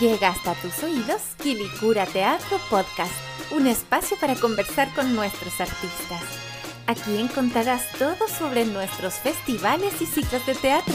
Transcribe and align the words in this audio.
Llega 0.00 0.28
hasta 0.28 0.54
tus 0.54 0.82
oídos 0.82 1.20
Kilikura 1.42 2.06
Teatro 2.06 2.58
Podcast, 2.70 3.12
un 3.50 3.66
espacio 3.66 4.16
para 4.18 4.34
conversar 4.34 4.92
con 4.94 5.14
nuestros 5.14 5.60
artistas. 5.60 6.22
Aquí 6.86 7.18
encontrarás 7.18 7.82
todo 7.98 8.26
sobre 8.26 8.64
nuestros 8.64 9.14
festivales 9.14 10.00
y 10.00 10.06
ciclos 10.06 10.44
de 10.46 10.54
teatro. 10.54 10.94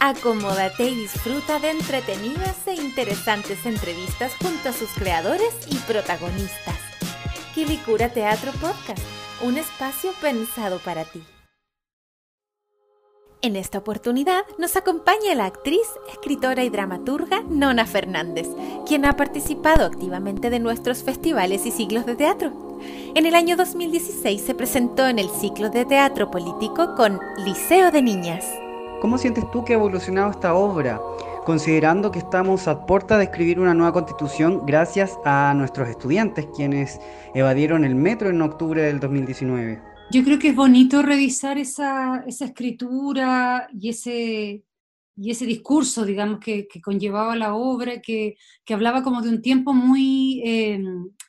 Acomódate 0.00 0.88
y 0.88 0.94
disfruta 0.94 1.58
de 1.58 1.70
entretenidas 1.70 2.56
e 2.66 2.74
interesantes 2.74 3.64
entrevistas 3.66 4.32
junto 4.40 4.70
a 4.70 4.72
sus 4.72 4.90
creadores 4.90 5.54
y 5.70 5.76
protagonistas. 5.76 6.78
Kilikura 7.54 8.08
Teatro 8.08 8.50
Podcast, 8.52 9.02
un 9.42 9.58
espacio 9.58 10.12
pensado 10.20 10.78
para 10.78 11.04
ti. 11.04 11.22
En 13.44 13.56
esta 13.56 13.78
oportunidad 13.78 14.44
nos 14.56 14.76
acompaña 14.76 15.34
la 15.34 15.46
actriz, 15.46 15.88
escritora 16.12 16.62
y 16.62 16.70
dramaturga 16.70 17.42
Nona 17.50 17.86
Fernández, 17.86 18.46
quien 18.86 19.04
ha 19.04 19.16
participado 19.16 19.84
activamente 19.84 20.48
de 20.48 20.60
nuestros 20.60 21.02
festivales 21.02 21.66
y 21.66 21.72
ciclos 21.72 22.06
de 22.06 22.14
teatro. 22.14 22.52
En 23.16 23.26
el 23.26 23.34
año 23.34 23.56
2016 23.56 24.40
se 24.40 24.54
presentó 24.54 25.08
en 25.08 25.18
el 25.18 25.28
ciclo 25.28 25.70
de 25.70 25.84
teatro 25.84 26.30
político 26.30 26.94
con 26.94 27.18
Liceo 27.44 27.90
de 27.90 28.02
Niñas. 28.02 28.46
¿Cómo 29.00 29.18
sientes 29.18 29.50
tú 29.50 29.64
que 29.64 29.72
ha 29.72 29.76
evolucionado 29.76 30.30
esta 30.30 30.54
obra? 30.54 31.00
Considerando 31.44 32.12
que 32.12 32.20
estamos 32.20 32.68
a 32.68 32.86
puerta 32.86 33.18
de 33.18 33.24
escribir 33.24 33.58
una 33.58 33.74
nueva 33.74 33.92
constitución 33.92 34.64
gracias 34.66 35.18
a 35.24 35.52
nuestros 35.56 35.88
estudiantes, 35.88 36.46
quienes 36.54 37.00
evadieron 37.34 37.84
el 37.84 37.96
metro 37.96 38.30
en 38.30 38.40
octubre 38.40 38.82
del 38.82 39.00
2019 39.00 39.91
yo 40.12 40.22
creo 40.24 40.38
que 40.38 40.48
es 40.48 40.54
bonito 40.54 41.00
revisar 41.00 41.56
esa, 41.56 42.22
esa 42.26 42.44
escritura 42.44 43.68
y 43.72 43.88
ese, 43.88 44.62
y 45.16 45.30
ese 45.30 45.46
discurso, 45.46 46.04
digamos, 46.04 46.38
que, 46.38 46.68
que 46.68 46.82
conllevaba 46.82 47.34
la 47.34 47.54
obra, 47.54 48.02
que, 48.02 48.36
que, 48.64 48.74
hablaba 48.74 49.02
como 49.02 49.22
de 49.22 49.30
un 49.30 49.40
tiempo 49.40 49.72
muy 49.72 50.42
eh, 50.44 50.78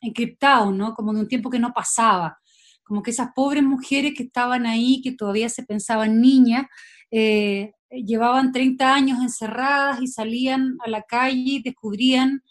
encriptado, 0.02 0.72
¿no? 0.74 0.94
Como 0.96 1.14
de 1.14 1.22
un 1.22 1.28
tiempo 1.30 1.50
que 1.50 1.60
no 1.60 1.72
pasaba. 1.74 2.40
Como 2.84 3.02
que 3.02 3.12
esas 3.12 3.30
pobres 3.34 3.64
mujeres 3.64 4.14
que 4.18 4.24
estaban 4.24 4.66
ahí, 4.66 5.02
que 5.02 5.14
todavía 5.14 5.48
se 5.48 5.64
pensaban 5.64 6.20
niñas, 6.20 6.66
eh, 7.10 7.72
llevaban 7.90 8.52
30 8.52 8.94
años 8.94 9.20
encerradas 9.22 10.02
y 10.02 10.08
salían 10.08 10.76
a 10.86 10.90
la 10.90 11.04
calle 11.04 11.38
y 11.38 11.64
descubrían 11.64 12.44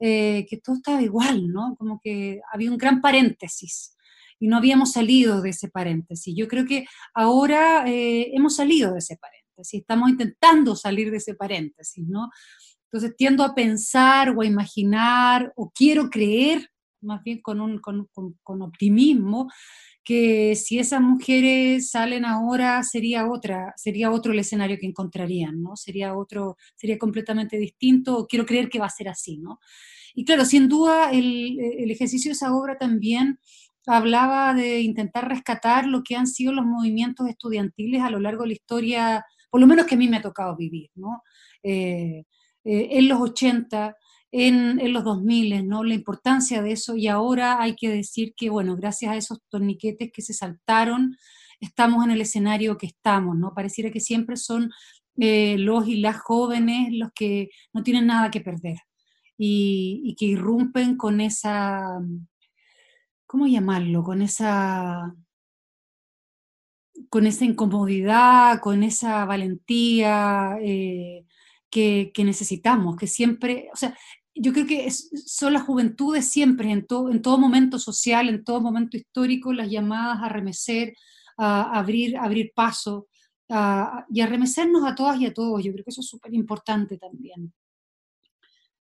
eh, 0.00 0.46
que 0.48 0.56
todo 0.56 0.76
estaba 0.76 1.02
igual, 1.02 1.52
¿no? 1.52 1.76
Como 1.76 2.00
que 2.02 2.40
había 2.50 2.70
un 2.70 2.78
gran 2.78 3.02
paréntesis 3.02 3.93
y 4.44 4.46
no 4.46 4.58
habíamos 4.58 4.92
salido 4.92 5.40
de 5.40 5.48
ese 5.48 5.70
paréntesis. 5.70 6.34
Yo 6.36 6.48
creo 6.48 6.66
que 6.66 6.84
ahora 7.14 7.88
eh, 7.88 8.30
hemos 8.34 8.56
salido 8.56 8.92
de 8.92 8.98
ese 8.98 9.16
paréntesis, 9.16 9.80
estamos 9.80 10.10
intentando 10.10 10.76
salir 10.76 11.10
de 11.10 11.16
ese 11.16 11.34
paréntesis, 11.34 12.06
¿no? 12.06 12.28
Entonces 12.84 13.16
tiendo 13.16 13.42
a 13.42 13.54
pensar 13.54 14.36
o 14.36 14.42
a 14.42 14.46
imaginar 14.46 15.50
o 15.56 15.72
quiero 15.74 16.10
creer, 16.10 16.68
más 17.00 17.22
bien 17.22 17.40
con, 17.40 17.58
un, 17.58 17.78
con, 17.78 18.06
con, 18.42 18.60
optimismo, 18.60 19.50
que 20.04 20.54
si 20.56 20.78
esas 20.78 21.00
mujeres 21.00 21.88
salen 21.88 22.26
ahora 22.26 22.82
sería 22.82 23.26
otra, 23.30 23.72
sería 23.78 24.10
otro 24.10 24.34
el 24.34 24.40
escenario 24.40 24.76
que 24.78 24.86
encontrarían, 24.86 25.62
¿no? 25.62 25.74
Sería 25.74 26.14
otro, 26.14 26.58
sería 26.76 26.98
completamente 26.98 27.56
distinto, 27.56 28.26
quiero 28.28 28.44
creer 28.44 28.68
que 28.68 28.78
va 28.78 28.86
a 28.86 28.90
ser 28.90 29.08
así, 29.08 29.38
¿no? 29.38 29.58
Y 30.14 30.26
claro, 30.26 30.44
sin 30.44 30.68
duda 30.68 31.10
el, 31.12 31.58
el 31.58 31.90
ejercicio 31.90 32.28
de 32.28 32.34
esa 32.34 32.54
obra 32.54 32.76
también 32.76 33.38
hablaba 33.86 34.54
de 34.54 34.80
intentar 34.80 35.28
rescatar 35.28 35.86
lo 35.86 36.02
que 36.02 36.16
han 36.16 36.26
sido 36.26 36.52
los 36.52 36.64
movimientos 36.64 37.28
estudiantiles 37.28 38.02
a 38.02 38.10
lo 38.10 38.20
largo 38.20 38.42
de 38.42 38.48
la 38.48 38.54
historia, 38.54 39.24
por 39.50 39.60
lo 39.60 39.66
menos 39.66 39.86
que 39.86 39.94
a 39.94 39.98
mí 39.98 40.08
me 40.08 40.18
ha 40.18 40.22
tocado 40.22 40.56
vivir, 40.56 40.90
¿no? 40.94 41.22
Eh, 41.62 42.24
eh, 42.64 42.88
en 42.92 43.08
los 43.08 43.20
80, 43.20 43.96
en, 44.32 44.80
en, 44.80 44.92
los 44.92 45.04
2000, 45.04 45.68
¿no? 45.68 45.84
La 45.84 45.94
importancia 45.94 46.62
de 46.62 46.72
eso 46.72 46.96
y 46.96 47.08
ahora 47.08 47.60
hay 47.60 47.76
que 47.76 47.88
decir 47.90 48.34
que, 48.36 48.50
bueno, 48.50 48.76
gracias 48.76 49.12
a 49.12 49.16
esos 49.16 49.38
torniquetes 49.48 50.10
que 50.12 50.22
se 50.22 50.34
saltaron, 50.34 51.16
estamos 51.60 52.04
en 52.04 52.10
el 52.10 52.20
escenario 52.20 52.78
que 52.78 52.86
estamos, 52.86 53.36
¿no? 53.36 53.54
Pareciera 53.54 53.90
que 53.90 54.00
siempre 54.00 54.36
son 54.36 54.70
eh, 55.18 55.56
los 55.58 55.86
y 55.86 55.96
las 55.96 56.18
jóvenes 56.18 56.88
los 56.92 57.10
que 57.14 57.50
no 57.72 57.82
tienen 57.82 58.06
nada 58.06 58.30
que 58.30 58.40
perder 58.40 58.78
y, 59.38 60.02
y 60.04 60.16
que 60.16 60.26
irrumpen 60.26 60.96
con 60.96 61.20
esa 61.20 62.00
¿cómo 63.26 63.46
llamarlo? 63.46 64.02
Con 64.02 64.22
esa, 64.22 65.14
con 67.08 67.26
esa 67.26 67.44
incomodidad, 67.44 68.60
con 68.60 68.82
esa 68.82 69.24
valentía 69.24 70.56
eh, 70.60 71.24
que, 71.70 72.12
necesitamos, 72.18 72.96
que 72.96 73.06
siempre, 73.06 73.68
o 73.72 73.76
sea, 73.76 73.96
yo 74.34 74.52
creo 74.52 74.66
que 74.66 74.90
son 74.90 75.52
las 75.52 75.62
juventudes 75.62 76.28
siempre, 76.30 76.70
en, 76.70 76.86
todo 76.86 77.10
en 77.10 77.22
todo 77.22 77.38
momento 77.38 77.78
social, 77.78 78.28
en 78.28 78.44
todo 78.44 78.60
momento 78.60 78.96
histórico, 78.96 79.52
las 79.52 79.70
llamadas 79.70 80.18
a 80.22 80.28
remecer, 80.28 80.94
a 81.36 81.78
abrir, 81.78 82.16
abrir 82.16 82.52
paso 82.54 83.08
y 83.48 84.20
a 84.20 84.26
remecernos 84.26 84.84
a 84.84 84.94
todas 84.94 85.20
y 85.20 85.26
a 85.26 85.34
todos. 85.34 85.62
Yo 85.62 85.72
creo 85.72 85.84
que 85.84 85.90
eso 85.90 86.00
es 86.00 86.08
súper 86.08 86.34
importante 86.34 86.98
también 86.98 87.52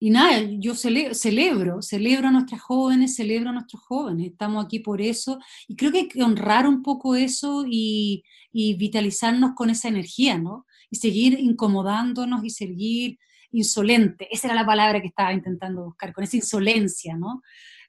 y 0.01 0.11
nada, 0.11 0.41
yo 0.59 0.75
celebro, 0.75 1.81
celebro 1.81 2.29
a 2.29 2.31
nuestras 2.31 2.61
jóvenes, 2.61 3.15
celebro 3.15 3.49
a 3.49 3.53
nuestros 3.53 3.81
jóvenes, 3.83 4.31
estamos 4.31 4.63
aquí 4.63 4.79
por 4.79 5.01
eso, 5.01 5.39
y 5.67 5.75
creo 5.75 5.91
que 5.91 5.99
hay 5.99 6.07
que 6.07 6.23
honrar 6.23 6.67
un 6.67 6.81
poco 6.81 7.15
eso 7.15 7.65
y, 7.69 8.23
vitalizarnos 8.51 9.51
con 9.55 9.69
esa 9.69 9.89
energía, 9.89 10.37
¿no? 10.37 10.65
Y 10.89 10.95
seguir 10.95 11.37
incomodándonos 11.39 12.43
y 12.43 12.49
seguir 12.49 13.19
insolente, 13.51 14.27
esa 14.31 14.47
era 14.47 14.55
la 14.55 14.65
palabra 14.65 15.01
que 15.01 15.07
estaba 15.07 15.33
intentando 15.33 15.83
buscar, 15.83 16.13
con 16.13 16.23
esa 16.23 16.37
insolencia, 16.37 17.15
¿no? 17.17 17.41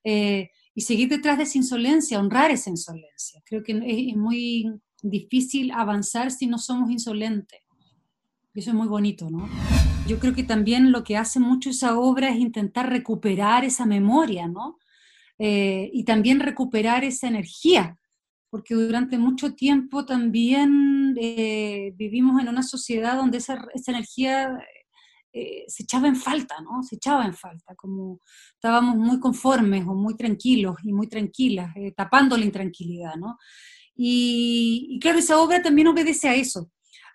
Eh, 0.02 0.50
y 0.74 0.80
seguir 0.82 1.08
detrás 1.08 1.38
de 1.38 1.44
esa 1.44 1.58
insolencia, 1.58 2.18
honrar 2.18 2.50
esa 2.50 2.70
insolencia. 2.70 3.40
Creo 3.44 3.62
que 3.62 3.72
es, 3.72 4.12
es 4.12 4.16
muy 4.16 4.66
difícil 5.02 5.70
avanzar 5.70 6.30
si 6.30 6.46
no 6.46 6.58
somos 6.58 6.90
insolentes. 6.90 7.60
Y 8.54 8.60
eso 8.60 8.70
es 8.70 8.76
muy 8.76 8.88
bonito, 8.88 9.30
¿no? 9.30 9.48
Yo 10.10 10.18
creo 10.18 10.34
que 10.34 10.42
también 10.42 10.90
lo 10.90 11.04
que 11.04 11.16
hace 11.16 11.38
mucho 11.38 11.70
esa 11.70 11.96
obra 11.96 12.30
es 12.30 12.38
intentar 12.38 12.90
recuperar 12.90 13.64
esa 13.64 13.86
memoria, 13.86 14.48
¿no? 14.48 14.76
Eh, 15.38 15.88
y 15.92 16.04
también 16.04 16.40
recuperar 16.40 17.04
esa 17.04 17.28
energía, 17.28 17.96
porque 18.50 18.74
durante 18.74 19.18
mucho 19.18 19.54
tiempo 19.54 20.04
también 20.04 21.16
eh, 21.16 21.92
vivimos 21.96 22.42
en 22.42 22.48
una 22.48 22.64
sociedad 22.64 23.16
donde 23.16 23.38
esa, 23.38 23.64
esa 23.72 23.92
energía 23.92 24.58
eh, 25.32 25.62
se 25.68 25.84
echaba 25.84 26.08
en 26.08 26.16
falta, 26.16 26.56
¿no? 26.60 26.82
Se 26.82 26.96
echaba 26.96 27.24
en 27.24 27.34
falta, 27.34 27.76
como 27.76 28.18
estábamos 28.54 28.96
muy 28.96 29.20
conformes 29.20 29.86
o 29.86 29.94
muy 29.94 30.16
tranquilos 30.16 30.74
y 30.82 30.92
muy 30.92 31.06
tranquilas, 31.06 31.72
tapando 31.96 32.36
la 32.36 32.46
intranquilidad, 32.46 33.14
¿no? 33.14 33.38
Y, 33.94 34.88
y 34.90 34.98
claro, 34.98 35.20
esa 35.20 35.40
obra 35.40 35.62
también 35.62 35.86
obedece 35.86 36.28
a 36.28 36.34
eso, 36.34 36.68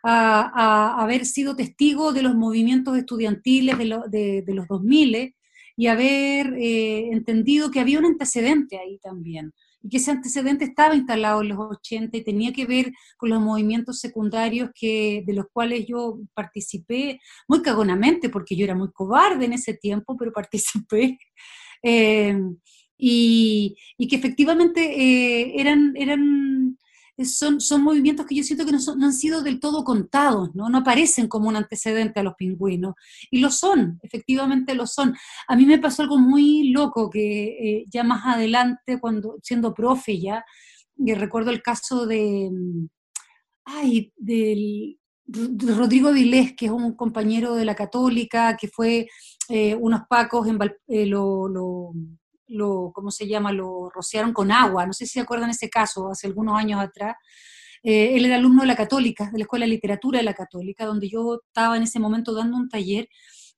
a, 0.07 1.01
haber 1.01 1.25
sido 1.25 1.55
testigo 1.55 2.13
de 2.13 2.21
los 2.21 2.35
movimientos 2.35 2.97
estudiantiles 2.97 3.77
de, 3.77 4.43
de, 4.45 4.53
los 4.53 4.67
2000 4.67 5.35
y 5.77 5.87
haber 5.87 6.53
eh, 6.57 7.09
entendido 7.11 7.71
que 7.71 7.79
había 7.79 7.99
un 7.99 8.05
antecedente 8.05 8.77
ahí 8.77 8.99
también, 8.99 9.53
y 9.81 9.89
que 9.89 9.97
ese 9.97 10.11
antecedente 10.11 10.65
estaba 10.65 10.95
instalado 10.95 11.41
en 11.41 11.49
los 11.49 11.59
80 11.59 12.17
y 12.17 12.23
tenía 12.23 12.53
que 12.53 12.65
ver 12.65 12.91
con 13.17 13.29
los 13.29 13.41
movimientos 13.41 13.99
secundarios 13.99 14.69
que, 14.73 15.23
de 15.25 15.33
los 15.33 15.45
cuales 15.51 15.85
yo 15.87 16.19
participé 16.33 17.19
muy 17.47 17.61
cagonamente, 17.61 18.29
porque 18.29 18.55
yo 18.55 18.63
era 18.63 18.75
muy 18.75 18.91
cobarde 18.91 19.45
en 19.45 19.53
ese 19.53 19.73
tiempo, 19.73 20.15
pero 20.17 20.31
participé. 20.31 21.17
Eh, 21.87 22.35
y, 22.97 23.75
y, 23.95 24.07
que 24.07 24.15
efectivamente 24.15 24.81
eh, 24.81 25.61
eran, 25.61 25.93
eran 25.95 26.79
son, 27.23 27.61
son 27.61 27.83
movimientos 27.83 28.25
que 28.25 28.35
yo 28.35 28.43
siento 28.43 28.65
que 28.65 28.73
no, 28.73 29.05
han 29.05 29.13
sido 29.13 29.41
del 29.41 29.59
todo 29.59 29.83
contados, 29.83 30.53
¿no? 30.53 30.69
no 30.69 30.79
aparecen 30.79 31.27
como 31.27 31.47
un 31.47 31.55
antecedente 31.55 32.19
a 32.19 32.23
los 32.23 32.35
pingüinos, 32.35 32.95
y 33.31 33.39
lo 33.39 33.51
son, 33.51 33.99
efectivamente 34.03 34.75
lo 34.75 34.85
son. 34.87 35.15
A 35.47 35.55
mí 35.55 35.65
me 35.65 35.79
pasó 35.79 36.01
algo 36.01 36.17
muy 36.17 36.71
loco 36.71 37.09
que 37.09 37.45
eh, 37.45 37.85
ya 37.89 38.03
más 38.03 38.25
adelante, 38.25 38.99
cuando 38.99 39.37
siendo 39.41 39.73
profe 39.73 40.19
ya, 40.19 40.43
recuerdo 40.97 41.51
el 41.51 41.61
caso 41.61 42.05
de, 42.05 42.49
ay, 43.65 44.11
del 44.17 44.97
Rodrigo 45.27 46.11
Vilés, 46.11 46.53
que 46.55 46.67
es 46.67 46.71
un 46.71 46.95
compañero 46.95 47.55
de 47.55 47.65
la 47.65 47.75
católica, 47.75 48.55
que 48.57 48.67
fue 48.67 49.07
eh, 49.49 49.75
unos 49.75 50.01
pacos 50.09 50.47
en 50.47 50.59
eh, 50.87 51.05
lo, 51.05 51.47
lo 51.47 51.93
lo, 52.47 52.91
¿cómo 52.93 53.11
se 53.11 53.27
llama? 53.27 53.51
Lo 53.51 53.89
rociaron 53.89 54.33
con 54.33 54.51
agua, 54.51 54.85
no 54.85 54.93
sé 54.93 55.05
si 55.05 55.13
se 55.13 55.21
acuerdan 55.21 55.49
ese 55.49 55.69
caso, 55.69 56.09
hace 56.09 56.27
algunos 56.27 56.57
años 56.57 56.79
atrás. 56.81 57.15
Eh, 57.83 58.15
él 58.15 58.25
era 58.25 58.35
alumno 58.35 58.61
de 58.61 58.67
la 58.67 58.75
Católica, 58.75 59.29
de 59.31 59.37
la 59.39 59.43
Escuela 59.43 59.65
de 59.65 59.71
Literatura 59.71 60.19
de 60.19 60.25
la 60.25 60.33
Católica, 60.33 60.85
donde 60.85 61.07
yo 61.09 61.41
estaba 61.47 61.77
en 61.77 61.83
ese 61.83 61.99
momento 61.99 62.33
dando 62.33 62.57
un 62.57 62.69
taller, 62.69 63.07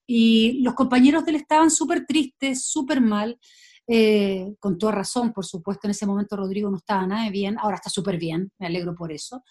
y 0.05 0.61
los 0.61 0.73
compañeros 0.73 1.25
de 1.25 1.31
él 1.31 1.37
estaban 1.37 1.69
súper 1.69 2.05
tristes, 2.05 2.65
súper 2.65 3.01
mal, 3.01 3.39
eh, 3.87 4.53
con 4.59 4.77
toda 4.77 4.91
razón, 4.93 5.31
por 5.33 5.45
supuesto, 5.45 5.87
en 5.87 5.91
ese 5.91 6.05
momento 6.05 6.35
Rodrigo 6.35 6.69
no 6.69 6.77
estaba 6.77 7.07
nada 7.07 7.29
bien, 7.29 7.57
ahora 7.59 7.75
está 7.75 7.89
súper 7.89 8.17
bien, 8.17 8.51
me 8.59 8.67
alegro 8.67 8.95
por 8.95 9.11
eso. 9.11 9.43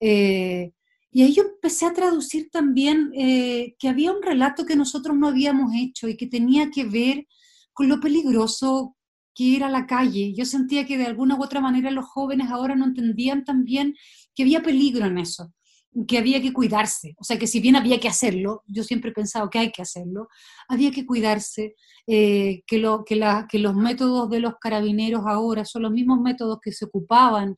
Eh, 0.00 0.72
Y 1.10 1.22
ahí 1.22 1.32
yo 1.32 1.42
empecé 1.42 1.86
a 1.86 1.92
traducir 1.94 2.50
también 2.50 3.10
eh, 3.14 3.74
que 3.78 3.88
había 3.88 4.12
un 4.12 4.22
relato 4.22 4.66
que 4.66 4.76
nosotros 4.76 5.16
no 5.16 5.28
habíamos 5.28 5.72
hecho 5.74 6.06
y 6.06 6.16
que 6.18 6.26
tenía 6.26 6.70
que 6.70 6.84
ver 6.84 7.26
con 7.78 7.88
lo 7.88 8.00
peligroso 8.00 8.96
que 9.36 9.54
era 9.54 9.68
la 9.68 9.86
calle. 9.86 10.34
Yo 10.34 10.44
sentía 10.44 10.84
que 10.84 10.98
de 10.98 11.06
alguna 11.06 11.36
u 11.36 11.44
otra 11.44 11.60
manera 11.60 11.92
los 11.92 12.06
jóvenes 12.06 12.50
ahora 12.50 12.74
no 12.74 12.84
entendían 12.84 13.44
también 13.44 13.94
que 14.34 14.42
había 14.42 14.64
peligro 14.64 15.06
en 15.06 15.16
eso, 15.18 15.52
que 16.08 16.18
había 16.18 16.42
que 16.42 16.52
cuidarse. 16.52 17.14
O 17.18 17.22
sea, 17.22 17.38
que 17.38 17.46
si 17.46 17.60
bien 17.60 17.76
había 17.76 18.00
que 18.00 18.08
hacerlo, 18.08 18.64
yo 18.66 18.82
siempre 18.82 19.10
he 19.12 19.14
pensado 19.14 19.48
que 19.48 19.60
hay 19.60 19.70
que 19.70 19.82
hacerlo, 19.82 20.26
había 20.66 20.90
que 20.90 21.06
cuidarse, 21.06 21.76
eh, 22.08 22.64
que, 22.66 22.78
lo, 22.78 23.04
que, 23.04 23.14
la, 23.14 23.46
que 23.48 23.60
los 23.60 23.76
métodos 23.76 24.28
de 24.28 24.40
los 24.40 24.54
carabineros 24.60 25.22
ahora 25.24 25.64
son 25.64 25.82
los 25.82 25.92
mismos 25.92 26.18
métodos 26.20 26.58
que 26.60 26.72
se 26.72 26.86
ocupaban 26.86 27.54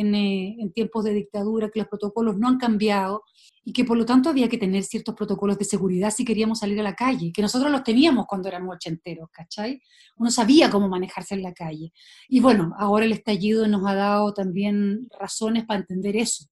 eh, 0.00 0.56
en, 0.58 0.72
tiempos 0.72 1.04
de 1.04 1.14
dictadura, 1.14 1.70
que 1.70 1.80
los 1.80 1.88
protocolos 1.88 2.36
no 2.38 2.48
han 2.48 2.58
cambiado 2.58 3.22
y 3.64 3.72
que 3.72 3.84
por 3.84 3.98
lo 3.98 4.06
tanto 4.06 4.30
había 4.30 4.48
que 4.48 4.58
tener 4.58 4.82
ciertos 4.84 5.14
protocolos 5.14 5.58
de 5.58 5.64
seguridad 5.64 6.10
si 6.10 6.24
queríamos 6.24 6.60
salir 6.60 6.80
a 6.80 6.82
la 6.82 6.94
calle, 6.94 7.32
que 7.32 7.42
nosotros 7.42 7.70
los 7.70 7.84
teníamos 7.84 8.26
cuando 8.26 8.48
éramos 8.48 8.74
ochenteros, 8.76 9.28
¿cachai? 9.32 9.80
Uno 10.16 10.30
sabía 10.30 10.70
cómo 10.70 10.88
manejarse 10.88 11.34
en 11.34 11.42
la 11.42 11.52
calle. 11.52 11.92
Y 12.28 12.40
bueno, 12.40 12.72
ahora 12.78 13.04
el 13.04 13.12
estallido 13.12 13.66
nos 13.68 13.86
ha 13.86 13.94
dado 13.94 14.32
también 14.32 15.08
razones 15.18 15.64
para 15.66 15.80
entender 15.80 16.16
eso, 16.16 16.46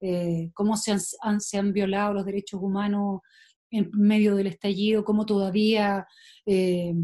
eh, 0.00 0.50
cómo 0.54 0.76
se 0.76 0.92
han, 0.92 1.40
se 1.40 1.58
han, 1.58 1.72
violado 1.72 2.14
los 2.14 2.24
derechos 2.24 2.60
humanos 2.62 3.20
en 3.70 3.90
medio 3.92 4.34
del 4.36 4.46
estallido, 4.46 5.04
cómo 5.04 5.26
todavía... 5.26 6.06
Eh, 6.46 6.94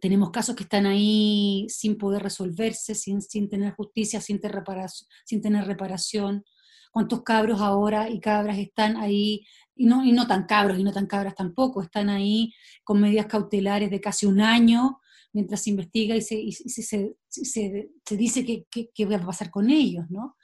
tenemos 0.00 0.30
casos 0.30 0.54
que 0.54 0.62
están 0.62 0.86
ahí 0.86 1.66
sin 1.68 1.98
poder 1.98 2.22
resolverse, 2.22 2.94
sin, 2.94 3.20
sin 3.20 3.48
tener 3.48 3.74
justicia, 3.74 4.20
sin, 4.20 4.40
tener 4.40 4.56
reparación, 4.56 5.08
sin 5.24 5.40
tener 5.40 5.66
reparación. 5.66 6.44
¿Cuántos 6.92 7.22
cabros 7.22 7.60
ahora 7.60 8.08
y 8.08 8.20
cabras 8.20 8.58
están 8.58 8.96
ahí, 8.96 9.46
y 9.76 9.86
no, 9.86 10.04
y 10.04 10.12
no 10.12 10.26
tan 10.26 10.44
cabros 10.44 10.78
y 10.78 10.84
no 10.84 10.92
tan 10.92 11.06
cabras 11.06 11.34
tampoco, 11.34 11.82
están 11.82 12.08
ahí 12.08 12.52
con 12.84 13.00
medidas 13.00 13.26
cautelares 13.26 13.90
de 13.90 14.00
casi 14.00 14.26
un 14.26 14.40
año 14.40 15.00
mientras 15.32 15.62
se 15.62 15.70
investiga 15.70 16.16
y 16.16 16.22
se, 16.22 16.34
y 16.34 16.52
se, 16.52 17.14
se, 17.28 17.90
se, 18.04 18.16
dice 18.16 18.44
qué 18.44 19.06
va 19.06 19.16
a 19.16 19.26
pasar 19.26 19.50
con 19.50 19.70
ellos, 19.70 20.06
¿no? 20.10 20.36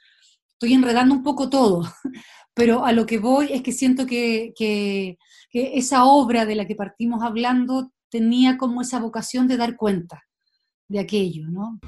Estoy 0.53 0.73
enredando 0.73 1.13
un 1.13 1.23
poco 1.23 1.49
todo, 1.49 1.83
pero 2.53 2.85
a 2.85 2.91
lo 2.91 3.05
que 3.05 3.19
voy 3.19 3.51
es 3.51 3.61
que 3.61 3.71
siento 3.71 4.05
que, 4.05 4.53
que, 4.55 5.17
que 5.49 5.77
esa 5.77 6.05
obra 6.05 6.45
de 6.45 6.55
la 6.55 6.65
que 6.65 6.75
partimos 6.75 7.21
hablando 7.21 7.91
tenía 8.09 8.57
como 8.57 8.81
esa 8.81 8.99
vocación 8.99 9.47
de 9.47 9.57
dar 9.57 9.75
cuenta 9.75 10.23
de 10.89 10.99
aquello, 10.99 11.47
¿no? 11.49 11.79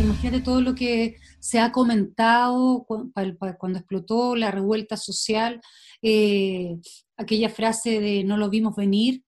Imagínate 0.00 0.40
todo 0.40 0.60
lo 0.60 0.74
que 0.74 1.16
se 1.40 1.58
ha 1.58 1.72
comentado 1.72 2.86
cuando 2.86 3.78
explotó 3.78 4.34
la 4.34 4.50
revuelta 4.50 4.96
social, 4.96 5.60
eh, 6.02 6.78
aquella 7.16 7.50
frase 7.50 8.00
de 8.00 8.24
no 8.24 8.36
lo 8.36 8.48
vimos 8.48 8.74
venir, 8.76 9.22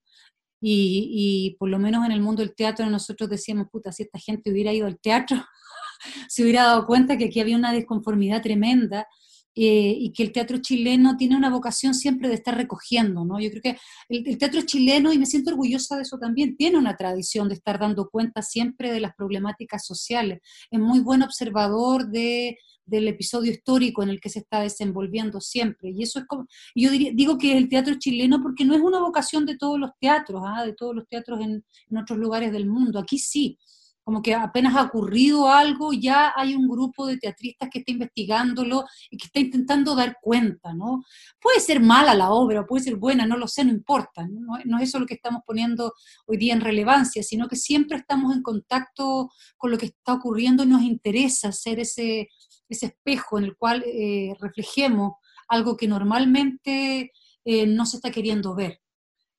y, 0.61 1.57
por 1.59 1.69
lo 1.69 1.79
menos 1.79 2.05
en 2.05 2.13
el 2.13 2.21
mundo 2.21 2.43
del 2.43 2.55
teatro 2.55 2.89
nosotros 2.91 3.31
decíamos, 3.31 3.69
puta, 3.71 3.93
si 3.93 4.03
esta 4.03 4.19
gente 4.19 4.51
hubiera 4.51 4.73
ido 4.73 4.87
al 4.87 4.99
teatro, 4.99 5.37
se 6.29 6.43
hubiera 6.43 6.65
dado 6.65 6.87
cuenta 6.87 7.17
que 7.17 7.27
aquí 7.27 7.41
había 7.41 7.57
una 7.57 7.73
desconformidad 7.73 8.43
tremenda 8.43 9.07
eh, 9.61 9.93
y 9.99 10.13
que 10.13 10.23
el 10.23 10.31
teatro 10.31 10.59
chileno 10.59 11.17
tiene 11.17 11.37
una 11.37 11.51
vocación 11.51 11.93
siempre 11.93 12.29
de 12.29 12.37
estar 12.37 12.57
recogiendo, 12.57 13.25
¿no? 13.25 13.41
Yo 13.41 13.51
creo 13.51 13.61
que 13.61 13.77
el, 14.09 14.39
teatro 14.39 14.63
chileno, 14.63 15.13
y 15.13 15.19
me 15.19 15.27
siento 15.27 15.51
orgullosa 15.51 15.97
de 15.97 16.03
eso 16.03 16.17
también, 16.17 16.57
tiene 16.57 16.79
una 16.79 16.97
tradición 16.97 17.49
de 17.49 17.57
estar 17.57 17.81
dando 17.81 18.09
cuenta 18.09 18.41
siempre 18.41 18.93
de 18.93 19.01
las 19.01 19.17
problemáticas 19.17 19.85
sociales. 19.85 20.39
Es 20.71 20.79
muy 20.79 21.01
buen 21.01 21.25
observador 21.25 22.09
de, 22.09 22.57
del 22.85 23.09
episodio 23.09 23.51
histórico 23.51 24.05
en 24.05 24.11
el 24.11 24.21
que 24.21 24.31
se 24.31 24.39
está 24.39 24.61
desenvolviendo 24.61 25.41
siempre. 25.41 25.91
Y 25.91 26.05
eso 26.05 26.21
es 26.21 26.27
como, 26.27 26.47
yo 26.77 26.93
digo 26.93 27.37
que 27.37 27.51
es 27.51 27.57
el 27.57 27.69
teatro 27.69 27.97
chileno 27.99 28.41
porque 28.41 28.65
no 28.65 28.77
es 28.77 28.81
una 28.81 29.01
vocación 29.01 29.45
de 29.45 29.57
todos 29.57 29.77
los 29.81 29.91
teatros, 30.01 30.41
¿ah? 30.47 30.65
de 30.65 30.75
todos 30.75 30.95
los 30.95 31.09
teatros 31.09 31.41
en, 31.41 31.65
en 31.91 31.97
otros 31.97 32.17
lugares 32.17 32.53
del 32.53 32.69
mundo. 32.69 33.01
Aquí 33.01 33.19
sí 33.19 33.59
como 34.09 34.23
que 34.23 34.33
apenas 34.33 34.75
ha 34.75 34.85
ocurrido 34.85 35.51
algo, 35.51 35.93
ya 35.93 36.33
hay 36.35 36.55
un 36.55 36.67
grupo 36.67 37.07
de 37.07 37.19
teatristas 37.19 37.69
que 37.71 37.81
está 37.81 37.93
investigándolo 37.93 38.87
y 39.11 39.19
que 39.19 39.27
está 39.27 39.39
intentando 39.39 39.95
dar 39.95 40.17
cuenta, 40.23 40.73
¿no? 40.73 41.05
Puede 41.39 41.61
ser 41.61 41.79
mala 41.81 42.15
la 42.15 42.31
obra, 42.31 42.65
puede 42.65 42.85
ser 42.85 42.97
buena, 42.97 43.27
no 43.27 43.37
lo 43.37 43.47
sé, 43.47 43.67
no 43.67 43.71
importa, 43.71 44.27
no, 44.27 44.79
es 44.79 44.89
eso 44.89 44.99
lo 44.99 45.05
que 45.05 45.13
estamos 45.13 45.43
poniendo 45.47 45.93
hoy 46.25 46.39
día 46.39 46.55
en 46.55 46.63
relevancia, 46.63 47.23
sino 47.23 47.49
que 47.49 47.57
siempre 47.57 47.99
estamos 47.99 48.35
en 48.35 48.43
contacto 48.43 49.31
con 49.59 49.73
lo 49.73 49.77
que 49.77 49.85
está 49.85 50.15
ocurriendo 50.15 50.63
y 50.65 50.69
nos 50.69 50.81
interesa 50.81 51.53
ser 51.53 51.79
ese, 51.79 52.29
ese 52.67 52.87
espejo 52.87 53.37
en 53.37 53.45
el 53.45 53.57
cual 53.59 53.85
eh, 53.87 54.33
reflejemos 54.41 55.17
algo 55.49 55.77
que 55.77 55.87
normalmente 55.87 57.13
eh, 57.45 57.67
no 57.67 57.85
se 57.85 57.99
está 57.99 58.11
queriendo 58.11 58.55
ver. 58.55 58.81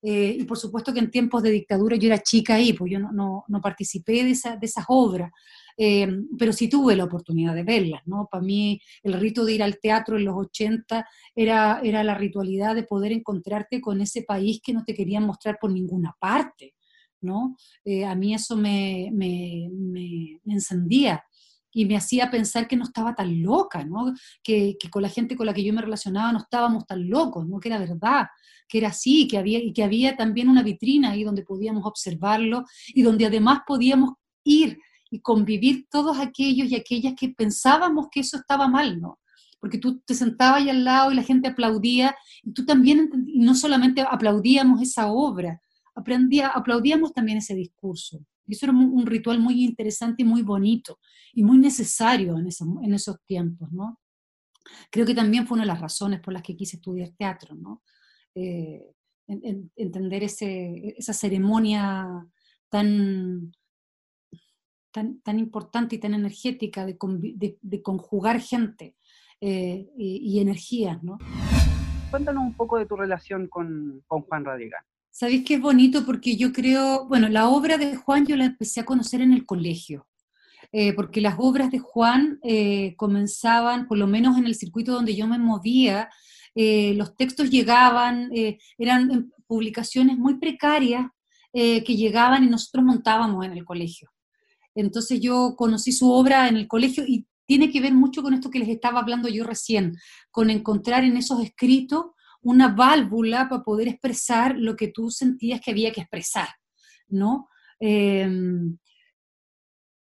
Eh, 0.01 0.37
y 0.39 0.43
por 0.45 0.57
supuesto 0.57 0.93
que 0.93 0.99
en 0.99 1.11
tiempos 1.11 1.43
de 1.43 1.51
dictadura 1.51 1.97
yo 1.97 2.07
era 2.07 2.19
chica 2.19 2.55
ahí, 2.55 2.71
pues 2.71 2.91
yo 2.91 2.99
no, 2.99 3.43
no, 3.45 3.61
participé 3.61 4.23
de, 4.23 4.31
esa, 4.31 4.55
de 4.55 4.65
esas 4.65 4.85
obras, 4.87 5.29
eh, 5.77 6.07
pero 6.37 6.53
sí 6.53 6.69
tuve 6.69 6.95
la 6.95 7.03
oportunidad 7.03 7.53
de 7.53 7.63
verlas, 7.63 8.01
¿no? 8.05 8.27
Para 8.31 8.43
mí 8.43 8.79
el 9.03 9.13
rito 9.13 9.43
de 9.43 9.53
ir 9.53 9.63
al 9.63 9.79
teatro 9.79 10.17
en 10.17 10.25
los 10.25 10.35
80 10.37 11.05
era, 11.35 11.81
era 11.83 12.03
la 12.03 12.15
ritualidad 12.15 12.75
de 12.75 12.83
poder 12.83 13.11
encontrarte 13.11 13.81
con 13.81 13.99
ese 13.99 14.23
país 14.23 14.61
que 14.63 14.73
no 14.73 14.85
te 14.85 14.93
querían 14.93 15.25
mostrar 15.25 15.57
por 15.59 15.71
ninguna 15.71 16.15
parte, 16.17 16.75
¿no? 17.21 17.57
Eh, 17.83 18.05
a 18.05 18.15
mí 18.15 18.33
eso 18.33 18.55
me, 18.55 19.09
me, 19.11 19.69
me, 19.71 20.39
encendía 20.45 21.23
y 21.71 21.86
me 21.86 21.98
hacía 21.98 22.31
pensar 22.31 22.68
que 22.68 22.75
no 22.75 22.83
estaba 22.83 23.16
tan 23.16 23.42
loca, 23.42 23.83
¿no? 23.83 24.13
Que, 24.44 24.77
que, 24.80 24.89
con 24.89 25.01
la 25.01 25.10
gente 25.10 25.36
con 25.36 25.45
la 25.45 25.54
que 25.54 25.63
yo 25.63 25.74
me 25.74 25.81
relacionaba 25.81 26.31
no 26.31 26.39
estábamos 26.39 26.86
tan 26.86 27.10
locos, 27.10 27.48
¿no? 27.48 27.60
Que 27.60 27.69
era 27.69 27.80
verdad, 27.80 28.27
que 28.68 28.77
era 28.77 28.89
así, 28.89 29.27
que 29.27 29.38
había, 29.38 29.60
y 29.60 29.74
que 29.74 29.83
había 29.83 30.16
también 30.16 30.50
una 30.50 30.63
vitrina 30.63 31.12
ahí 31.12 31.24
donde 31.24 31.44
podíamos 31.44 31.86
observarlo 31.86 32.66
y 32.88 33.01
donde 33.01 33.25
además 33.25 33.62
podíamos 33.66 34.12
ir 34.44 34.80
y 35.12 35.19
convivir 35.21 35.88
todos 35.89 36.19
aquellos 36.19 36.69
y 36.69 36.75
aquellas 36.75 37.16
que 37.16 37.30
pensábamos 37.30 38.07
que 38.12 38.21
eso 38.21 38.38
estaba 38.38 38.68
mal, 38.68 39.01
¿no? 39.01 39.19
Porque 39.60 39.77
tú 39.77 40.00
te 40.00 40.13
sentabas 40.13 40.62
ahí 40.62 40.69
al 40.69 40.86
lado 40.86 41.12
y 41.12 41.16
la 41.16 41.24
gente 41.24 41.50
aplaudía, 41.50 42.16
y 42.44 42.54
tú 42.54 42.66
también, 42.66 43.10
no 43.36 43.56
solamente 43.56 44.01
aplaudíamos 44.01 44.81
esa 44.81 45.12
obra, 45.12 45.62
aprendía, 45.95 46.48
aplaudíamos 46.48 47.12
también 47.13 47.39
ese 47.39 47.56
discurso. 47.56 48.19
Y 48.49 48.53
eso 48.53 48.65
era 48.65 48.73
un, 48.73 49.05
ritual 49.05 49.39
muy 49.39 49.63
interesante 49.63 50.23
y 50.23 50.25
muy 50.25 50.41
bonito, 50.41 50.99
y 51.33 51.43
muy 51.43 51.59
necesario 51.59 52.35
en, 52.39 52.49
en 52.83 52.93
esos 52.95 53.23
tiempos, 53.23 53.71
¿no? 53.71 53.99
Creo 54.89 55.05
que 55.05 55.13
también 55.13 55.45
fue 55.45 55.55
una 55.55 55.63
de 55.63 55.67
las 55.67 55.81
razones 55.81 56.19
por 56.19 56.33
las 56.33 56.41
que 56.41 56.55
quise 56.55 56.77
estudiar 56.77 57.09
teatro, 57.11 57.55
¿no? 57.55 57.83
Eh, 58.33 58.83
entender 59.27 60.23
ese, 60.23 60.95
esa 60.97 61.13
ceremonia 61.13 62.07
tan, 62.69 63.51
tan, 64.91 65.21
tan, 65.21 65.37
importante 65.37 65.95
y 65.95 65.99
tan 65.99 66.15
energética 66.15 66.83
de, 66.83 66.97
de, 67.61 67.81
conjugar 67.83 68.41
gente 68.41 68.95
eh, 69.39 69.87
y, 69.95 70.39
energías, 70.39 71.03
¿no? 71.03 71.19
Cuéntanos 72.09 72.44
un 72.44 72.56
poco 72.56 72.79
de 72.79 72.87
tu 72.87 72.95
relación 72.95 73.47
con, 73.47 74.03
con 74.07 74.23
Juan 74.23 74.45
Radigan. 74.45 74.83
Sabéis 75.19 75.44
que 75.44 75.56
es 75.56 75.61
bonito 75.61 76.06
porque 76.06 76.38
yo 76.38 76.54
creo, 76.54 77.07
bueno, 77.07 77.28
la 77.28 77.49
obra 77.49 77.78
de 77.78 77.95
Juan 77.95 78.26
yo 78.26 78.38
la 78.38 78.45
empecé 78.45 78.80
a 78.80 78.85
conocer 78.85 79.21
en 79.21 79.33
el 79.33 79.45
colegio, 79.45 80.07
eh, 80.71 80.94
porque 80.94 81.19
las 81.19 81.35
obras 81.40 81.71
de 81.71 81.80
Juan 81.80 82.40
comenzaban, 82.95 83.88
por 83.88 83.97
lo 83.97 84.07
menos 84.07 84.38
en 84.38 84.45
el 84.45 84.56
circuito 84.56 84.94
donde 84.94 85.16
yo 85.16 85.28
me 85.28 85.38
movía, 85.38 86.09
eh, 86.56 86.94
los 86.95 87.16
textos 87.16 87.49
llegaban, 87.49 88.30
eh, 88.33 88.57
eran 88.78 89.31
publicaciones 89.47 90.18
muy 90.18 90.40
precarias 90.40 91.06
eh, 91.54 91.83
que 91.83 91.95
llegaban 91.95 92.44
y 92.44 92.47
nosotros 92.47 92.83
montábamos 92.83 93.45
en 93.45 93.54
el 93.54 93.66
colegio. 93.66 94.09
Entonces 94.76 95.19
yo 95.19 95.56
conocí 95.56 95.92
su 95.92 96.11
obra 96.11 96.47
en 96.47 96.57
el 96.57 96.68
colegio 96.68 97.04
y 97.07 97.26
tiene 97.45 97.71
que 97.71 97.81
ver 97.81 97.94
mucho 97.94 98.21
con 98.21 98.33
esto 98.33 98.49
que 98.49 98.59
les 98.59 98.69
estaba 98.69 98.99
hablando 98.99 99.28
yo 99.28 99.44
recién, 99.44 99.95
con 100.31 100.49
encontrar 100.49 101.04
en 101.04 101.18
esos 101.18 101.42
escritos 101.42 102.07
una 102.41 102.69
válvula 102.69 103.49
para 103.49 103.63
poder 103.63 103.87
expresar 103.87 104.57
lo 104.57 104.75
que 104.75 104.87
tú 104.87 105.11
sentías 105.11 105.61
que 105.61 105.71
había 105.71 105.91
que 105.91 106.01
expresar, 106.01 106.49
¿no? 107.07 107.47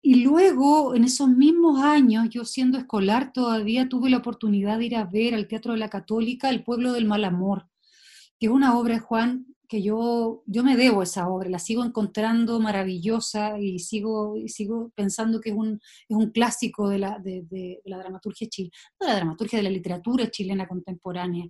Y 0.07 0.17
luego, 0.17 0.95
en 0.95 1.05
esos 1.05 1.31
mismos 1.31 1.83
años, 1.83 2.29
yo 2.29 2.45
siendo 2.45 2.77
escolar 2.77 3.33
todavía 3.33 3.89
tuve 3.89 4.11
la 4.11 4.19
oportunidad 4.19 4.79
de 4.79 4.85
ir 4.85 4.97
a 4.97 5.07
ver 5.07 5.35
al 5.35 5.49
Teatro 5.49 5.73
de 5.73 5.79
la 5.79 5.89
Católica 5.89 6.51
El 6.51 6.63
Pueblo 6.63 6.93
del 6.93 7.07
Mal 7.07 7.25
Amor, 7.25 7.71
que 8.39 8.49
es 8.49 8.53
una 8.53 8.79
obra, 8.79 9.01
Juan, 9.01 9.47
que 9.67 9.83
yo, 9.83 10.43
yo 10.45 10.63
me 10.63 10.77
debo 10.77 11.01
a 11.01 11.05
esa 11.05 11.27
obra, 11.27 11.49
la 11.49 11.59
sigo 11.59 11.83
encontrando 11.83 12.61
maravillosa 12.61 13.59
y 13.59 13.79
sigo, 13.79 14.37
y 14.37 14.51
sigo 14.51 14.93
pensando 14.95 15.41
que 15.41 15.51
es 15.51 15.57
un, 15.57 15.81
es 16.07 16.17
un 16.17 16.33
clásico 16.33 16.87
de 16.91 16.99
la, 16.99 17.19
de, 17.19 17.47
de 17.49 17.81
la 17.87 17.97
dramaturgia 17.97 18.47
chilena, 18.47 18.77
de 19.01 19.07
la 19.07 19.15
dramaturgia 19.15 19.59
de 19.59 19.63
la 19.63 19.71
literatura 19.71 20.31
chilena 20.31 20.69
contemporánea. 20.69 21.47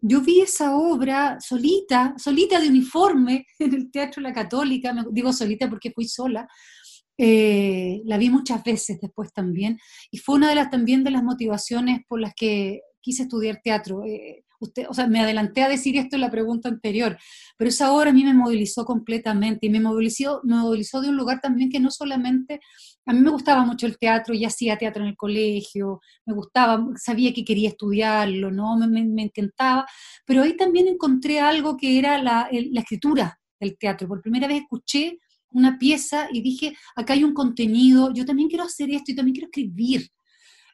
Yo 0.00 0.20
vi 0.22 0.40
esa 0.40 0.76
obra 0.76 1.38
solita, 1.40 2.14
solita 2.16 2.58
de 2.58 2.68
uniforme 2.68 3.46
en 3.58 3.74
el 3.74 3.90
Teatro 3.90 4.22
la 4.22 4.32
Católica, 4.32 4.94
digo 5.10 5.32
solita 5.32 5.68
porque 5.68 5.92
fui 5.92 6.06
sola, 6.06 6.48
eh, 7.18 8.00
la 8.04 8.16
vi 8.16 8.30
muchas 8.30 8.64
veces 8.64 8.98
después 9.00 9.32
también, 9.32 9.78
y 10.10 10.18
fue 10.18 10.36
una 10.36 10.48
de 10.48 10.54
las 10.54 10.70
también 10.70 11.04
de 11.04 11.10
las 11.10 11.22
motivaciones 11.22 12.00
por 12.08 12.20
las 12.20 12.32
que 12.34 12.80
quise 13.00 13.24
estudiar 13.24 13.60
teatro. 13.62 14.04
Eh, 14.06 14.44
usted, 14.60 14.86
o 14.88 14.94
sea, 14.94 15.06
me 15.06 15.20
adelanté 15.20 15.62
a 15.62 15.68
decir 15.68 15.96
esto 15.96 16.16
en 16.16 16.22
la 16.22 16.30
pregunta 16.30 16.68
anterior, 16.68 17.18
pero 17.56 17.68
esa 17.68 17.92
obra 17.92 18.10
a 18.10 18.12
mí 18.12 18.24
me 18.24 18.34
movilizó 18.34 18.84
completamente 18.84 19.66
y 19.66 19.70
me 19.70 19.80
movilizó, 19.80 20.40
me 20.44 20.56
movilizó 20.56 21.00
de 21.00 21.08
un 21.08 21.16
lugar 21.16 21.40
también 21.40 21.70
que 21.70 21.80
no 21.80 21.90
solamente, 21.90 22.60
a 23.06 23.12
mí 23.12 23.20
me 23.20 23.30
gustaba 23.30 23.64
mucho 23.64 23.86
el 23.86 23.98
teatro, 23.98 24.34
y 24.34 24.44
hacía 24.44 24.78
teatro 24.78 25.02
en 25.02 25.08
el 25.10 25.16
colegio, 25.16 26.00
me 26.26 26.34
gustaba, 26.34 26.86
sabía 26.96 27.32
que 27.32 27.44
quería 27.44 27.70
estudiarlo, 27.70 28.50
¿no? 28.50 28.76
Me, 28.76 29.04
me, 29.04 29.22
encantaba, 29.22 29.86
pero 30.24 30.42
ahí 30.42 30.56
también 30.56 30.88
encontré 30.88 31.40
algo 31.40 31.76
que 31.76 31.98
era 31.98 32.22
la, 32.22 32.48
la 32.50 32.80
escritura 32.80 33.38
del 33.58 33.76
teatro. 33.78 34.08
Por 34.08 34.22
primera 34.22 34.46
vez 34.46 34.62
escuché 34.62 35.18
una 35.52 35.78
pieza 35.78 36.28
y 36.32 36.42
dije, 36.42 36.74
acá 36.96 37.14
hay 37.14 37.24
un 37.24 37.34
contenido, 37.34 38.12
yo 38.12 38.24
también 38.24 38.48
quiero 38.48 38.64
hacer 38.64 38.90
esto 38.90 39.12
y 39.12 39.14
también 39.14 39.34
quiero 39.34 39.48
escribir. 39.48 40.08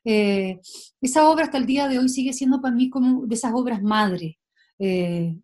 Eh, 0.08 0.60
esa 1.00 1.28
obra 1.28 1.46
hasta 1.46 1.58
el 1.58 1.66
día 1.66 1.88
de 1.88 1.98
hoy 1.98 2.08
sigue 2.08 2.32
siendo 2.32 2.60
para 2.60 2.74
mí 2.74 2.88
como 2.88 3.26
de 3.26 3.34
esas 3.34 3.52
obras 3.52 3.82
madre. 3.82 4.38
Eh, 4.78 5.36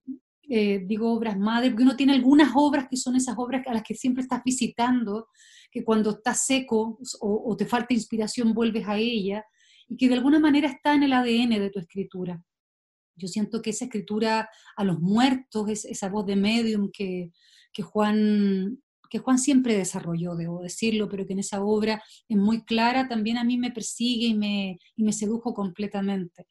eh, 0.48 0.82
digo 0.86 1.12
obras 1.12 1.36
madre, 1.36 1.70
porque 1.70 1.82
uno 1.82 1.96
tiene 1.96 2.12
algunas 2.12 2.52
obras 2.54 2.86
que 2.88 2.96
son 2.96 3.16
esas 3.16 3.34
obras 3.38 3.66
a 3.66 3.74
las 3.74 3.82
que 3.82 3.96
siempre 3.96 4.22
estás 4.22 4.40
visitando, 4.44 5.26
que 5.70 5.82
cuando 5.82 6.10
estás 6.10 6.46
seco 6.46 7.00
o, 7.20 7.56
te 7.56 7.66
falta 7.66 7.92
inspiración 7.92 8.54
vuelves 8.54 8.86
a 8.86 8.98
ella, 8.98 9.44
y 9.88 9.96
que 9.96 10.08
de 10.08 10.14
alguna 10.14 10.38
manera 10.38 10.68
está 10.68 10.94
en 10.94 11.02
el 11.02 11.12
ADN 11.12 11.58
de 11.58 11.70
tu 11.70 11.80
escritura. 11.80 12.40
Yo 13.16 13.26
siento 13.26 13.60
que 13.62 13.70
esa 13.70 13.86
escritura 13.86 14.48
a 14.76 14.84
los 14.84 15.00
muertos, 15.00 15.84
esa 15.84 16.08
voz 16.08 16.24
de 16.24 16.36
medium 16.36 16.88
que, 16.92 17.32
que 17.72 17.82
Juan 17.82 18.78
que 19.12 19.18
Juan 19.18 19.38
siempre 19.38 19.76
desarrolló, 19.76 20.36
debo 20.36 20.62
decirlo, 20.62 21.06
pero 21.06 21.26
que 21.26 21.34
en 21.34 21.40
esa 21.40 21.62
obra 21.62 22.02
es 22.30 22.36
muy 22.38 22.64
clara, 22.64 23.08
también 23.08 23.36
a 23.36 23.44
mí 23.44 23.58
me 23.58 23.70
persigue 23.70 24.28
y 24.28 24.34
me, 24.34 24.78
y 24.96 25.04
me 25.04 25.12
sedujo 25.12 25.52
completamente. 25.52 26.46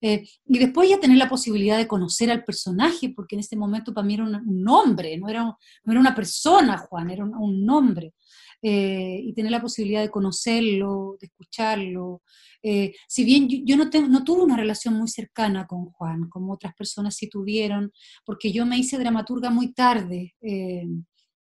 Eh, 0.00 0.24
y 0.44 0.58
después 0.58 0.90
ya 0.90 0.98
tener 0.98 1.18
la 1.18 1.28
posibilidad 1.28 1.78
de 1.78 1.86
conocer 1.86 2.32
al 2.32 2.42
personaje, 2.42 3.12
porque 3.14 3.36
en 3.36 3.40
ese 3.40 3.54
momento 3.54 3.94
para 3.94 4.04
mí 4.04 4.14
era 4.14 4.24
un, 4.24 4.42
nombre, 4.44 5.16
no 5.18 5.28
era, 5.28 5.44
no 5.44 5.92
era 5.92 6.00
una 6.00 6.12
persona, 6.12 6.78
Juan, 6.78 7.10
era 7.10 7.24
un, 7.24 7.64
nombre. 7.64 8.12
Eh, 8.60 9.20
y 9.22 9.32
tener 9.32 9.52
la 9.52 9.62
posibilidad 9.62 10.02
de 10.02 10.10
conocerlo, 10.10 11.16
de 11.20 11.28
escucharlo. 11.28 12.22
Eh, 12.60 12.92
si 13.06 13.24
bien 13.24 13.46
yo, 13.48 13.76
no, 13.76 13.88
no, 14.08 14.24
tuve 14.24 14.42
una 14.42 14.56
relación 14.56 14.94
muy 14.94 15.06
cercana 15.06 15.64
con 15.68 15.86
Juan, 15.92 16.28
como 16.28 16.54
otras 16.54 16.74
personas 16.74 17.14
sí 17.14 17.28
tuvieron, 17.28 17.92
porque 18.24 18.50
yo 18.50 18.66
me 18.66 18.78
hice 18.78 18.98
dramaturga 18.98 19.50
muy 19.50 19.72
tarde. 19.72 20.34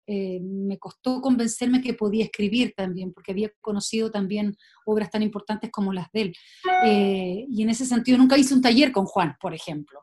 Eh, 0.07 0.39
me 0.39 0.77
costó 0.77 1.19
convencerme 1.19 1.81
que 1.81 1.95
podía 1.95 2.25
escribir 2.25 2.73
también, 2.75 3.11
porque 3.11 3.31
había 3.31 3.49
conocido 3.59 4.11
también 4.11 4.55
obras 4.85 5.09
tan 5.09 5.23
importantes 5.23 5.71
como 5.71 5.93
las 5.93 6.11
de 6.11 6.21
él. 6.21 6.33
Eh, 6.85 7.45
y 7.49 7.63
en 7.63 7.69
ese 7.69 7.85
sentido 7.85 8.17
nunca 8.17 8.37
hice 8.37 8.53
un 8.53 8.61
taller 8.61 8.91
con 8.91 9.05
Juan, 9.05 9.35
por 9.41 9.55
ejemplo, 9.55 10.01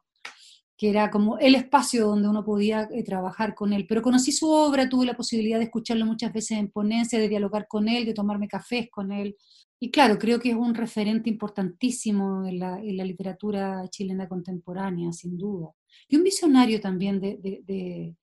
que 0.77 0.91
era 0.91 1.11
como 1.11 1.39
el 1.39 1.55
espacio 1.55 2.07
donde 2.09 2.29
uno 2.29 2.45
podía 2.45 2.89
eh, 2.91 3.05
trabajar 3.05 3.55
con 3.55 3.73
él. 3.73 3.87
Pero 3.89 4.03
conocí 4.03 4.33
su 4.33 4.51
obra, 4.51 4.89
tuve 4.89 5.07
la 5.07 5.15
posibilidad 5.15 5.59
de 5.59 5.65
escucharlo 5.65 6.05
muchas 6.05 6.33
veces 6.33 6.59
en 6.59 6.71
ponencia, 6.71 7.21
de 7.21 7.29
dialogar 7.29 7.69
con 7.69 7.89
él, 7.89 8.05
de 8.05 8.15
tomarme 8.15 8.49
cafés 8.49 8.89
con 8.91 9.13
él. 9.13 9.37
Y 9.79 9.93
claro, 9.93 10.19
creo 10.19 10.41
que 10.41 10.51
es 10.51 10.57
un 10.57 10.75
referente 10.75 11.31
importantísimo 11.31 12.47
en 12.47 12.59
la, 12.59 12.79
literatura 12.79 13.89
chilena 13.89 14.29
contemporánea, 14.29 15.13
sin 15.13 15.39
duda. 15.39 15.71
Y 16.09 16.17
un 16.17 16.25
visionario 16.25 16.81
también 16.81 17.21
de 17.21 17.37
de, 17.37 18.17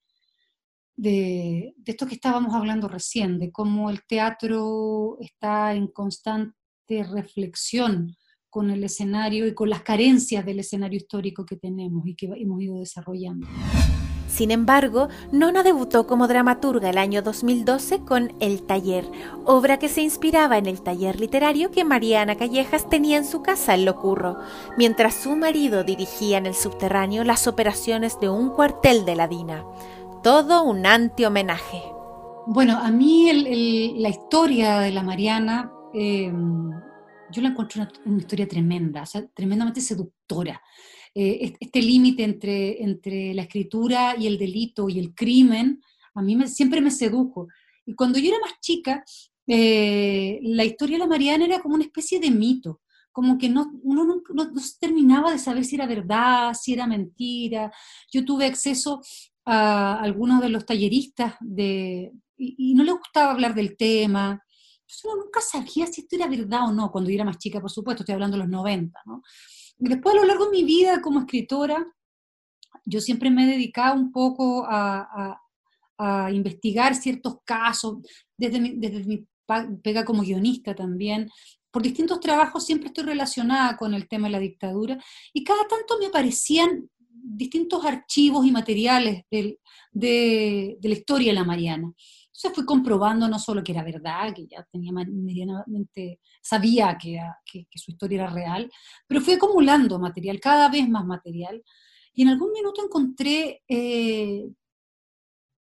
esto 1.04 2.06
que 2.08 2.16
estábamos 2.16 2.54
hablando 2.54 2.88
recién, 2.88 3.40
de 3.40 3.52
cómo 3.52 3.90
el 3.90 4.04
teatro 4.06 5.18
está 5.20 5.74
en 5.74 5.88
constante 5.88 7.04
reflexión 7.12 8.16
con 8.50 8.70
el 8.72 8.84
escenario 8.84 9.48
y 9.48 9.54
con 9.54 9.70
las 9.70 9.84
carencias 9.84 10.46
del 10.46 10.60
escenario 10.60 10.98
histórico 10.98 11.46
que 11.46 11.56
tenemos 11.56 12.08
y 12.08 12.16
que 12.16 12.26
hemos 12.26 12.62
ido 12.62 12.80
desarrollando. 12.80 13.48
Sin 14.28 14.52
embargo, 14.52 15.10
Nona 15.32 15.64
debutó 15.64 16.06
como 16.06 16.28
dramaturga 16.28 16.92
el 16.92 16.98
año 17.00 17.22
2012 17.22 18.02
con 18.02 18.32
El 18.40 18.62
Taller, 18.62 19.06
obra 19.44 19.80
que 19.80 19.90
se 19.90 20.02
inspiraba 20.02 20.58
en 20.60 20.68
el 20.68 20.82
taller 20.82 21.20
literario 21.20 21.72
que 21.72 21.84
Mariana 21.84 22.36
Callejas 22.36 22.88
tenía 22.90 23.18
en 23.18 23.26
su 23.26 23.42
casa 23.42 23.74
en 23.74 23.86
Locurro, 23.86 24.38
mientras 24.78 25.16
su 25.16 25.36
marido 25.36 25.84
dirigía 25.84 26.38
en 26.38 26.46
el 26.46 26.54
subterráneo 26.54 27.24
las 27.24 27.48
operaciones 27.48 28.20
de 28.20 28.30
un 28.30 28.50
cuartel 28.50 29.04
de 29.04 29.16
la 29.16 29.28
DINA 29.28 29.66
todo 30.24 30.64
un 30.64 30.86
anti-homenaje. 30.86 31.82
Bueno, 32.48 32.78
a 32.78 32.92
mí 32.92 33.32
la 34.00 34.10
historia 34.10 34.80
de 34.80 34.92
la 34.92 35.04
Mariana, 35.04 35.72
em, 35.94 36.72
yo 37.32 37.42
la 37.42 37.50
encuentro 37.50 37.88
una, 38.06 38.18
historia 38.18 38.48
tremenda, 38.48 39.04
tremendamente 39.34 39.82
seductora. 39.82 40.62
Eh, 41.14 41.56
este 41.60 41.82
límite 41.82 42.24
entre, 42.24 42.84
entre 42.84 43.34
la 43.34 43.44
escritura 43.44 44.16
y 44.18 44.28
el 44.28 44.38
delito 44.38 44.90
y 44.90 45.00
el 45.00 45.14
crimen, 45.14 45.82
a 46.16 46.22
mí 46.22 46.38
siempre 46.48 46.82
me 46.82 46.92
sedujo. 46.92 47.48
Y 47.86 47.94
cuando 47.96 48.20
yo 48.20 48.30
era 48.30 48.40
más 48.40 48.60
chica, 48.60 49.04
eh, 49.48 50.40
la 50.44 50.66
historia 50.66 50.98
de 50.98 51.04
la 51.04 51.08
Mariana 51.08 51.46
era 51.46 51.60
como 51.60 51.76
una 51.76 51.86
especie 51.86 52.20
de 52.20 52.30
mito, 52.30 52.82
como 53.12 53.38
que 53.38 53.50
no, 53.50 53.72
uno 53.84 54.06
no, 54.06 54.22
no, 54.34 54.52
terminaba 54.80 55.32
de 55.32 55.40
saber 55.40 55.66
si 55.66 55.76
era 55.76 55.88
verdad, 55.88 56.54
si 56.54 56.74
era 56.74 56.86
mentira. 56.88 57.72
Yo 58.12 58.24
tuve 58.24 58.46
acceso 58.46 59.02
a 59.52 60.00
algunos 60.00 60.42
de 60.42 60.50
los 60.50 60.64
talleristas 60.64 61.34
de, 61.40 62.12
y, 62.38 62.76
no 62.76 62.84
le 62.84 62.92
gustaba 62.92 63.32
hablar 63.32 63.56
del 63.56 63.76
tema. 63.76 64.44
Yo 64.86 65.16
nunca 65.16 65.42
sabía 65.42 65.88
si 65.88 66.02
esto 66.02 66.16
era 66.16 66.28
verdad 66.28 66.68
o 66.68 66.72
no, 66.72 66.92
cuando 66.92 67.10
yo 67.10 67.16
era 67.16 67.26
más 67.26 67.40
chica, 67.40 67.60
por 67.60 67.72
supuesto, 67.72 68.04
estoy 68.04 68.14
hablando 68.14 68.38
de 68.38 68.44
los 68.44 68.50
90, 68.50 69.00
¿no? 69.06 69.24
Y 69.80 69.90
después 69.90 70.14
a 70.14 70.20
lo 70.20 70.26
largo 70.26 70.46
de 70.46 70.52
mi 70.52 70.64
vida 70.64 71.02
como 71.02 71.22
escritora, 71.22 71.84
yo 72.86 73.02
siempre 73.02 73.32
me 73.32 73.46
he 73.46 73.48
dedicado 73.48 73.96
un 73.96 74.12
poco 74.12 74.68
a, 74.70 75.40
a, 75.98 76.32
investigar 76.32 76.94
ciertos 76.94 77.38
casos, 77.44 77.98
desde 78.38 78.60
mi, 78.60 78.76
desde 78.76 79.04
mi 79.04 79.28
pega 79.84 80.06
como 80.06 80.22
guionista 80.22 80.76
también, 80.76 81.30
por 81.72 81.82
distintos 81.82 82.20
trabajos 82.20 82.66
siempre 82.66 82.88
estoy 82.88 83.04
relacionada 83.04 83.78
con 83.78 83.96
el 83.96 84.08
tema 84.08 84.28
de 84.28 84.34
la 84.34 84.40
dictadura 84.40 85.04
y 85.34 85.44
cada 85.44 85.68
tanto 85.68 85.98
me 86.00 86.06
aparecían 86.06 86.90
distintos 87.22 87.84
archivos 87.86 88.46
y 88.46 88.52
materiales 88.52 89.24
de, 89.30 89.60
la 90.82 90.90
historia 90.90 91.32
de 91.32 91.36
la 91.40 91.44
Mariana. 91.44 91.94
Entonces 92.28 92.56
fui 92.56 92.66
comprobando 92.66 93.28
no 93.28 93.38
solo 93.38 93.64
que 93.64 93.74
era 93.74 93.84
verdad, 93.84 94.34
que 94.34 94.48
ya 94.48 94.66
tenía 94.72 94.92
medianamente, 94.94 96.20
sabía 96.42 96.98
que, 96.98 97.20
su 97.76 97.92
historia 97.92 98.24
era 98.24 98.30
real, 98.30 98.72
pero 99.08 99.22
fui 99.22 99.34
acumulando 99.34 100.00
material, 100.00 100.40
cada 100.40 100.70
vez 100.70 100.88
más 100.88 101.06
material. 101.06 101.62
Y 102.14 102.24
en 102.24 102.30
algún 102.30 102.52
minuto 102.52 102.84
encontré 102.84 103.62
eh, 103.68 104.50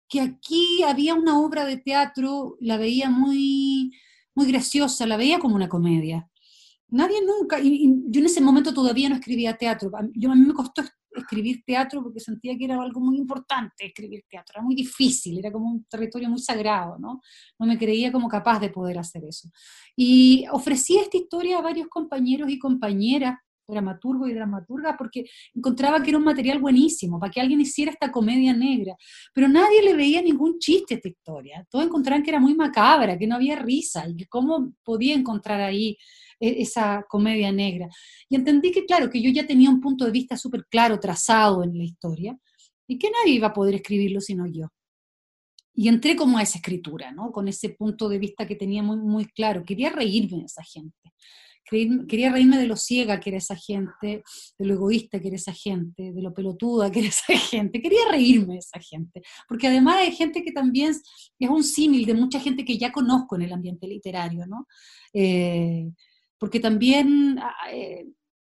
que 0.07 0.21
aquí 0.21 0.83
había 0.83 1.13
una 1.13 1.39
obra 1.39 1.65
de 1.65 1.77
teatro, 1.77 2.57
la 2.59 2.77
veía 2.77 3.09
muy, 3.09 3.91
muy 4.33 4.47
graciosa, 4.47 5.05
la 5.05 5.17
veía 5.17 5.39
como 5.39 5.55
una 5.55 5.69
comedia. 5.69 6.29
Nadie 6.87 7.23
nunca, 7.23 7.59
y, 7.59 7.93
yo 8.07 8.19
en 8.19 8.25
ese 8.25 8.41
momento 8.41 8.73
todavía 8.73 9.09
no 9.09 9.15
escribía 9.15 9.57
teatro, 9.57 9.91
yo, 10.13 10.31
a 10.31 10.35
mí 10.35 10.45
me 10.45 10.53
costó 10.53 10.81
escribir 11.19 11.63
teatro 11.65 12.01
porque 12.03 12.19
sentía 12.19 12.57
que 12.57 12.65
era 12.65 12.81
algo 12.81 12.99
muy 12.99 13.17
importante 13.17 13.85
escribir 13.85 14.23
teatro, 14.29 14.55
era 14.55 14.63
muy 14.63 14.75
difícil, 14.75 15.39
era 15.39 15.51
como 15.51 15.69
un 15.69 15.83
territorio 15.85 16.29
muy 16.29 16.39
sagrado, 16.39 16.97
¿no? 16.99 17.21
No 17.57 17.65
me 17.65 17.77
creía 17.77 18.11
como 18.11 18.27
capaz 18.27 18.59
de 18.59 18.69
poder 18.69 18.97
hacer 18.97 19.23
eso. 19.25 19.49
Y 19.95 20.45
ofrecí 20.51 20.97
esta 20.97 21.17
historia 21.17 21.59
a 21.59 21.61
varios 21.61 21.87
compañeros 21.87 22.49
y 22.49 22.59
compañeras, 22.59 23.37
dramaturgo 23.69 24.27
y 24.27 24.33
dramaturga, 24.33 24.95
porque 24.97 25.25
encontraba 25.53 26.01
que 26.01 26.09
era 26.09 26.17
un 26.17 26.23
material 26.23 26.59
buenísimo, 26.59 27.19
para 27.19 27.31
que 27.31 27.41
alguien 27.41 27.61
hiciera 27.61 27.91
esta 27.91 28.11
comedia 28.11 28.53
negra, 28.53 28.95
pero 29.33 29.47
nadie 29.47 29.81
le 29.83 29.95
veía 29.95 30.21
ningún 30.21 30.59
chiste 30.59 30.95
a 30.95 30.97
esta 30.97 31.09
historia, 31.09 31.65
todos 31.69 31.85
encontraban 31.85 32.23
que 32.23 32.31
era 32.31 32.39
muy 32.39 32.55
macabra, 32.55 33.17
que 33.17 33.27
no 33.27 33.35
había 33.35 33.55
risa, 33.57 34.07
y 34.07 34.15
que 34.15 34.25
cómo 34.27 34.73
podía 34.83 35.15
encontrar 35.15 35.61
ahí 35.61 35.97
e-, 36.39 36.61
esa 36.61 37.05
comedia 37.07 37.51
negra. 37.51 37.89
Y 38.29 38.35
entendí 38.35 38.71
que, 38.71 38.85
claro, 38.85 39.09
que 39.09 39.21
yo 39.21 39.31
ya 39.31 39.45
tenía 39.45 39.69
un 39.69 39.81
punto 39.81 40.05
de 40.05 40.11
vista 40.11 40.37
súper 40.37 40.65
claro, 40.69 40.99
trazado 40.99 41.63
en 41.63 41.77
la 41.77 41.83
historia, 41.83 42.37
y 42.87 42.97
que 42.97 43.11
nadie 43.11 43.35
iba 43.35 43.47
a 43.47 43.53
poder 43.53 43.75
escribirlo 43.75 44.19
sino 44.19 44.47
yo. 44.47 44.67
Y 45.73 45.87
entré 45.87 46.15
como 46.15 46.37
a 46.37 46.41
esa 46.41 46.57
escritura, 46.57 47.11
¿no? 47.11 47.31
Con 47.31 47.47
ese 47.47 47.69
punto 47.69 48.09
de 48.09 48.19
vista 48.19 48.45
que 48.45 48.55
tenía 48.55 48.83
muy, 48.83 48.97
muy 48.97 49.25
claro. 49.25 49.63
Quería 49.63 49.89
reírme 49.91 50.39
de 50.39 50.45
esa 50.45 50.63
gente. 50.63 51.13
Quería 51.69 52.31
reírme 52.31 52.57
de 52.57 52.67
lo 52.67 52.75
ciega 52.75 53.19
que 53.19 53.29
era 53.29 53.37
esa 53.37 53.55
gente, 53.55 54.23
de 54.57 54.65
lo 54.65 54.73
egoísta 54.73 55.19
que 55.19 55.27
era 55.27 55.37
esa 55.37 55.53
gente, 55.53 56.11
de 56.13 56.21
lo 56.21 56.33
pelotuda 56.33 56.91
que 56.91 56.99
era 56.99 57.09
esa 57.09 57.37
gente. 57.37 57.81
Quería 57.81 58.09
reírme 58.09 58.53
de 58.53 58.59
esa 58.59 58.79
gente. 58.79 59.21
Porque 59.47 59.67
además 59.67 59.97
hay 59.97 60.11
gente 60.11 60.43
que 60.43 60.51
también 60.51 60.91
es 60.91 61.49
un 61.49 61.63
símil 61.63 62.05
de 62.05 62.13
mucha 62.13 62.39
gente 62.39 62.65
que 62.65 62.77
ya 62.77 62.91
conozco 62.91 63.35
en 63.35 63.43
el 63.43 63.53
ambiente 63.53 63.87
literario, 63.87 64.45
¿no? 64.47 64.67
Eh, 65.13 65.89
porque 66.37 66.59
también 66.59 67.37
ah, 67.39 67.53
eh, 67.71 68.05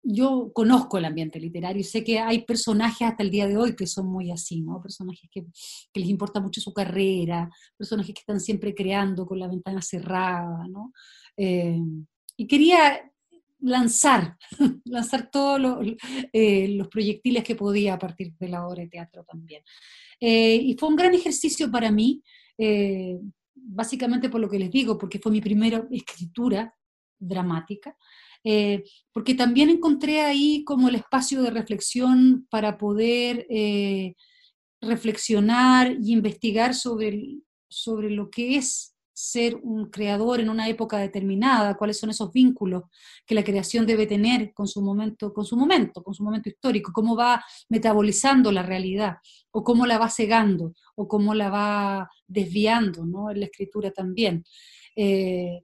yo 0.09 0.51
conozco 0.53 0.97
el 0.97 1.05
ambiente 1.05 1.39
literario 1.39 1.81
y 1.81 1.83
sé 1.83 2.03
que 2.03 2.19
hay 2.19 2.45
personajes 2.45 3.07
hasta 3.07 3.23
el 3.23 3.29
día 3.29 3.47
de 3.47 3.57
hoy 3.57 3.75
que 3.75 3.87
son 3.87 4.07
muy 4.07 4.31
así, 4.31 4.61
¿no? 4.61 4.81
Personajes 4.81 5.29
que, 5.29 5.45
les 5.93 6.09
importa 6.09 6.39
mucho 6.39 6.61
su 6.61 6.73
carrera, 6.73 7.49
personajes 7.75 8.13
que 8.13 8.21
están 8.21 8.39
siempre 8.39 8.73
creando 8.73 9.25
con 9.25 9.39
la 9.39 9.47
ventana 9.47 9.81
cerrada, 9.81 10.65
¿no? 10.69 10.93
Eh, 11.35 11.81
y 12.37 12.47
quería 12.47 13.11
lanzar, 13.59 14.37
lanzar 14.85 15.29
todos 15.31 15.85
eh, 16.31 16.67
los, 16.69 16.87
proyectiles 16.87 17.43
que 17.43 17.55
podía 17.55 17.95
a 17.95 17.99
partir 17.99 18.33
de 18.39 18.49
la 18.49 18.65
obra 18.65 18.83
de 18.83 18.89
teatro 18.89 19.23
también. 19.23 19.63
Eh, 20.19 20.55
y 20.55 20.75
fue 20.77 20.89
un 20.89 20.95
gran 20.95 21.13
ejercicio 21.13 21.69
para 21.71 21.91
mí, 21.91 22.23
eh, 22.57 23.19
básicamente 23.55 24.29
por 24.29 24.39
lo 24.39 24.49
que 24.49 24.59
les 24.59 24.71
digo, 24.71 24.97
porque 24.97 25.19
fue 25.19 25.31
mi 25.31 25.41
primera 25.41 25.85
escritura 25.91 26.73
dramática, 27.19 27.97
porque 29.11 29.33
también 29.33 29.69
encontré 29.69 30.21
ahí 30.21 30.63
como 30.63 30.87
el 30.87 30.95
espacio 30.95 31.41
de 31.41 31.49
reflexión 31.49 32.47
para 32.49 32.77
poder 32.77 33.45
reflexionar 34.79 35.97
y 36.01 36.13
investigar 36.13 36.73
sobre, 36.73 37.39
sobre 37.67 38.09
lo 38.09 38.29
que 38.29 38.55
es 38.55 38.96
ser 39.19 39.55
un 39.63 39.89
creador 39.89 40.39
en 40.39 40.47
una 40.47 40.69
época 40.69 40.99
determinada, 40.99 41.75
cuáles 41.75 41.97
son 41.97 42.11
esos 42.11 42.31
vínculos 42.31 42.83
que 43.25 43.33
la 43.33 43.43
creación 43.43 43.87
debe 43.87 44.05
tener 44.05 44.53
con 44.53 44.67
su 44.67 44.79
momento, 44.79 45.33
con 45.33 45.43
su 45.43 45.57
momento, 45.57 46.03
con 46.03 46.13
su 46.13 46.23
momento 46.23 46.49
histórico, 46.49 46.91
cómo 46.93 47.15
va 47.15 47.43
metabolizando 47.67 48.51
la 48.51 48.61
realidad, 48.61 49.15
o 49.49 49.63
cómo 49.63 49.87
la 49.87 49.97
va 49.97 50.11
cegando, 50.11 50.75
o 50.93 51.07
cómo 51.07 51.33
la 51.33 51.49
va 51.49 52.11
desviando, 52.27 53.07
¿no? 53.07 53.31
En 53.31 53.39
la 53.39 53.47
escritura 53.47 53.89
también. 53.89 54.45
Eh, 54.95 55.63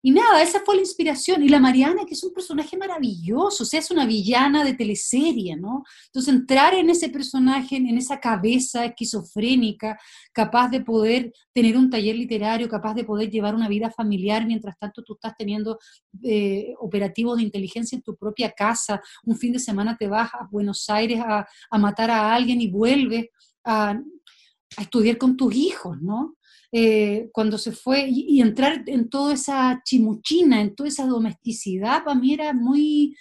y 0.00 0.12
nada, 0.12 0.42
esa 0.42 0.60
fue 0.64 0.76
la 0.76 0.82
inspiración. 0.82 1.42
Y 1.42 1.48
la 1.48 1.58
Mariana, 1.58 2.04
que 2.06 2.14
es 2.14 2.22
un 2.22 2.32
personaje 2.32 2.76
maravilloso, 2.76 3.64
o 3.64 3.66
sea, 3.66 3.80
es 3.80 3.90
una 3.90 4.06
villana 4.06 4.64
de 4.64 4.74
teleserie, 4.74 5.56
¿no? 5.56 5.82
Entonces, 6.06 6.32
entrar 6.32 6.74
en 6.74 6.88
ese 6.88 7.08
personaje, 7.08 7.76
en 7.76 7.98
esa 7.98 8.20
cabeza 8.20 8.84
esquizofrénica, 8.84 9.98
capaz 10.32 10.68
de 10.68 10.82
poder 10.82 11.32
tener 11.52 11.76
un 11.76 11.90
taller 11.90 12.14
literario, 12.14 12.68
capaz 12.68 12.94
de 12.94 13.04
poder 13.04 13.28
llevar 13.28 13.56
una 13.56 13.68
vida 13.68 13.90
familiar, 13.90 14.46
mientras 14.46 14.78
tanto 14.78 15.02
tú 15.02 15.14
estás 15.14 15.34
teniendo 15.36 15.78
eh, 16.22 16.74
operativos 16.78 17.38
de 17.38 17.42
inteligencia 17.42 17.96
en 17.96 18.02
tu 18.02 18.14
propia 18.16 18.52
casa, 18.52 19.02
un 19.24 19.36
fin 19.36 19.52
de 19.52 19.58
semana 19.58 19.96
te 19.96 20.06
vas 20.06 20.32
a 20.32 20.46
Buenos 20.50 20.88
Aires 20.90 21.20
a, 21.20 21.46
matar 21.78 22.10
a 22.10 22.34
alguien 22.34 22.60
y 22.60 22.68
vuelves 22.70 23.26
a, 23.64 23.90
a 24.76 24.82
estudiar 24.82 25.18
con 25.18 25.36
tus 25.36 25.54
hijos, 25.54 26.00
¿no? 26.00 26.37
Eh, 26.70 27.30
cuando 27.32 27.56
se 27.56 27.72
fue, 27.72 28.06
y, 28.08 28.40
entrar 28.40 28.82
en 28.86 29.08
toda 29.08 29.32
esa 29.32 29.80
chimuchina, 29.84 30.60
en 30.60 30.74
toda 30.74 30.88
esa 30.88 31.06
domesticidad, 31.06 32.04
para 32.04 32.18
mí 32.18 32.34
era 32.34 32.52
muy, 32.52 33.16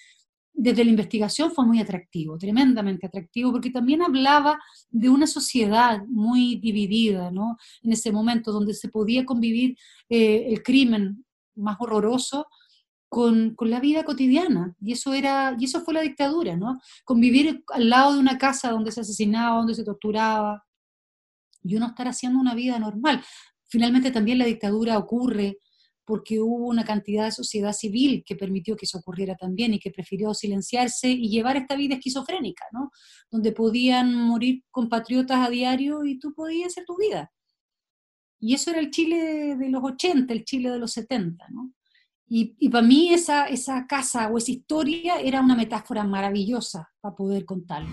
desde 0.53 0.83
la 0.83 0.89
investigación 0.89 1.51
fue 1.51 1.65
muy 1.65 1.79
atractivo, 1.79 2.37
tremendamente 2.37 3.07
atractivo, 3.07 3.51
porque 3.53 3.69
también 3.71 4.01
hablaba 4.01 4.59
de 4.89 5.09
una 5.09 5.27
sociedad 5.27 6.03
muy 6.07 6.57
dividida, 6.57 7.31
¿no? 7.31 7.57
En 7.83 7.93
ese 7.93 8.11
momento, 8.11 8.51
donde 8.51 8.73
se 8.73 8.89
podía 8.89 9.25
convivir 9.25 9.77
eh, 10.09 10.47
el 10.49 10.61
crimen 10.61 11.25
más 11.55 11.77
horroroso 11.79 12.47
con, 13.09 13.55
con, 13.55 13.69
la 13.69 13.79
vida 13.79 14.03
cotidiana. 14.03 14.75
Y 14.81 14.91
eso, 14.91 15.13
era, 15.13 15.55
y 15.57 15.65
eso 15.65 15.81
fue 15.81 15.93
la 15.93 16.01
dictadura, 16.01 16.57
¿no? 16.57 16.81
Convivir 17.05 17.63
al 17.73 17.89
lado 17.89 18.13
de 18.13 18.19
una 18.19 18.37
casa 18.37 18.71
donde 18.71 18.91
se 18.91 19.01
asesinaba, 19.01 19.57
donde 19.57 19.75
se 19.75 19.85
torturaba, 19.85 20.66
y 21.63 21.75
uno 21.75 21.87
estar 21.87 22.07
haciendo 22.07 22.39
una 22.39 22.55
vida 22.55 22.79
normal. 22.79 23.23
Finalmente 23.69 24.11
también 24.11 24.37
la 24.37 24.45
dictadura 24.45 24.97
ocurre 24.97 25.57
porque 26.07 26.39
hubo 26.39 26.67
una 26.67 26.85
cantidad 26.85 27.25
de 27.25 27.31
sociedad 27.33 27.73
civil 27.73 28.23
que 28.25 28.37
permitió 28.37 28.77
que 28.77 28.85
eso 28.85 28.99
ocurriera 28.99 29.35
también 29.35 29.73
y 29.73 29.79
que 29.79 29.91
prefirió 29.91 30.33
silenciarse 30.33 31.09
y 31.09 31.27
llevar 31.29 31.57
esta 31.57 31.75
vida 31.75 31.95
esquizofrénica, 31.95 32.63
¿no? 32.71 32.91
Donde 33.29 33.51
podían 33.51 34.15
morir 34.15 34.63
compatriotas 34.71 35.45
a 35.45 35.49
diario 35.49 36.05
y 36.05 36.17
tú 36.17 36.33
podías 36.33 36.67
hacer 36.67 36.85
tu 36.85 36.95
vida. 36.95 37.29
Y 38.39 38.53
eso 38.53 38.71
era 38.71 38.79
el 38.79 38.89
Chile 38.89 39.57
de 39.57 39.69
los 39.69 39.83
80, 39.83 40.31
el 40.33 40.45
Chile 40.45 40.71
de 40.71 40.79
los 40.79 40.93
70, 40.93 41.45
¿no? 41.49 41.73
Y, 42.25 42.55
y 42.57 42.69
para 42.69 42.87
mí 42.87 43.13
esa, 43.13 43.47
esa 43.47 43.85
casa 43.85 44.29
o 44.29 44.37
esa 44.37 44.51
historia 44.51 45.19
era 45.19 45.41
una 45.41 45.55
metáfora 45.55 46.05
maravillosa 46.05 46.89
para 47.01 47.15
poder 47.15 47.43
contarlo. 47.43 47.89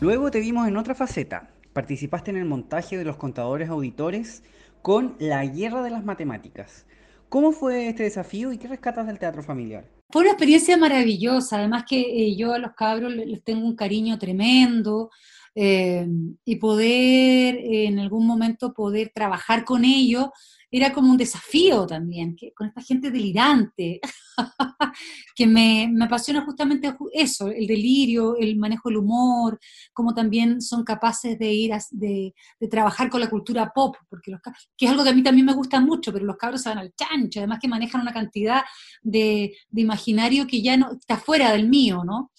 Luego 0.00 0.30
te 0.30 0.40
vimos 0.40 0.66
en 0.66 0.78
otra 0.78 0.94
faceta, 0.94 1.52
Participaste 1.72 2.32
en 2.32 2.36
el 2.36 2.46
montaje 2.46 2.96
de 2.96 3.04
los 3.04 3.16
contadores 3.16 3.68
auditores 3.68 4.42
con 4.82 5.14
La 5.20 5.44
Guerra 5.46 5.82
de 5.82 5.90
las 5.90 6.04
Matemáticas. 6.04 6.86
¿Cómo 7.28 7.52
fue 7.52 7.88
este 7.88 8.02
desafío 8.02 8.52
y 8.52 8.58
qué 8.58 8.66
rescatas 8.66 9.06
del 9.06 9.20
teatro 9.20 9.42
familiar? 9.44 9.84
Fue 10.10 10.22
una 10.22 10.32
experiencia 10.32 10.76
maravillosa, 10.76 11.58
además 11.58 11.84
que 11.88 12.00
eh, 12.00 12.36
yo 12.36 12.52
a 12.52 12.58
los 12.58 12.72
cabros 12.72 13.12
les 13.12 13.44
tengo 13.44 13.64
un 13.64 13.76
cariño 13.76 14.18
tremendo 14.18 15.10
eh, 15.54 16.08
y 16.44 16.56
poder 16.56 17.60
en 17.62 18.00
algún 18.00 18.26
momento 18.26 18.72
poder 18.72 19.12
trabajar 19.14 19.64
con 19.64 19.84
ellos 19.84 20.30
era 20.70 20.92
como 20.92 21.10
un 21.10 21.16
desafío 21.16 21.86
también, 21.86 22.36
que, 22.36 22.52
con 22.52 22.68
esta 22.68 22.80
gente 22.80 23.10
delirante, 23.10 24.00
que 25.34 25.46
me, 25.46 25.88
me, 25.92 26.04
apasiona 26.04 26.44
justamente 26.44 26.94
eso, 27.12 27.48
el 27.48 27.66
delirio, 27.66 28.36
el 28.36 28.56
manejo 28.56 28.88
del 28.88 28.98
humor, 28.98 29.58
como 29.92 30.14
también 30.14 30.60
son 30.60 30.84
capaces 30.84 31.38
de 31.38 31.52
ir 31.52 31.72
a, 31.72 31.80
de, 31.90 32.34
de, 32.60 32.68
trabajar 32.68 33.10
con 33.10 33.20
la 33.20 33.28
cultura 33.28 33.72
pop, 33.74 33.96
porque 34.08 34.30
los, 34.30 34.40
que 34.76 34.86
es 34.86 34.90
algo 34.90 35.02
que 35.02 35.10
a 35.10 35.14
mí 35.14 35.22
también 35.22 35.46
me 35.46 35.54
gusta 35.54 35.80
mucho, 35.80 36.12
pero 36.12 36.24
los 36.24 36.36
cabros 36.36 36.62
se 36.62 36.68
van 36.68 36.78
al 36.78 36.94
chancho, 36.94 37.40
además 37.40 37.58
que 37.60 37.68
manejan 37.68 38.02
una 38.02 38.12
cantidad 38.12 38.62
de, 39.02 39.52
de 39.68 39.80
imaginario 39.80 40.46
que 40.46 40.62
ya 40.62 40.76
no 40.76 40.92
está 40.92 41.16
fuera 41.16 41.52
del 41.52 41.68
mío, 41.68 42.04
¿no? 42.04 42.30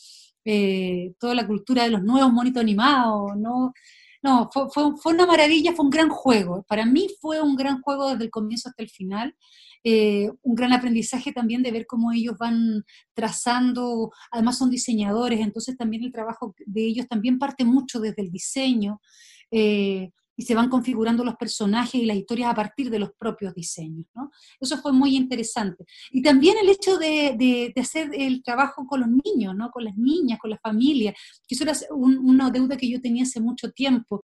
Eh, 0.43 1.13
toda 1.19 1.35
la 1.35 1.45
cultura 1.45 1.83
de 1.83 1.91
los 1.91 2.01
nuevos 2.01 2.33
monitos 2.33 2.61
animados, 2.61 3.37
¿no? 3.37 3.73
No, 4.23 4.49
fue, 4.53 4.67
fue, 4.71 5.13
una 5.13 5.25
maravilla, 5.25 5.73
fue 5.73 5.85
un 5.85 5.89
gran 5.91 6.09
juego. 6.09 6.63
Para 6.67 6.85
mí 6.85 7.07
fue 7.19 7.41
un 7.41 7.55
gran 7.55 7.81
juego 7.81 8.09
desde 8.09 8.25
el 8.25 8.29
comienzo 8.29 8.69
hasta 8.69 8.83
el 8.83 8.89
final. 8.89 9.35
Eh, 9.83 10.29
un 10.43 10.55
gran 10.55 10.73
aprendizaje 10.73 11.31
también 11.31 11.63
de 11.63 11.71
ver 11.71 11.87
cómo 11.87 12.11
ellos 12.11 12.37
van 12.37 12.83
trazando, 13.15 14.11
además 14.31 14.59
son 14.59 14.69
diseñadores, 14.69 15.39
entonces 15.39 15.75
también 15.75 16.03
el 16.03 16.11
trabajo 16.11 16.53
de 16.67 16.85
ellos 16.85 17.07
también 17.07 17.39
parte 17.39 17.65
mucho 17.65 17.99
desde 17.99 18.21
el 18.21 18.31
diseño. 18.31 19.01
Eh, 19.49 20.11
y 20.41 20.43
se 20.43 20.55
van 20.55 20.69
configurando 20.69 21.23
los 21.23 21.35
personajes 21.35 21.93
y 21.93 22.05
las 22.05 22.17
historias 22.17 22.49
a 22.49 22.55
partir 22.55 22.89
de 22.89 22.97
los 22.97 23.11
propios 23.11 23.53
diseños. 23.53 24.07
¿no? 24.15 24.31
Eso 24.59 24.75
fue 24.81 24.91
muy 24.91 25.15
interesante. 25.15 25.85
Y 26.09 26.23
también 26.23 26.57
el 26.57 26.67
hecho 26.67 26.97
de, 26.97 27.35
de, 27.37 27.79
hacer 27.79 28.09
el 28.11 28.41
trabajo 28.41 28.87
con 28.87 29.01
los 29.01 29.09
niños, 29.23 29.55
¿no? 29.55 29.69
con 29.69 29.83
las 29.83 29.95
niñas, 29.95 30.39
con 30.39 30.49
la 30.49 30.57
familia, 30.57 31.13
que 31.47 31.53
eso 31.53 31.63
era 31.63 31.73
una 31.91 32.49
deuda 32.49 32.75
que 32.75 32.89
yo 32.89 32.99
tenía 32.99 33.21
hace 33.21 33.39
mucho 33.39 33.71
tiempo. 33.71 34.25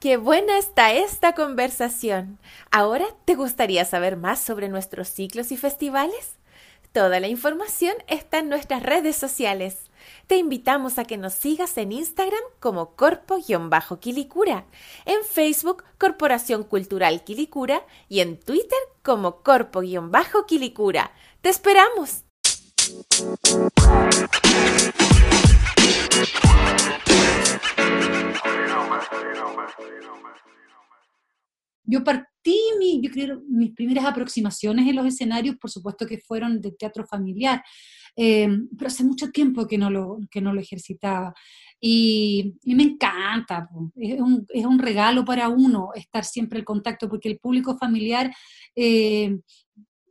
Qué 0.00 0.16
buena 0.16 0.56
está 0.56 0.94
esta 0.94 1.34
conversación. 1.34 2.38
Ahora, 2.70 3.04
¿te 3.26 3.34
gustaría 3.34 3.84
saber 3.84 4.16
más 4.16 4.40
sobre 4.40 4.70
nuestros 4.70 5.08
ciclos 5.08 5.52
y 5.52 5.58
festivales? 5.58 6.38
Toda 6.94 7.18
la 7.18 7.26
información 7.26 7.96
está 8.06 8.38
en 8.38 8.48
nuestras 8.48 8.80
redes 8.80 9.16
sociales. 9.16 9.90
Te 10.28 10.36
invitamos 10.36 10.96
a 10.96 11.04
que 11.04 11.16
nos 11.16 11.32
sigas 11.34 11.76
en 11.76 11.90
Instagram 11.90 12.40
como 12.60 12.94
Corpo-Quilicura, 12.94 14.64
en 15.04 15.24
Facebook 15.24 15.82
Corporación 15.98 16.62
Cultural 16.62 17.24
Quilicura 17.24 17.84
y 18.08 18.20
en 18.20 18.38
Twitter 18.38 18.78
como 19.02 19.42
Corpo-Quilicura. 19.42 21.10
¡Te 21.40 21.48
esperamos! 21.48 22.22
Yo 31.86 32.04
partí 32.44 33.00
yo 33.02 33.10
creo, 33.10 33.42
mis 33.48 33.72
primeras 33.72 34.04
aproximaciones 34.04 34.86
en 34.88 34.96
los 34.96 35.06
escenarios, 35.06 35.56
por 35.56 35.70
supuesto 35.70 36.06
que 36.06 36.18
fueron 36.18 36.60
de 36.60 36.72
teatro 36.72 37.06
familiar, 37.06 37.62
eh, 38.16 38.48
pero 38.76 38.88
hace 38.88 39.04
mucho 39.04 39.30
tiempo 39.30 39.66
que 39.66 39.78
no 39.78 39.90
lo, 39.90 40.18
que 40.30 40.40
no 40.40 40.52
lo 40.52 40.60
ejercitaba. 40.60 41.34
Y, 41.80 42.54
me 42.64 42.82
encanta, 42.82 43.68
es 43.96 44.20
un, 44.20 44.46
es 44.48 44.64
un, 44.64 44.78
regalo 44.78 45.24
para 45.24 45.48
uno 45.48 45.90
estar 45.94 46.24
siempre 46.24 46.60
en 46.60 46.64
contacto, 46.64 47.08
porque 47.08 47.28
el 47.28 47.38
público 47.38 47.76
familiar 47.76 48.32
eh, 48.74 49.36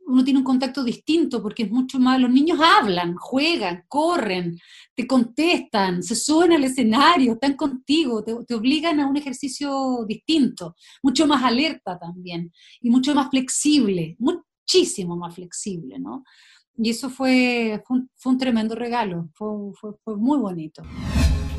uno 0.06 0.24
tiene 0.24 0.38
un 0.38 0.44
contacto 0.44 0.84
distinto 0.84 1.42
porque 1.42 1.64
es 1.64 1.70
mucho 1.70 1.98
más, 1.98 2.20
los 2.20 2.30
niños 2.30 2.58
hablan, 2.60 3.16
juegan, 3.16 3.84
corren, 3.88 4.58
te 4.94 5.06
contestan, 5.06 6.02
se 6.02 6.14
suben 6.14 6.52
al 6.52 6.64
escenario, 6.64 7.34
están 7.34 7.54
contigo, 7.54 8.22
te, 8.22 8.54
obligan 8.54 9.00
a 9.00 9.06
un 9.06 9.16
ejercicio 9.16 10.04
distinto, 10.06 10.76
mucho 11.02 11.26
más 11.26 11.42
alerta 11.42 11.98
también 11.98 12.52
y 12.80 12.90
mucho 12.90 13.14
más 13.14 13.30
flexible, 13.30 14.16
muchísimo 14.18 15.16
más 15.16 15.34
flexible, 15.34 15.98
¿no? 15.98 16.24
Y 16.76 16.90
eso 16.90 17.08
fue, 17.08 17.82
un, 17.88 18.10
fue 18.16 18.32
un 18.32 18.38
tremendo 18.38 18.74
regalo, 18.74 19.28
fue, 19.34 19.48
fue 20.02 20.16
muy 20.16 20.38
bonito. 20.38 20.82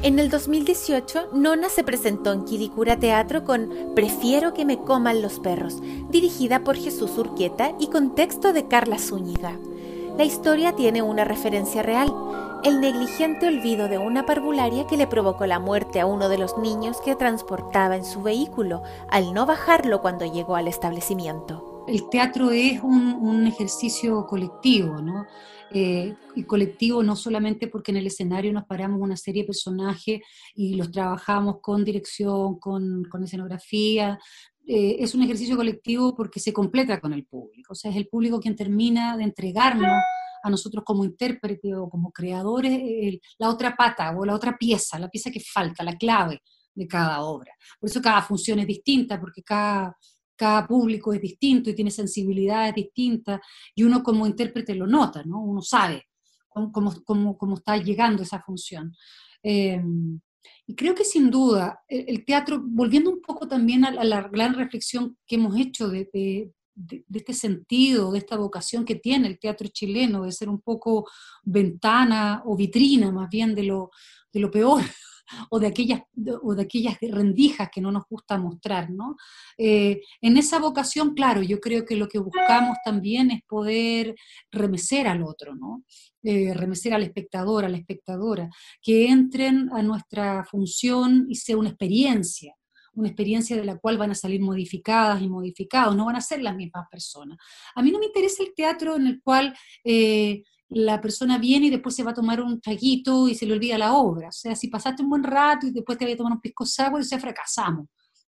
En 0.06 0.20
el 0.20 0.30
2018, 0.30 1.30
Nona 1.34 1.68
se 1.68 1.84
presentó 1.84 2.32
en 2.32 2.46
Quilicura 2.46 3.00
Teatro 3.00 3.44
con 3.44 3.72
Prefiero 3.96 4.54
que 4.54 4.64
me 4.64 4.78
coman 4.78 5.24
los 5.24 5.40
perros, 5.40 5.82
dirigida 6.12 6.64
por 6.64 6.76
Jesús 6.76 7.18
Urquieta 7.18 7.72
y 7.80 7.88
con 7.88 8.14
texto 8.14 8.54
de 8.54 8.68
Carla 8.68 9.00
Zúñiga. 9.00 9.58
La 10.16 10.24
historia 10.24 10.76
tiene 10.76 11.02
una 11.02 11.24
referencia 11.24 11.82
real, 11.82 12.14
el 12.64 12.82
negligente 12.82 13.48
olvido 13.48 13.88
de 13.88 13.98
una 13.98 14.28
parvularia 14.28 14.86
que 14.86 14.96
le 14.96 15.08
provocó 15.08 15.48
la 15.48 15.58
muerte 15.58 16.00
a 16.00 16.06
uno 16.06 16.30
de 16.30 16.38
los 16.38 16.56
niños 16.60 17.02
que 17.04 17.16
transportaba 17.16 17.96
en 17.96 18.06
su 18.06 18.22
vehículo 18.22 18.84
al 19.10 19.34
no 19.34 19.48
bajarlo 19.48 20.04
cuando 20.04 20.32
llegó 20.32 20.56
al 20.56 20.68
establecimiento. 20.68 21.75
El 21.88 22.10
teatro 22.10 22.52
es 22.52 22.82
un, 22.82 23.46
ejercicio 23.48 24.26
colectivo, 24.26 25.02
¿no? 25.02 25.26
Eh, 25.72 26.16
y 26.36 26.44
colectivo 26.44 27.04
no 27.04 27.16
solamente 27.16 27.68
porque 27.68 27.92
en 27.92 27.98
el 27.98 28.08
escenario 28.08 28.54
nos 28.54 28.66
paramos 28.66 29.02
una 29.02 29.18
serie 29.18 29.44
de 29.44 29.48
personajes 29.48 30.22
y 30.54 30.76
los 30.76 30.92
trabajamos 30.92 31.58
con 31.62 31.84
dirección, 31.84 32.60
con, 32.60 33.04
con 33.06 33.24
escenografía, 33.24 34.18
eh, 34.68 34.98
es 35.00 35.14
un 35.14 35.22
ejercicio 35.22 35.56
colectivo 35.56 36.16
porque 36.16 36.40
se 36.40 36.54
completa 36.54 37.00
con 37.00 37.14
el 37.14 37.26
público, 37.26 37.74
o 37.74 37.76
sea, 37.76 37.92
es 37.92 37.98
el 37.98 38.08
público 38.08 38.40
quien 38.40 38.56
termina 38.56 39.16
de 39.16 39.24
entregarnos 39.24 39.92
a 40.44 40.50
nosotros 40.50 40.84
como 40.84 41.06
intérprete 41.06 41.76
o 41.76 41.88
como 41.88 42.12
creadores 42.12 43.20
la 43.38 43.50
otra 43.50 43.76
pata 43.76 44.16
o 44.18 44.26
la 44.26 44.34
otra 44.34 44.58
pieza, 44.58 44.98
la 44.98 45.10
pieza 45.10 45.30
que 45.30 45.40
falta, 45.40 45.84
la 45.84 45.96
clave 45.96 46.42
de 46.74 46.88
cada 46.88 47.22
obra. 47.22 47.52
Por 47.80 47.90
eso 47.90 48.02
cada 48.02 48.22
función 48.22 48.60
es 48.60 48.68
distinta, 48.68 49.20
porque 49.20 49.44
cada, 49.44 49.96
cada 50.36 50.68
público 50.68 51.14
es 51.14 51.22
distinto 51.22 51.70
y 51.70 51.76
tiene 51.76 51.92
sensibilidades 51.92 52.76
distintas, 52.76 53.40
y 53.74 53.84
uno 53.84 54.04
como 54.04 54.28
intérprete 54.28 54.76
lo 54.76 54.88
nota, 54.88 55.24
¿no? 55.24 55.42
Uno 55.42 55.62
sabe 55.62 56.04
cómo, 56.50 56.72
cómo, 57.04 57.38
cómo 57.38 57.56
está 57.56 57.78
llegando 57.78 58.24
esa 58.24 58.42
función. 58.42 58.94
Eh, 59.44 59.82
y 60.68 60.76
creo 60.76 60.96
que 60.96 61.04
sin 61.04 61.30
duda 61.30 61.84
el, 61.88 62.26
teatro, 62.26 62.62
volviendo 62.64 63.10
un 63.10 63.22
poco 63.22 63.48
también 63.48 63.86
a, 63.86 64.04
la 64.04 64.28
gran 64.28 64.54
reflexión 64.56 65.18
que 65.28 65.36
hemos 65.36 65.58
hecho 65.58 65.90
de, 65.90 66.10
de, 66.12 67.06
este 67.14 67.34
sentido, 67.34 68.12
de 68.12 68.20
esta 68.20 68.36
vocación 68.38 68.84
que 68.84 68.96
tiene 68.96 69.28
el 69.28 69.40
teatro 69.40 69.68
chileno, 69.68 70.24
de 70.24 70.32
ser 70.32 70.50
un 70.50 70.62
poco 70.62 71.08
ventana 71.44 72.42
o 72.46 72.56
vitrina 72.56 73.12
más 73.12 73.30
bien 73.30 73.54
de 73.56 73.64
lo, 73.64 73.92
de 74.32 74.40
lo 74.40 74.52
peor 74.52 74.82
o 75.50 75.60
de 75.60 75.68
aquellas, 75.68 76.02
o 76.42 76.56
de 76.56 76.64
aquellas 76.64 76.98
rendijas 77.02 77.70
que 77.72 77.82
no 77.82 77.92
nos 77.92 78.04
gusta 78.10 78.38
mostrar, 78.38 78.90
¿no? 78.90 79.16
Eh, 79.58 80.02
en 80.22 80.38
esa 80.38 80.60
vocación, 80.60 81.14
claro, 81.14 81.42
yo 81.42 81.60
creo 81.60 81.86
que 81.86 81.96
lo 81.96 82.08
que 82.08 82.20
buscamos 82.20 82.78
también 82.84 83.32
es 83.32 83.42
poder 83.44 84.16
remecer 84.52 85.08
al 85.08 85.24
otro, 85.24 85.56
¿no? 85.56 85.84
Eh, 86.24 86.54
remecer 86.54 86.94
al 86.94 87.04
espectador, 87.04 87.66
a 87.66 87.70
la 87.70 87.78
espectadora, 87.78 88.50
que 88.82 89.08
entren 89.08 89.70
a 89.74 89.82
nuestra 89.82 90.44
función 90.46 91.28
y 91.30 91.36
sea 91.36 91.58
una 91.58 91.70
experiencia, 91.70 92.56
una 92.96 93.10
experiencia 93.10 93.56
de 93.56 93.66
la 93.66 93.78
cual 93.78 93.98
van 93.98 94.12
a 94.12 94.16
salir 94.16 94.42
modificadas 94.42 95.22
y 95.22 95.30
modificados, 95.30 95.96
no 95.96 96.06
van 96.06 96.16
a 96.16 96.22
ser 96.22 96.42
las 96.42 96.56
mismas 96.56 96.88
personas. 96.90 97.38
A 97.76 97.82
mí 97.82 97.92
no 97.92 98.00
me 98.00 98.06
interesa 98.06 98.44
el 98.44 98.54
teatro 98.56 98.96
en 98.96 99.08
el 99.08 99.22
cual 99.22 99.56
eh, 99.84 100.44
la 100.70 101.00
persona 101.00 101.38
viene 101.38 101.68
y 101.68 101.70
después 101.70 101.96
se 101.96 102.04
va 102.04 102.12
a 102.12 102.16
tomar 102.16 102.42
un 102.42 102.60
traguito 102.60 103.28
y 103.28 103.36
se 103.36 103.46
le 103.46 103.54
olvida 103.54 103.78
la 103.78 103.94
obra. 103.94 104.30
O 104.30 104.32
sea, 104.32 104.56
si 104.56 104.68
pasaste 104.68 105.04
un 105.04 105.10
buen 105.10 105.24
rato 105.24 105.68
y 105.68 105.72
después 105.72 105.98
te 105.98 106.06
voy 106.06 106.14
a 106.14 106.18
tomar 106.18 106.34
un 106.34 106.42
pisco 106.42 106.66
sour, 106.66 107.04
ya 107.04 107.20
fracasamos. 107.20 107.88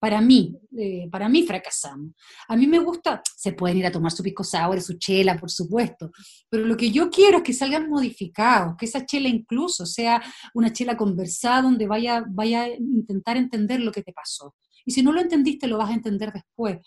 Para 0.01 0.21
mí, 0.21 0.57
eh, 0.77 1.09
para 1.11 1.29
mí 1.29 1.43
fracasamos. 1.43 2.13
A 2.47 2.57
mí 2.57 2.69
me 2.69 2.79
gusta, 2.79 3.21
se 3.37 3.53
pueden 3.53 3.79
ir 3.79 3.87
a 3.87 3.91
tomar 3.91 4.13
su 4.13 4.23
pisco 4.23 4.45
sour, 4.45 4.81
su 4.81 4.97
chela, 4.97 5.37
por 5.37 5.51
supuesto, 5.51 6.13
pero 6.49 6.65
lo 6.65 6.77
que 6.77 6.93
yo 6.93 7.11
quiero 7.11 7.39
es 7.39 7.43
que 7.43 7.53
salgan 7.53 7.89
modificados, 7.89 8.77
que 8.79 8.87
esa 8.87 9.05
chela 9.05 9.29
incluso 9.29 9.87
sea 9.87 10.23
una 10.55 10.73
chela 10.73 10.97
conversada 10.97 11.63
donde 11.63 11.89
vaya, 11.89 12.25
vaya 12.29 12.63
a 12.63 12.69
intentar 12.69 13.37
entender 13.37 13.81
lo 13.81 13.91
que 13.91 14.05
te 14.05 14.13
pasó. 14.13 14.55
Y 14.85 14.93
si 14.93 15.03
no 15.03 15.11
lo 15.13 15.21
entendiste, 15.21 15.67
lo 15.67 15.79
vas 15.79 15.91
a 15.91 15.95
entender 15.95 16.33
después. 16.33 16.79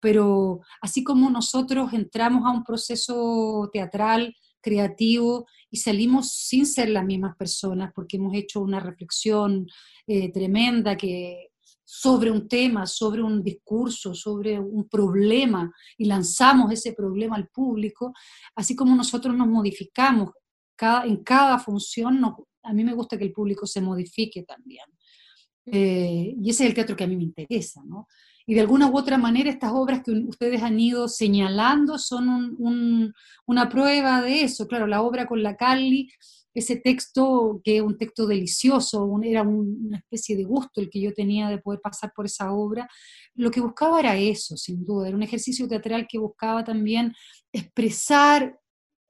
Pero 0.00 0.60
así 0.82 1.02
como 1.02 1.30
nosotros 1.30 1.92
entramos 1.92 2.44
a 2.44 2.52
un 2.52 2.64
proceso 2.64 3.68
teatral, 3.72 4.34
creativo 4.60 5.46
y 5.70 5.78
salimos 5.78 6.32
sin 6.32 6.66
ser 6.66 6.90
las 6.90 7.04
mismas 7.04 7.36
personas 7.36 7.92
porque 7.94 8.16
hemos 8.16 8.34
hecho 8.34 8.60
una 8.60 8.80
reflexión 8.80 9.66
eh, 10.06 10.30
tremenda 10.32 10.96
que 10.96 11.50
sobre 11.84 12.30
un 12.30 12.46
tema, 12.46 12.86
sobre 12.86 13.22
un 13.22 13.42
discurso, 13.42 14.14
sobre 14.14 14.58
un 14.58 14.88
problema 14.88 15.72
y 15.96 16.04
lanzamos 16.04 16.70
ese 16.70 16.92
problema 16.92 17.36
al 17.36 17.48
público, 17.48 18.12
así 18.54 18.76
como 18.76 18.94
nosotros 18.94 19.34
nos 19.34 19.48
modificamos 19.48 20.30
cada, 20.76 21.06
en 21.06 21.24
cada 21.24 21.58
función, 21.58 22.22
a 22.62 22.72
mí 22.74 22.84
me 22.84 22.92
gusta 22.92 23.16
que 23.16 23.24
el 23.24 23.32
público 23.32 23.66
se 23.66 23.80
modifique 23.80 24.42
también. 24.42 24.84
Eh, 25.64 26.34
y 26.38 26.50
ese 26.50 26.64
es 26.64 26.68
el 26.68 26.74
teatro 26.74 26.94
que 26.94 27.04
a 27.04 27.06
mí 27.06 27.16
me 27.16 27.24
interesa, 27.24 27.82
¿no? 27.84 28.06
Y 28.48 28.54
de 28.54 28.62
alguna 28.62 28.88
u 28.88 28.96
otra 28.96 29.18
manera 29.18 29.50
estas 29.50 29.72
obras 29.74 30.02
que 30.02 30.10
ustedes 30.10 30.62
han 30.62 30.80
ido 30.80 31.06
señalando 31.06 31.98
son 31.98 32.56
una 33.44 33.68
prueba 33.68 34.22
de 34.22 34.42
eso. 34.42 34.66
Claro, 34.66 34.86
la 34.86 35.02
obra 35.02 35.26
con 35.26 35.42
la 35.42 35.54
Cali, 35.54 36.08
ese 36.54 36.76
texto 36.76 37.60
que 37.62 37.76
es 37.76 37.82
un 37.82 37.98
texto 37.98 38.26
delicioso, 38.26 39.06
era 39.22 39.42
una 39.42 39.98
especie 39.98 40.34
de 40.34 40.44
gusto 40.44 40.80
el 40.80 40.88
que 40.88 40.98
yo 40.98 41.12
tenía 41.12 41.50
de 41.50 41.58
poder 41.58 41.82
pasar 41.82 42.10
por 42.16 42.24
esa 42.24 42.50
obra, 42.50 42.88
lo 43.34 43.50
que 43.50 43.60
buscaba 43.60 44.00
era 44.00 44.16
eso, 44.16 44.56
sin 44.56 44.82
duda, 44.82 45.08
era 45.08 45.16
un 45.18 45.22
ejercicio 45.22 45.68
teatral 45.68 46.06
que 46.08 46.18
buscaba 46.18 46.64
también 46.64 47.12
expresar 47.52 48.58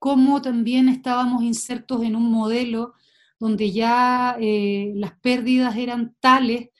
cómo 0.00 0.42
también 0.42 0.88
estábamos 0.88 1.44
insertos 1.44 2.02
en 2.02 2.16
un 2.16 2.28
modelo 2.28 2.92
donde 3.38 3.70
ya 3.70 4.36
eh, 4.40 4.90
las 4.96 5.12
pérdidas 5.20 5.76
eran 5.76 6.16
tales 6.18 6.70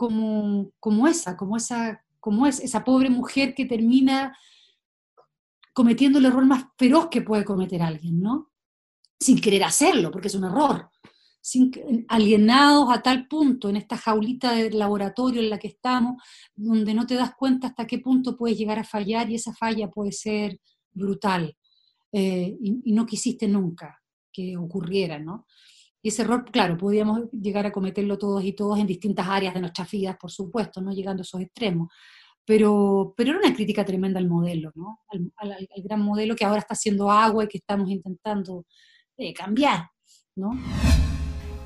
como, 0.00 0.72
como 0.80 1.06
esa, 1.06 1.36
como 1.36 1.58
esa, 1.58 2.02
como 2.20 2.46
es 2.46 2.58
esa 2.60 2.82
pobre 2.84 3.10
mujer 3.10 3.54
que 3.54 3.66
termina 3.66 4.34
cometiendo 5.74 6.18
el 6.18 6.24
error 6.24 6.46
más 6.46 6.64
feroz 6.78 7.08
que 7.10 7.20
puede 7.20 7.44
cometer 7.44 7.82
alguien, 7.82 8.18
¿no? 8.18 8.50
Sin 9.18 9.38
querer 9.42 9.62
hacerlo, 9.62 10.10
porque 10.10 10.28
es 10.28 10.34
un 10.34 10.44
error. 10.44 10.88
Sin, 11.42 11.70
alienados 12.08 12.88
a 12.90 13.02
tal 13.02 13.28
punto 13.28 13.68
en 13.68 13.76
esta 13.76 13.98
jaulita 13.98 14.52
de 14.52 14.70
laboratorio 14.70 15.42
en 15.42 15.50
la 15.50 15.58
que 15.58 15.68
estamos, 15.68 16.22
donde 16.56 16.94
no 16.94 17.06
te 17.06 17.16
das 17.16 17.34
cuenta 17.34 17.66
hasta 17.66 17.86
qué 17.86 17.98
punto 17.98 18.38
puedes 18.38 18.56
llegar 18.56 18.78
a 18.78 18.84
fallar 18.84 19.28
y 19.28 19.34
esa 19.34 19.52
falla 19.52 19.90
puede 19.90 20.12
ser 20.12 20.58
brutal 20.92 21.54
eh, 22.10 22.56
y, 22.58 22.80
y, 22.86 22.92
no 22.92 23.04
quisiste 23.04 23.46
nunca 23.46 24.02
que 24.32 24.56
ocurriera, 24.56 25.18
¿no? 25.18 25.44
Y 26.02 26.08
ese 26.08 26.22
error, 26.22 26.44
claro, 26.50 26.78
podíamos 26.78 27.30
llegar 27.30 27.66
a 27.66 27.72
cometerlo 27.72 28.16
todos 28.16 28.42
y 28.44 28.52
todos 28.52 28.78
en 28.78 28.86
distintas 28.86 29.28
áreas 29.28 29.54
de 29.54 29.60
nuestras 29.60 29.90
vidas, 29.90 30.16
por 30.18 30.30
supuesto, 30.30 30.80
no 30.80 30.92
llegando 30.92 31.20
a 31.20 31.24
esos 31.24 31.40
extremos. 31.40 31.92
Pero, 32.44 33.12
pero 33.16 33.30
era 33.30 33.38
una 33.38 33.54
crítica 33.54 33.84
tremenda 33.84 34.18
al 34.18 34.28
modelo, 34.28 34.72
¿no? 34.74 35.00
Al, 35.36 35.68
gran 35.84 36.00
modelo 36.00 36.34
que 36.34 36.44
ahora 36.44 36.60
está 36.60 36.74
haciendo 36.74 37.10
agua 37.10 37.44
y 37.44 37.48
que 37.48 37.58
estamos 37.58 37.90
intentando 37.90 38.64
eh, 39.16 39.34
cambiar, 39.34 39.90
¿no? 40.34 40.50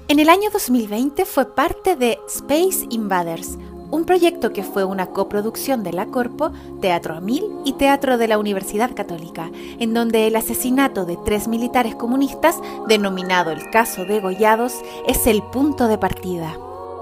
En 0.09 0.19
el 0.19 0.29
año 0.29 0.51
2020 0.51 1.25
fue 1.25 1.55
parte 1.55 1.97
de 1.97 2.19
Space 2.29 2.87
Invaders, 2.91 3.57
un 3.91 4.05
proyecto 4.05 4.53
que 4.53 4.63
fue 4.63 4.85
una 4.85 5.07
coproducción 5.07 5.83
de 5.83 5.93
la 5.93 6.07
Corpo, 6.07 6.53
Teatro 6.81 7.15
Amil 7.15 7.45
y 7.65 7.75
Teatro 7.75 8.19
de 8.19 8.29
la 8.29 8.39
Universidad 8.39 8.95
Católica, 8.95 9.51
en 9.79 9.95
donde 9.95 10.27
el 10.27 10.37
asesinato 10.37 11.05
de 11.05 11.19
tres 11.25 11.49
militares 11.49 11.95
comunistas, 11.95 12.61
denominado 12.89 13.51
el 13.51 13.71
caso 13.71 14.05
de 14.05 14.21
Gollados, 14.21 14.75
es 15.07 15.27
el 15.27 15.43
punto 15.43 15.89
de 15.89 15.99
partida. 15.99 16.57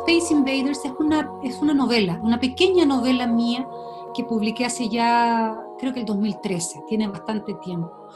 Space 0.07 0.35
Invaders 0.35 0.85
es 0.85 0.93
una, 0.99 1.31
es 1.45 1.57
una 1.57 1.75
novela, 1.75 2.19
una 2.23 2.41
pequeña 2.41 2.85
novela 2.85 3.27
mía 3.27 3.67
que 4.15 4.25
publiqué 4.25 4.65
hace 4.65 4.89
ya, 4.89 5.57
creo 5.79 5.93
que 5.93 6.01
el 6.01 6.07
2013, 6.07 6.81
tiene 6.89 7.07
bastante 7.09 7.55
tiempo. 7.63 8.09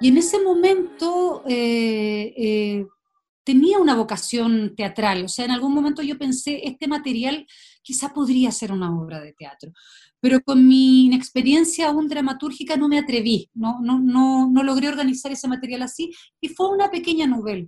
Y 0.00 0.08
en 0.08 0.18
ese 0.18 0.42
momento 0.42 1.42
eh, 1.46 2.34
eh, 2.36 2.86
tenía 3.44 3.78
una 3.78 3.94
vocación 3.94 4.74
teatral, 4.74 5.24
o 5.24 5.28
sea, 5.28 5.44
en 5.44 5.50
algún 5.50 5.74
momento 5.74 6.02
yo 6.02 6.18
pensé, 6.18 6.60
este 6.64 6.88
material 6.88 7.46
quizá 7.84 8.12
podría 8.12 8.50
ser 8.50 8.72
una 8.72 8.98
obra 8.98 9.20
de 9.20 9.34
teatro, 9.34 9.70
pero 10.20 10.40
con 10.40 10.66
mi 10.66 11.04
inexperiencia 11.06 11.88
aún 11.88 12.08
dramatúrgica 12.08 12.76
no 12.76 12.88
me 12.88 12.98
atreví, 12.98 13.50
no, 13.54 13.78
no, 13.80 14.00
no, 14.00 14.50
no 14.50 14.62
logré 14.64 14.88
organizar 14.88 15.30
ese 15.30 15.46
material 15.46 15.82
así, 15.82 16.10
y 16.40 16.48
fue 16.48 16.70
una 16.70 16.90
pequeña 16.90 17.26
novela, 17.26 17.66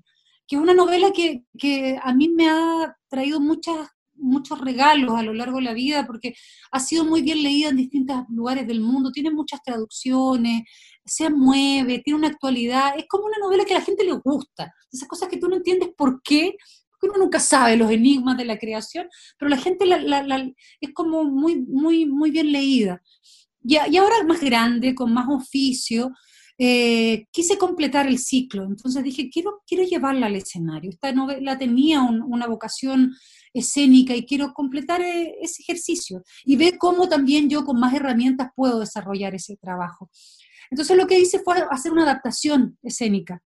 que 0.49 0.57
es 0.57 0.63
una 0.63 0.75
novela 0.75 1.13
que, 1.13 1.45
que 1.59 1.99
a 2.03 2.15
mí 2.15 2.29
me 2.31 2.49
ha 2.49 2.97
traído 3.09 3.41
muchas 3.41 3.89
muchos 4.19 4.59
regalos 4.61 5.15
a 5.15 5.23
lo 5.23 5.35
largo 5.35 5.59
de 5.59 5.65
la 5.65 5.75
vida 5.75 6.07
porque 6.07 6.35
ha 6.71 6.81
sido 6.81 7.05
muy 7.05 7.23
bien 7.23 7.43
leída 7.43 7.69
en 7.69 7.77
distintos 7.77 8.23
lugares 8.31 8.67
del 8.67 8.81
mundo, 8.81 9.13
tiene 9.13 9.31
muchas 9.31 9.63
traducciones, 9.63 10.63
se 11.05 11.31
mueve, 11.31 12.01
tiene 12.01 12.19
una 12.19 12.29
actualidad, 12.29 12.95
es 12.97 13.07
como 13.09 13.27
una 13.27 13.39
novela 13.39 13.65
que 13.65 13.75
a 13.75 13.79
la 13.79 13.85
gente 13.85 14.05
le 14.05 14.13
gusta, 14.13 14.73
esas 14.91 15.09
cosas 15.09 15.29
que 15.29 15.37
tú 15.37 15.49
no 15.49 15.57
entiendes 15.57 15.91
por 15.97 16.23
qué, 16.23 16.57
uno 17.07 17.19
nunca 17.19 17.40
sabe 17.40 17.77
los 17.77 17.90
enigmas 17.90 18.37
de 18.37 18.45
la 18.45 18.59
creación, 18.59 19.09
pero 19.38 19.49
la 19.49 19.59
gente 19.59 19.85
es 20.81 20.90
como 20.92 21.25
muy, 21.25 21.57
muy, 21.62 22.07
muy 22.07 22.31
bien 22.31 22.53
leída. 22.53 23.03
Y, 23.62 23.77
y 23.90 23.97
ahora 23.97 24.23
más 24.27 24.40
grande, 24.40 24.95
con 24.95 25.12
más 25.12 25.27
oficio, 25.29 26.12
eh, 26.59 27.27
quise 27.33 27.59
completar 27.59 28.07
el 28.07 28.19
ciclo, 28.19 28.64
entonces 28.64 29.05
dije, 29.05 29.29
quiero, 29.29 29.62
quiero 29.66 29.85
llevarla 29.85 30.27
al 30.27 30.37
escenario. 30.37 30.90
Esta 30.90 31.12
novela 31.12 31.59
tenía 31.59 32.03
una 32.03 32.47
vocación 32.47 33.14
escénica 33.53 34.14
y 34.14 34.25
quiero 34.25 34.55
completar 34.55 35.03
eh, 35.03 35.37
ese 35.42 35.62
ejercicio 35.62 36.23
y 36.45 36.57
ver 36.57 36.79
cómo 36.79 37.09
también 37.09 37.51
yo 37.51 37.64
con 37.64 37.79
más 37.79 37.92
herramientas 37.95 38.49
puedo 38.55 38.81
desarrollar 38.81 39.35
ese 39.35 39.57
trabajo. 39.57 40.11
Entonces 40.71 40.97
lo 40.97 41.07
que 41.07 41.19
hice 41.19 41.40
fue 41.40 41.57
hacer 41.71 41.92
una 41.92 42.05
adaptación 42.05 42.79
escénica. 42.83 43.42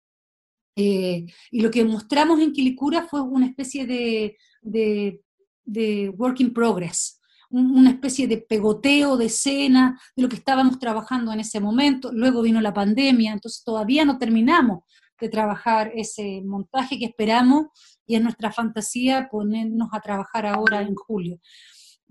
Eh, 0.80 1.26
y 1.50 1.62
lo 1.62 1.72
que 1.72 1.84
mostramos 1.84 2.40
en 2.40 2.54
Quilicura 2.54 3.08
fue 3.10 3.22
una 3.22 3.48
especie 3.48 3.88
de, 3.88 4.38
de, 4.62 5.22
de 5.66 6.10
work 6.10 6.40
in 6.40 6.54
progress, 6.54 7.20
una 7.50 7.90
especie 7.90 8.28
de 8.28 8.38
pegoteo 8.38 9.18
de 9.18 9.26
escena 9.26 10.00
de 10.16 10.22
lo 10.22 10.30
que 10.30 10.36
estábamos 10.36 10.78
trabajando 10.78 11.34
en 11.34 11.40
ese 11.40 11.60
momento. 11.60 12.12
Luego 12.14 12.44
vino 12.44 12.62
la 12.62 12.76
pandemia, 12.76 13.34
entonces 13.34 13.64
todavía 13.64 14.06
no 14.06 14.20
terminamos 14.20 14.84
de 15.20 15.30
trabajar 15.30 15.92
ese 15.96 16.44
montaje 16.46 17.00
que 17.00 17.06
esperamos 17.06 17.66
y 18.06 18.16
es 18.16 18.22
nuestra 18.22 18.52
fantasía 18.52 19.30
ponernos 19.32 19.90
a 19.94 20.00
trabajar 20.00 20.46
ahora 20.46 20.82
en 20.84 20.94
julio. 20.94 21.40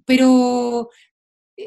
Pero 0.04 0.88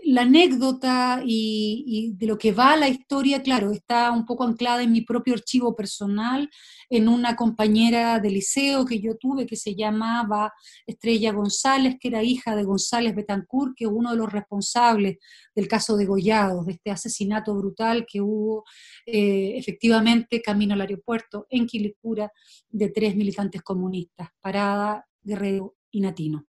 la 0.03 0.21
anécdota 0.21 1.21
y, 1.25 2.13
de 2.15 2.27
lo 2.27 2.37
que 2.37 2.51
va 2.51 2.75
la 2.75 2.87
historia, 2.87 3.41
claro, 3.41 3.71
está 3.71 4.11
un 4.11 4.25
poco 4.25 4.43
anclada 4.43 4.83
en 4.83 4.91
mi 4.91 5.01
propio 5.01 5.33
archivo 5.33 5.75
personal, 5.75 6.49
en 6.89 7.07
una 7.07 7.35
compañera 7.35 8.19
de 8.19 8.29
liceo 8.29 8.85
que 8.85 8.99
yo 8.99 9.17
tuve 9.17 9.47
que 9.47 9.55
se 9.55 9.75
llamaba 9.75 10.53
Estrella 10.85 11.31
González, 11.31 11.97
que 11.99 12.09
era 12.09 12.23
hija 12.23 12.55
de 12.55 12.63
González 12.63 13.15
Betancourt, 13.15 13.73
que 13.75 13.85
es 13.85 13.91
uno 13.91 14.11
de 14.11 14.17
los 14.17 14.31
responsables 14.31 15.17
del 15.55 15.67
caso 15.67 15.97
de 15.97 16.05
Gollados, 16.05 16.65
de 16.65 16.73
este 16.73 16.91
asesinato 16.91 17.55
brutal 17.55 18.05
que 18.05 18.21
hubo 18.21 18.65
eh, 19.05 19.53
efectivamente 19.57 20.41
camino 20.41 20.75
al 20.75 20.81
aeropuerto 20.81 21.47
en 21.49 21.65
Quilicura 21.65 22.31
de 22.69 22.89
tres 22.89 23.15
militantes 23.15 23.63
comunistas, 23.63 24.29
Parada, 24.39 25.07
Guerrero 25.23 25.75
y 25.91 26.01
Natino. 26.01 26.48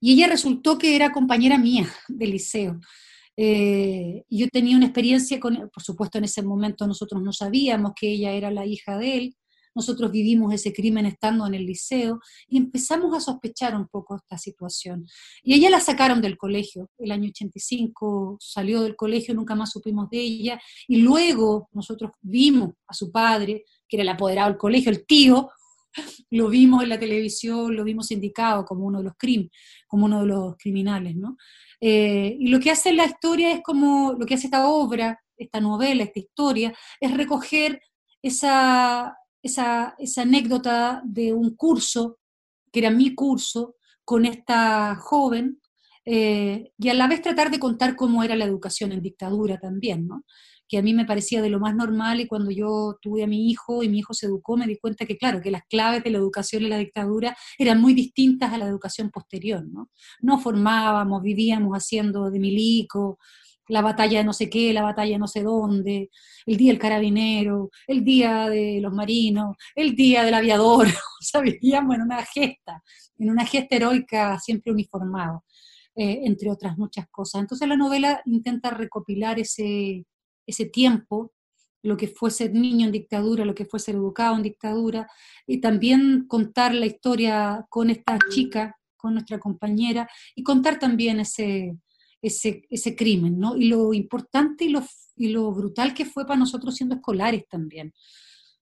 Y 0.00 0.14
ella 0.14 0.28
resultó 0.28 0.78
que 0.78 0.96
era 0.96 1.12
compañera 1.12 1.58
mía 1.58 1.88
del 2.08 2.30
liceo. 2.30 2.80
Eh, 3.36 4.24
yo 4.28 4.48
tenía 4.48 4.76
una 4.76 4.86
experiencia 4.86 5.40
con, 5.40 5.70
por 5.72 5.82
supuesto 5.82 6.18
en 6.18 6.24
ese 6.24 6.42
momento 6.42 6.86
nosotros 6.86 7.22
no 7.22 7.32
sabíamos 7.32 7.92
que 7.98 8.10
ella 8.12 8.32
era 8.32 8.50
la 8.50 8.66
hija 8.66 8.98
de 8.98 9.16
él, 9.16 9.36
nosotros 9.74 10.10
vivimos 10.10 10.52
ese 10.52 10.72
crimen 10.72 11.06
estando 11.06 11.46
en 11.46 11.54
el 11.54 11.64
liceo 11.64 12.20
y 12.48 12.56
empezamos 12.56 13.16
a 13.16 13.20
sospechar 13.20 13.76
un 13.76 13.86
poco 13.88 14.16
esta 14.16 14.36
situación. 14.36 15.06
Y 15.42 15.54
ella 15.54 15.70
la 15.70 15.80
sacaron 15.80 16.20
del 16.20 16.36
colegio, 16.36 16.90
el 16.98 17.12
año 17.12 17.28
85 17.28 18.38
salió 18.40 18.82
del 18.82 18.96
colegio, 18.96 19.34
nunca 19.34 19.54
más 19.54 19.70
supimos 19.70 20.10
de 20.10 20.18
ella, 20.18 20.60
y 20.88 20.96
luego 20.96 21.68
nosotros 21.72 22.10
vimos 22.20 22.70
a 22.86 22.94
su 22.94 23.12
padre, 23.12 23.64
que 23.88 23.96
era 23.96 24.02
el 24.02 24.08
apoderado 24.08 24.50
del 24.50 24.58
colegio, 24.58 24.90
el 24.90 25.06
tío, 25.06 25.48
lo 26.30 26.48
vimos 26.48 26.82
en 26.82 26.88
la 26.88 26.98
televisión, 26.98 27.74
lo 27.74 27.84
vimos 27.84 28.10
indicado 28.10 28.64
como 28.64 28.84
uno 28.84 28.98
de 28.98 29.04
los 29.04 29.14
crim, 29.16 29.48
como 29.86 30.06
uno 30.06 30.20
de 30.20 30.26
los 30.26 30.56
criminales, 30.56 31.16
¿no? 31.16 31.36
Eh, 31.80 32.36
y 32.38 32.48
lo 32.48 32.60
que 32.60 32.70
hace 32.70 32.92
la 32.92 33.06
historia 33.06 33.52
es 33.52 33.60
como, 33.62 34.14
lo 34.18 34.26
que 34.26 34.34
hace 34.34 34.46
esta 34.46 34.68
obra, 34.68 35.20
esta 35.36 35.60
novela, 35.60 36.04
esta 36.04 36.20
historia, 36.20 36.74
es 37.00 37.16
recoger 37.16 37.80
esa, 38.22 39.16
esa, 39.42 39.94
esa 39.98 40.22
anécdota 40.22 41.02
de 41.04 41.32
un 41.32 41.56
curso, 41.56 42.18
que 42.70 42.80
era 42.80 42.90
mi 42.90 43.14
curso, 43.14 43.76
con 44.04 44.26
esta 44.26 44.96
joven, 44.96 45.60
eh, 46.04 46.72
y 46.78 46.88
a 46.88 46.94
la 46.94 47.06
vez 47.06 47.22
tratar 47.22 47.50
de 47.50 47.58
contar 47.58 47.96
cómo 47.96 48.22
era 48.22 48.36
la 48.36 48.44
educación 48.44 48.92
en 48.92 49.02
dictadura 49.02 49.58
también, 49.58 50.06
¿no? 50.06 50.24
Que 50.70 50.78
a 50.78 50.82
mí 50.82 50.94
me 50.94 51.04
parecía 51.04 51.42
de 51.42 51.50
lo 51.50 51.58
más 51.58 51.74
normal 51.74 52.20
y 52.20 52.28
cuando 52.28 52.52
yo 52.52 52.96
tuve 53.02 53.24
a 53.24 53.26
mi 53.26 53.50
hijo 53.50 53.82
y 53.82 53.88
mi 53.88 53.98
hijo 53.98 54.14
se 54.14 54.26
educó, 54.26 54.56
me 54.56 54.68
di 54.68 54.78
cuenta 54.78 55.04
que, 55.04 55.18
claro, 55.18 55.40
que 55.40 55.50
las 55.50 55.64
claves 55.68 56.04
de 56.04 56.10
la 56.10 56.18
educación 56.18 56.62
en 56.62 56.70
la 56.70 56.78
dictadura 56.78 57.36
eran 57.58 57.80
muy 57.80 57.92
distintas 57.92 58.52
a 58.52 58.58
la 58.58 58.66
educación 58.66 59.10
posterior, 59.10 59.66
¿no? 59.66 59.90
No 60.20 60.38
formábamos, 60.38 61.22
vivíamos 61.22 61.72
haciendo 61.76 62.30
de 62.30 62.38
milico, 62.38 63.18
la 63.66 63.82
batalla 63.82 64.18
de 64.18 64.24
no 64.24 64.32
sé 64.32 64.48
qué, 64.48 64.72
la 64.72 64.82
batalla 64.82 65.14
de 65.14 65.18
no 65.18 65.26
sé 65.26 65.42
dónde, 65.42 66.10
el 66.46 66.56
día 66.56 66.70
del 66.70 66.80
carabinero, 66.80 67.70
el 67.88 68.04
día 68.04 68.48
de 68.48 68.78
los 68.80 68.92
marinos, 68.92 69.56
el 69.74 69.96
día 69.96 70.22
del 70.22 70.34
aviador, 70.34 70.86
o 70.86 71.22
sea, 71.24 71.40
vivíamos 71.40 71.96
en 71.96 72.02
una 72.02 72.24
gesta, 72.24 72.80
en 73.18 73.28
una 73.28 73.44
gesta 73.44 73.74
heroica 73.74 74.38
siempre 74.38 74.70
uniformado, 74.70 75.44
eh, 75.96 76.20
entre 76.24 76.48
otras 76.48 76.78
muchas 76.78 77.08
cosas. 77.10 77.40
Entonces 77.40 77.66
la 77.66 77.76
novela 77.76 78.22
intenta 78.24 78.70
recopilar 78.70 79.40
ese, 79.40 80.04
ese 80.46 80.66
tiempo, 80.66 81.32
lo 81.82 81.96
que 81.96 82.08
fue 82.08 82.30
ser 82.30 82.52
niño 82.52 82.86
en 82.86 82.92
dictadura, 82.92 83.44
lo 83.44 83.54
que 83.54 83.64
fue 83.64 83.80
ser 83.80 83.94
educado 83.94 84.36
en 84.36 84.42
dictadura, 84.42 85.08
y 85.46 85.60
también 85.60 86.26
contar 86.26 86.74
la 86.74 86.86
historia 86.86 87.66
con 87.70 87.90
esta 87.90 88.18
chica, 88.30 88.76
con 88.96 89.14
nuestra 89.14 89.38
compañera, 89.38 90.08
y 90.34 90.42
contar 90.42 90.78
también 90.78 91.20
ese, 91.20 91.74
ese, 92.20 92.62
ese 92.68 92.94
crimen, 92.94 93.38
¿no? 93.38 93.56
Y 93.56 93.68
lo 93.68 93.94
importante 93.94 94.64
y 94.64 94.68
lo, 94.68 94.84
y 95.16 95.28
lo 95.28 95.52
brutal 95.52 95.94
que 95.94 96.04
fue 96.04 96.26
para 96.26 96.38
nosotros 96.38 96.74
siendo 96.74 96.96
escolares 96.96 97.48
también. 97.48 97.92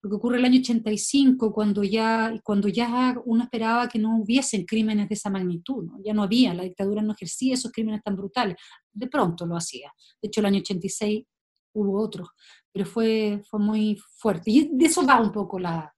Lo 0.02 0.10
que 0.10 0.16
ocurre 0.16 0.38
el 0.38 0.46
año 0.46 0.60
85, 0.62 1.52
cuando 1.52 1.84
ya, 1.84 2.34
cuando 2.44 2.70
ya 2.70 3.16
uno 3.26 3.44
esperaba 3.44 3.90
que 3.90 4.00
no 4.00 4.18
hubiesen 4.18 4.66
crímenes 4.66 5.10
de 5.10 5.16
esa 5.16 5.30
magnitud, 5.30 5.84
¿no? 5.84 6.00
ya 6.06 6.14
no 6.14 6.24
había, 6.24 6.54
la 6.54 6.64
dictadura 6.64 7.02
no 7.02 7.14
ejercía 7.14 7.56
esos 7.56 7.72
crímenes 7.72 8.02
tan 8.02 8.16
brutales, 8.16 8.56
de 8.94 9.08
pronto 9.08 9.46
lo 9.46 9.58
hacía. 9.58 9.92
De 10.22 10.28
hecho, 10.28 10.40
el 10.40 10.46
año 10.46 10.60
86 10.60 11.26
hubo 11.74 12.02
otros, 12.02 12.30
pero 12.72 12.86
fue, 12.86 13.42
fue 13.50 13.60
muy 13.60 14.00
fuerte. 14.18 14.52
Y 14.52 14.70
de 14.72 14.86
eso 14.86 15.06
va 15.06 15.20
un 15.20 15.32
poco 15.32 15.60
la, 15.60 15.94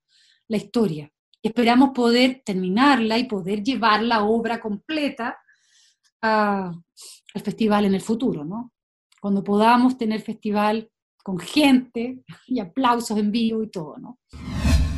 la 0.47 0.57
historia. 0.57 1.11
Esperamos 1.41 1.89
poder 1.89 2.41
terminarla 2.45 3.17
y 3.17 3.23
poder 3.23 3.63
llevar 3.63 4.03
la 4.03 4.23
obra 4.23 4.59
completa 4.59 5.37
al 6.21 6.83
festival 7.43 7.85
en 7.85 7.95
el 7.95 8.01
futuro, 8.01 8.43
¿no? 8.45 8.73
Cuando 9.19 9.43
podamos 9.43 9.97
tener 9.97 10.21
festival 10.21 10.89
con 11.23 11.39
gente 11.39 12.19
y 12.47 12.59
aplausos 12.59 13.17
en 13.17 13.31
vivo 13.31 13.63
y 13.63 13.69
todo, 13.69 13.97
¿no? 13.97 14.19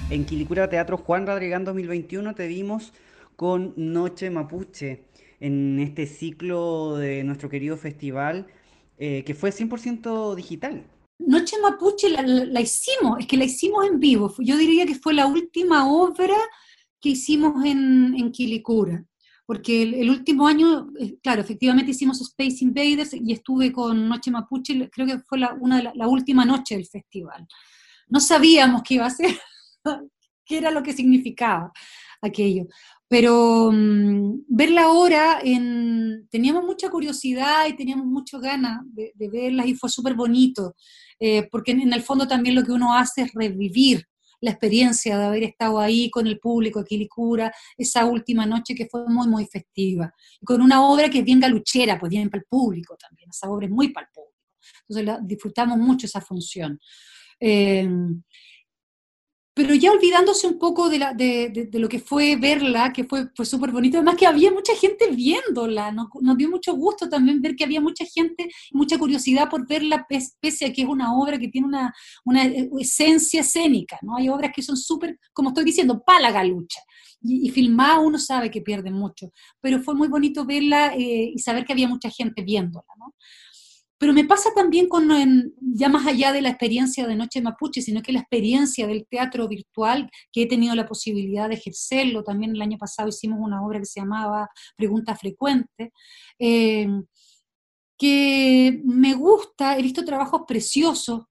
En 0.10 0.26
Quilicura 0.26 0.70
Teatro 0.70 0.98
Juan 0.98 1.26
Radrigán 1.26 1.64
2021 1.64 2.36
te 2.36 2.48
vimos 2.48 2.94
con 3.36 3.74
Noche 3.78 4.30
Mapuche 4.30 5.06
en 5.40 5.80
este 5.80 6.06
ciclo 6.06 6.98
de 6.98 7.24
nuestro 7.24 7.50
querido 7.50 7.78
festival 7.78 8.48
eh, 9.06 9.26
que 9.26 9.36
fue 9.36 9.52
100% 9.52 10.34
digital. 10.34 10.82
Noche 11.20 11.58
Mapuche 11.62 12.10
la, 12.10 12.62
hicimos, 12.62 13.20
es 13.20 13.28
que 13.28 13.36
la 13.36 13.44
hicimos 13.44 13.86
en 13.86 14.00
vivo. 14.00 14.34
Yo 14.40 14.56
diría 14.58 14.86
que 14.86 14.96
fue 14.96 15.14
la 15.14 15.28
última 15.28 15.92
obra 15.92 16.38
que 17.02 17.10
hicimos 17.10 17.66
en, 17.66 18.16
en 18.18 18.32
Quilicura. 18.32 19.04
Porque 19.46 19.84
el, 19.84 20.10
último 20.10 20.48
año, 20.48 20.88
eh, 20.98 21.18
claro, 21.22 21.42
efectivamente 21.42 21.92
hicimos 21.92 22.22
Space 22.22 22.64
Invaders 22.64 23.14
y 23.14 23.34
estuve 23.34 23.74
con 23.74 24.08
Noche 24.08 24.32
Mapuche, 24.32 24.90
creo 24.90 25.06
que 25.06 25.20
fue 25.20 25.38
la, 25.38 25.54
una 25.60 25.82
de 25.82 25.92
la, 25.94 26.08
última 26.08 26.46
noche 26.46 26.76
del 26.76 26.88
festival. 26.88 27.46
No 28.08 28.22
sabíamos 28.22 28.84
qué 28.84 28.94
iba 28.94 29.06
a 29.06 29.10
ser, 29.10 29.38
qué 30.46 30.60
era 30.60 30.72
lo 30.72 30.82
que 30.82 30.94
significaba 30.94 31.74
aquello 32.22 32.68
pero 33.14 33.70
mm, 33.72 34.46
verla 34.48 34.86
ahora, 34.86 35.40
en, 35.44 36.28
teníamos 36.32 36.64
mucha 36.64 36.90
curiosidad 36.90 37.68
y 37.70 37.76
teníamos 37.76 38.08
muchas 38.08 38.42
ganas 38.42 38.82
de, 38.86 39.12
de, 39.14 39.30
verlas 39.30 39.68
y 39.68 39.76
fue 39.76 39.88
súper 39.88 40.16
bonito, 40.16 40.74
eh, 41.20 41.48
porque 41.52 41.74
en, 41.74 41.94
el 41.94 42.02
fondo 42.02 42.28
también 42.28 42.56
lo 42.56 42.64
que 42.64 42.72
uno 42.72 42.98
hace 42.98 43.22
es 43.22 43.32
revivir 43.36 44.04
la 44.42 44.50
experiencia 44.50 45.16
de 45.16 45.26
haber 45.26 45.44
estado 45.44 45.80
ahí 45.80 46.10
con 46.10 46.26
el 46.26 46.40
público 46.40 46.80
de 46.80 46.86
Quilicura, 46.86 47.54
esa 47.78 48.04
última 48.06 48.48
noche 48.48 48.74
que 48.74 48.88
fue 48.88 49.08
muy, 49.08 49.28
muy 49.28 49.46
festiva, 49.46 50.12
con 50.44 50.60
una 50.60 50.84
obra 50.84 51.08
que 51.08 51.20
es 51.20 51.24
bien 51.24 51.40
galuchera, 51.40 52.00
pues 52.00 52.10
bien 52.10 52.32
para 52.32 52.40
el 52.40 52.48
público 52.50 52.98
también, 52.98 53.30
esa 53.30 53.48
obra 53.48 53.68
es 53.68 53.72
muy 53.72 53.90
para 53.90 54.08
el 54.08 54.12
público. 54.12 54.42
Entonces 54.90 55.28
disfrutamos 55.28 55.78
mucho 55.78 56.08
esa 56.08 56.20
función. 56.20 56.80
Eh, 57.40 57.88
pero 59.56 59.76
ya 59.76 59.92
olvidándose 59.92 60.48
un 60.48 60.58
poco 60.58 60.90
de, 60.90 61.00
la, 61.00 61.14
de, 61.14 61.68
de, 61.70 61.80
lo 61.80 61.88
que 61.88 62.00
fue 62.00 62.36
verla, 62.38 62.92
que 62.92 63.04
fue, 63.04 63.28
fue 63.36 63.46
súper 63.46 63.72
bonito, 63.72 63.98
además 63.98 64.16
que 64.16 64.26
había 64.26 64.52
mucha 64.52 64.76
gente 64.76 65.12
viéndola, 65.12 65.92
nos, 65.92 66.08
nos, 66.22 66.38
dio 66.38 66.50
mucho 66.50 66.74
gusto 66.74 67.08
también 67.08 67.40
ver 67.40 67.56
que 67.56 67.64
había 67.64 67.80
mucha 67.80 68.04
gente, 68.06 68.50
mucha 68.72 68.98
curiosidad 68.98 69.50
por 69.50 69.68
verla, 69.68 70.08
pese 70.40 70.66
a 70.66 70.74
que 70.74 70.82
es 70.82 70.88
una 70.88 71.16
obra 71.16 71.38
que 71.38 71.50
tiene 71.50 71.68
una, 71.68 71.94
una 72.26 72.46
esencia 72.80 73.42
escénica, 73.42 74.00
¿no? 74.02 74.18
Hay 74.18 74.28
obras 74.28 74.52
que 74.56 74.64
son 74.64 74.76
súper, 74.76 75.20
como 75.34 75.50
estoy 75.50 75.66
diciendo, 75.66 76.02
para 76.04 76.22
la 76.22 76.32
galucha, 76.32 76.80
y, 77.22 77.48
y 77.48 77.52
filmada 77.52 78.00
uno 78.00 78.18
sabe 78.18 78.50
que 78.50 78.62
pierde 78.62 78.90
mucho, 78.90 79.32
pero 79.62 79.82
fue 79.84 79.94
muy 79.94 80.08
bonito 80.08 80.46
verla 80.46 80.96
eh, 80.96 81.32
y 81.36 81.40
saber 81.40 81.64
que 81.64 81.74
había 81.74 81.88
mucha 81.88 82.10
gente 82.10 82.42
viéndola, 82.42 82.88
¿no? 82.98 83.14
Pero 84.04 84.14
me 84.14 84.26
pasa 84.26 84.50
también 84.54 84.90
con, 84.90 85.08
ya 85.62 85.88
más 85.88 86.06
allá 86.06 86.34
de 86.34 86.42
la 86.42 86.50
experiencia 86.50 87.08
de 87.08 87.16
Noche 87.16 87.42
Mapuche, 87.42 87.82
sino 87.82 88.02
que 88.02 88.12
la 88.12 88.20
experiencia 88.20 88.86
del 88.86 89.08
teatro 89.10 89.48
virtual, 89.48 90.10
que 90.30 90.42
he 90.42 90.46
tenido 90.46 90.76
la 90.76 90.86
posibilidad 90.86 91.48
de 91.48 91.56
ejercerlo, 91.56 92.22
también 92.22 92.54
el 92.54 92.62
año 92.62 92.78
pasado 92.78 93.08
hicimos 93.08 93.40
una 93.42 93.66
obra 93.66 93.80
que 93.80 93.86
se 93.86 94.02
llamaba 94.02 94.50
Pregunta 94.76 95.16
Frecuente, 95.16 95.94
eh, 96.38 96.86
que 97.98 98.82
me 98.84 99.14
gusta, 99.14 99.78
he 99.78 99.82
visto 99.82 100.04
trabajos 100.04 100.42
preciosos, 100.46 101.22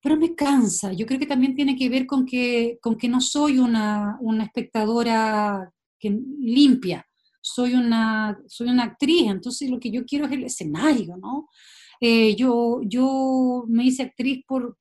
pero 0.00 0.16
me 0.16 0.34
cansa. 0.34 0.94
Yo 0.94 1.04
creo 1.04 1.20
que 1.20 1.26
también 1.26 1.54
tiene 1.54 1.76
que 1.76 1.90
ver 1.90 2.06
con 2.06 2.24
que, 2.24 2.78
con 2.80 2.96
que 2.96 3.10
no 3.10 3.20
soy 3.20 3.58
una, 3.58 4.16
una 4.22 4.44
espectadora 4.44 5.70
limpia, 6.00 7.06
soy 7.42 7.74
una, 7.74 8.38
soy 8.46 8.70
una 8.70 8.84
actriz, 8.84 9.26
entonces 9.26 9.68
lo 9.68 9.78
que 9.78 9.90
yo 9.90 10.06
quiero 10.06 10.24
es 10.24 10.32
el 10.32 10.44
escenario, 10.44 11.18
¿no? 11.18 11.46
Eh, 12.00 12.34
yo, 12.36 12.80
yo 12.82 13.64
me 13.68 13.84
hice 13.84 14.04
actriz 14.04 14.42
por, 14.46 14.78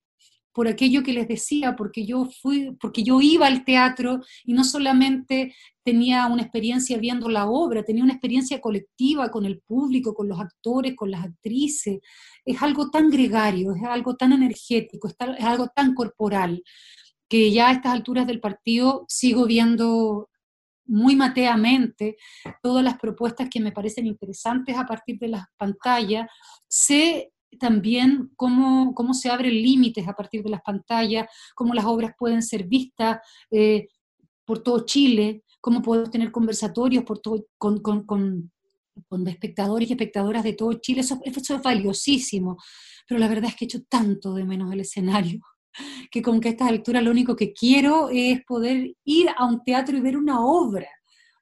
por 0.54 0.68
aquello 0.68 1.04
que 1.04 1.14
les 1.14 1.28
decía, 1.28 1.76
porque 1.76 2.06
yo 2.06 2.26
fui, 2.42 2.76
porque 2.80 3.04
yo 3.04 3.22
iba 3.22 3.48
al 3.48 3.64
teatro 3.66 4.22
y 4.44 4.54
no 4.54 4.64
solamente 4.64 5.54
tenía 5.84 6.28
una 6.28 6.44
experiencia 6.44 6.98
viendo 6.98 7.30
la 7.30 7.50
obra, 7.50 7.84
tenía 7.84 8.04
una 8.04 8.14
experiencia 8.14 8.62
colectiva 8.62 9.32
con 9.32 9.46
el 9.46 9.60
público, 9.62 10.14
con 10.14 10.28
los 10.28 10.40
actores, 10.40 10.96
con 10.96 11.12
las 11.12 11.26
actrices. 11.26 12.00
Es 12.46 12.62
algo 12.62 12.90
tan 12.90 13.10
gregario, 13.10 13.74
es 13.76 13.84
algo 13.84 14.16
tan 14.16 14.34
energético, 14.34 15.08
es, 15.08 15.16
es 15.38 15.46
algo 15.46 15.68
tan 15.76 15.94
corporal, 15.94 16.64
que 17.30 17.52
ya 17.52 17.70
a 17.70 17.74
estas 17.74 17.94
alturas 17.94 18.26
del 18.28 18.40
partido 18.40 19.06
sigo 19.08 19.46
viendo 19.46 20.29
muy 20.90 21.16
mateamente 21.16 22.18
todas 22.62 22.84
las 22.84 22.98
propuestas 22.98 23.48
que 23.50 23.60
me 23.60 23.72
parecen 23.72 24.08
interesantes 24.08 24.76
a 24.76 24.86
partir 24.86 25.18
de 25.20 25.30
las 25.30 25.46
pantallas. 25.58 26.28
Sé 26.68 27.32
también 27.60 28.32
cómo, 28.36 28.94
cómo 28.94 29.14
se 29.14 29.30
abren 29.30 29.54
límites 29.54 30.08
a 30.08 30.14
partir 30.14 30.44
de 30.44 30.50
las 30.50 30.62
pantallas, 30.62 31.28
cómo 31.56 31.74
las 31.74 31.86
obras 31.86 32.14
pueden 32.18 32.42
ser 32.42 32.68
vistas 32.68 33.20
eh, 33.52 33.88
por 34.46 34.62
todo 34.64 34.86
Chile, 34.86 35.44
cómo 35.62 35.82
podemos 35.82 36.12
tener 36.12 36.32
conversatorios 36.32 37.04
por 37.04 37.20
todo, 37.20 37.46
con, 37.58 37.82
con, 37.82 38.06
con, 38.06 38.52
con, 39.08 39.28
espectadores 39.28 39.90
y 39.90 39.94
espectadoras 39.94 40.44
de 40.44 40.54
todo 40.54 40.74
Chile. 40.74 41.02
Eso, 41.02 41.20
eso 41.24 41.56
es 41.56 41.62
valiosísimo, 41.62 42.58
pero 43.08 43.20
la 43.20 43.28
verdad 43.28 43.50
es 43.50 43.56
que 43.56 43.66
he 43.66 43.68
hecho 43.68 43.84
tanto 43.84 44.34
de 44.34 44.46
menos 44.46 44.72
el 44.74 44.82
escenario 44.82 45.40
que 46.12 46.22
con 46.22 46.40
que 46.40 46.50
a 46.50 46.52
esta 46.52 46.68
altura 46.68 47.02
lo 47.02 47.12
único 47.12 47.36
que 47.36 47.54
quiero 47.54 48.10
es 48.12 48.44
poder 48.46 48.96
ir 49.04 49.28
a 49.38 49.46
un 49.46 49.64
teatro 49.64 49.98
y 49.98 50.02
ver 50.02 50.18
una 50.18 50.44
obra, 50.46 50.88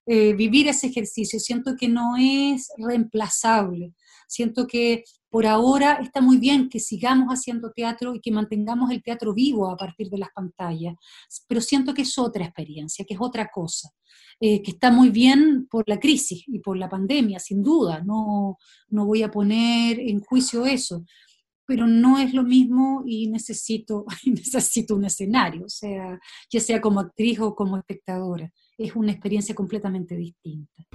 eh, 0.06 0.34
vivir 0.34 0.68
ese 0.68 0.88
ejercicio. 0.88 1.40
Siento 1.40 1.76
que 1.78 1.88
no 1.88 2.16
es 2.18 2.70
reemplazable. 2.78 3.94
Siento 4.28 4.68
que 4.68 5.04
por 5.30 5.46
ahora 5.46 6.00
está 6.02 6.22
muy 6.22 6.38
bien 6.38 6.70
que 6.70 6.80
sigamos 6.80 7.28
haciendo 7.30 7.72
teatro 7.72 8.16
y 8.16 8.22
que 8.22 8.32
mantengamos 8.32 8.92
el 8.92 9.04
teatro 9.04 9.34
vivo 9.34 9.70
a 9.70 9.78
partir 9.78 10.10
de 10.10 10.18
las 10.18 10.30
pantallas, 10.34 10.96
pero 11.48 11.62
siento 11.62 11.94
que 11.94 12.04
es 12.04 12.18
otra 12.18 12.46
experiencia, 12.46 13.06
que 13.06 13.14
es 13.14 13.20
otra 13.22 13.50
cosa, 13.54 13.90
eh, 14.40 14.62
que 14.62 14.72
está 14.72 14.90
muy 14.92 15.10
bien 15.10 15.68
por 15.70 15.84
la 15.88 16.00
crisis 16.00 16.44
y 16.48 16.60
por 16.60 16.78
la 16.78 16.90
pandemia, 16.90 17.40
sin 17.40 17.62
duda, 17.62 18.02
no, 18.06 18.58
no 18.90 19.06
voy 19.06 19.24
a 19.24 19.32
poner 19.32 20.00
en 20.00 20.22
juicio 20.22 20.66
eso, 20.66 21.04
pero 21.68 21.86
no 21.86 22.18
es 22.18 22.34
lo 22.34 22.44
mismo 22.44 23.04
y 23.06 23.28
necesito, 23.28 24.06
necesito 24.26 24.96
un 24.96 25.06
escenario, 25.06 25.66
o 25.66 25.70
sea, 25.70 26.18
ya 26.50 26.60
sea 26.60 26.82
como 26.82 27.02
actriz 27.02 27.40
o 27.40 27.54
como 27.54 27.78
espectadora. 27.78 28.52
Es 28.78 28.96
una 28.96 29.12
experiencia 29.12 29.54
completamente 29.54 30.16
distinta. 30.16 30.86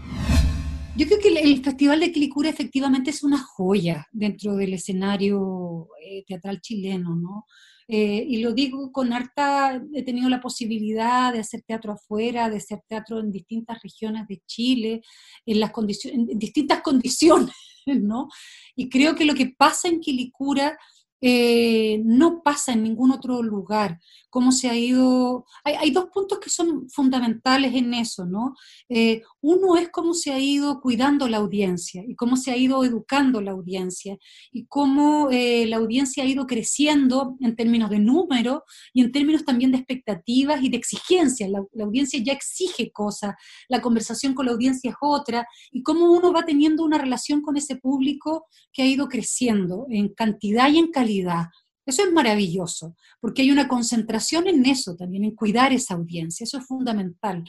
Yo 0.96 1.06
creo 1.06 1.18
que 1.20 1.28
el, 1.28 1.62
Festival 1.62 2.00
de 2.00 2.12
Quilicura 2.12 2.50
efectivamente 2.50 3.10
es 3.10 3.22
una 3.22 3.38
joya 3.38 4.06
dentro 4.12 4.56
del 4.56 4.74
escenario 4.74 5.88
eh, 6.04 6.24
teatral 6.26 6.60
chileno, 6.60 7.16
¿no? 7.16 7.46
Eh, 7.88 8.24
y 8.28 8.42
lo 8.42 8.52
digo 8.52 8.92
con 8.92 9.12
harta, 9.12 9.82
he 9.94 10.02
tenido 10.02 10.28
la 10.28 10.40
posibilidad 10.40 11.32
de 11.32 11.40
hacer 11.40 11.62
teatro 11.62 11.92
afuera, 11.92 12.48
de 12.48 12.58
hacer 12.58 12.80
teatro 12.86 13.20
en 13.20 13.32
distintas 13.32 13.82
regiones 13.82 14.26
de 14.28 14.40
Chile, 14.46 15.02
en, 15.44 15.60
las 15.60 15.72
condiciones, 15.72 16.28
en 16.30 16.38
distintas 16.38 16.80
condiciones, 16.82 17.54
¿no? 18.00 18.28
Y 18.76 18.88
creo 18.88 19.14
que 19.14 19.24
lo 19.24 19.34
que 19.34 19.46
pasa 19.46 19.88
en 19.88 20.00
Quilicura 20.00 20.78
eh, 21.24 22.02
no 22.04 22.42
pasa 22.42 22.72
en 22.72 22.82
ningún 22.82 23.12
otro 23.12 23.42
lugar. 23.42 24.00
Cómo 24.28 24.50
se 24.50 24.68
ha 24.68 24.76
ido. 24.76 25.46
Hay, 25.62 25.92
dos 25.92 26.06
puntos 26.12 26.40
que 26.40 26.50
son 26.50 26.90
fundamentales 26.90 27.74
en 27.74 27.94
eso, 27.94 28.26
¿no? 28.26 28.56
Eh, 28.88 29.22
uno 29.42 29.76
es 29.76 29.90
cómo 29.90 30.14
se 30.14 30.32
ha 30.32 30.38
ido 30.38 30.80
cuidando 30.80 31.28
la 31.28 31.38
audiencia 31.38 32.02
y 32.06 32.14
cómo 32.14 32.36
se 32.36 32.52
ha 32.52 32.56
ido 32.56 32.84
educando 32.84 33.40
la 33.40 33.50
audiencia 33.50 34.16
y 34.52 34.66
cómo 34.66 35.28
eh, 35.30 35.66
la 35.66 35.76
audiencia 35.76 36.22
ha 36.22 36.26
ido 36.26 36.46
creciendo 36.46 37.36
en 37.40 37.56
términos 37.56 37.90
de 37.90 37.98
número 37.98 38.64
y 38.94 39.02
en 39.02 39.12
términos 39.12 39.44
también 39.44 39.72
de 39.72 39.78
expectativas 39.78 40.62
y 40.62 40.68
de 40.68 40.76
exigencias. 40.76 41.50
La, 41.50 41.64
la 41.72 41.84
audiencia 41.84 42.20
ya 42.22 42.32
exige 42.32 42.92
cosas, 42.92 43.34
la 43.68 43.82
conversación 43.82 44.32
con 44.32 44.46
la 44.46 44.52
audiencia 44.52 44.90
es 44.90 44.96
otra 45.00 45.46
y 45.72 45.82
cómo 45.82 46.10
uno 46.12 46.32
va 46.32 46.44
teniendo 46.44 46.84
una 46.84 46.98
relación 46.98 47.42
con 47.42 47.56
ese 47.56 47.76
público 47.76 48.46
que 48.72 48.82
ha 48.82 48.86
ido 48.86 49.08
creciendo 49.08 49.86
en 49.90 50.14
cantidad 50.14 50.70
y 50.70 50.78
en 50.78 50.90
calidad 50.90 51.46
eso 51.84 52.04
es 52.04 52.12
maravilloso, 52.12 52.96
porque 53.20 53.42
hay 53.42 53.50
una 53.50 53.66
concentración 53.66 54.46
en 54.46 54.64
eso 54.66 54.94
también, 54.94 55.24
en 55.24 55.34
cuidar 55.34 55.72
esa 55.72 55.94
audiencia, 55.94 56.44
eso 56.44 56.58
es 56.58 56.66
fundamental. 56.66 57.44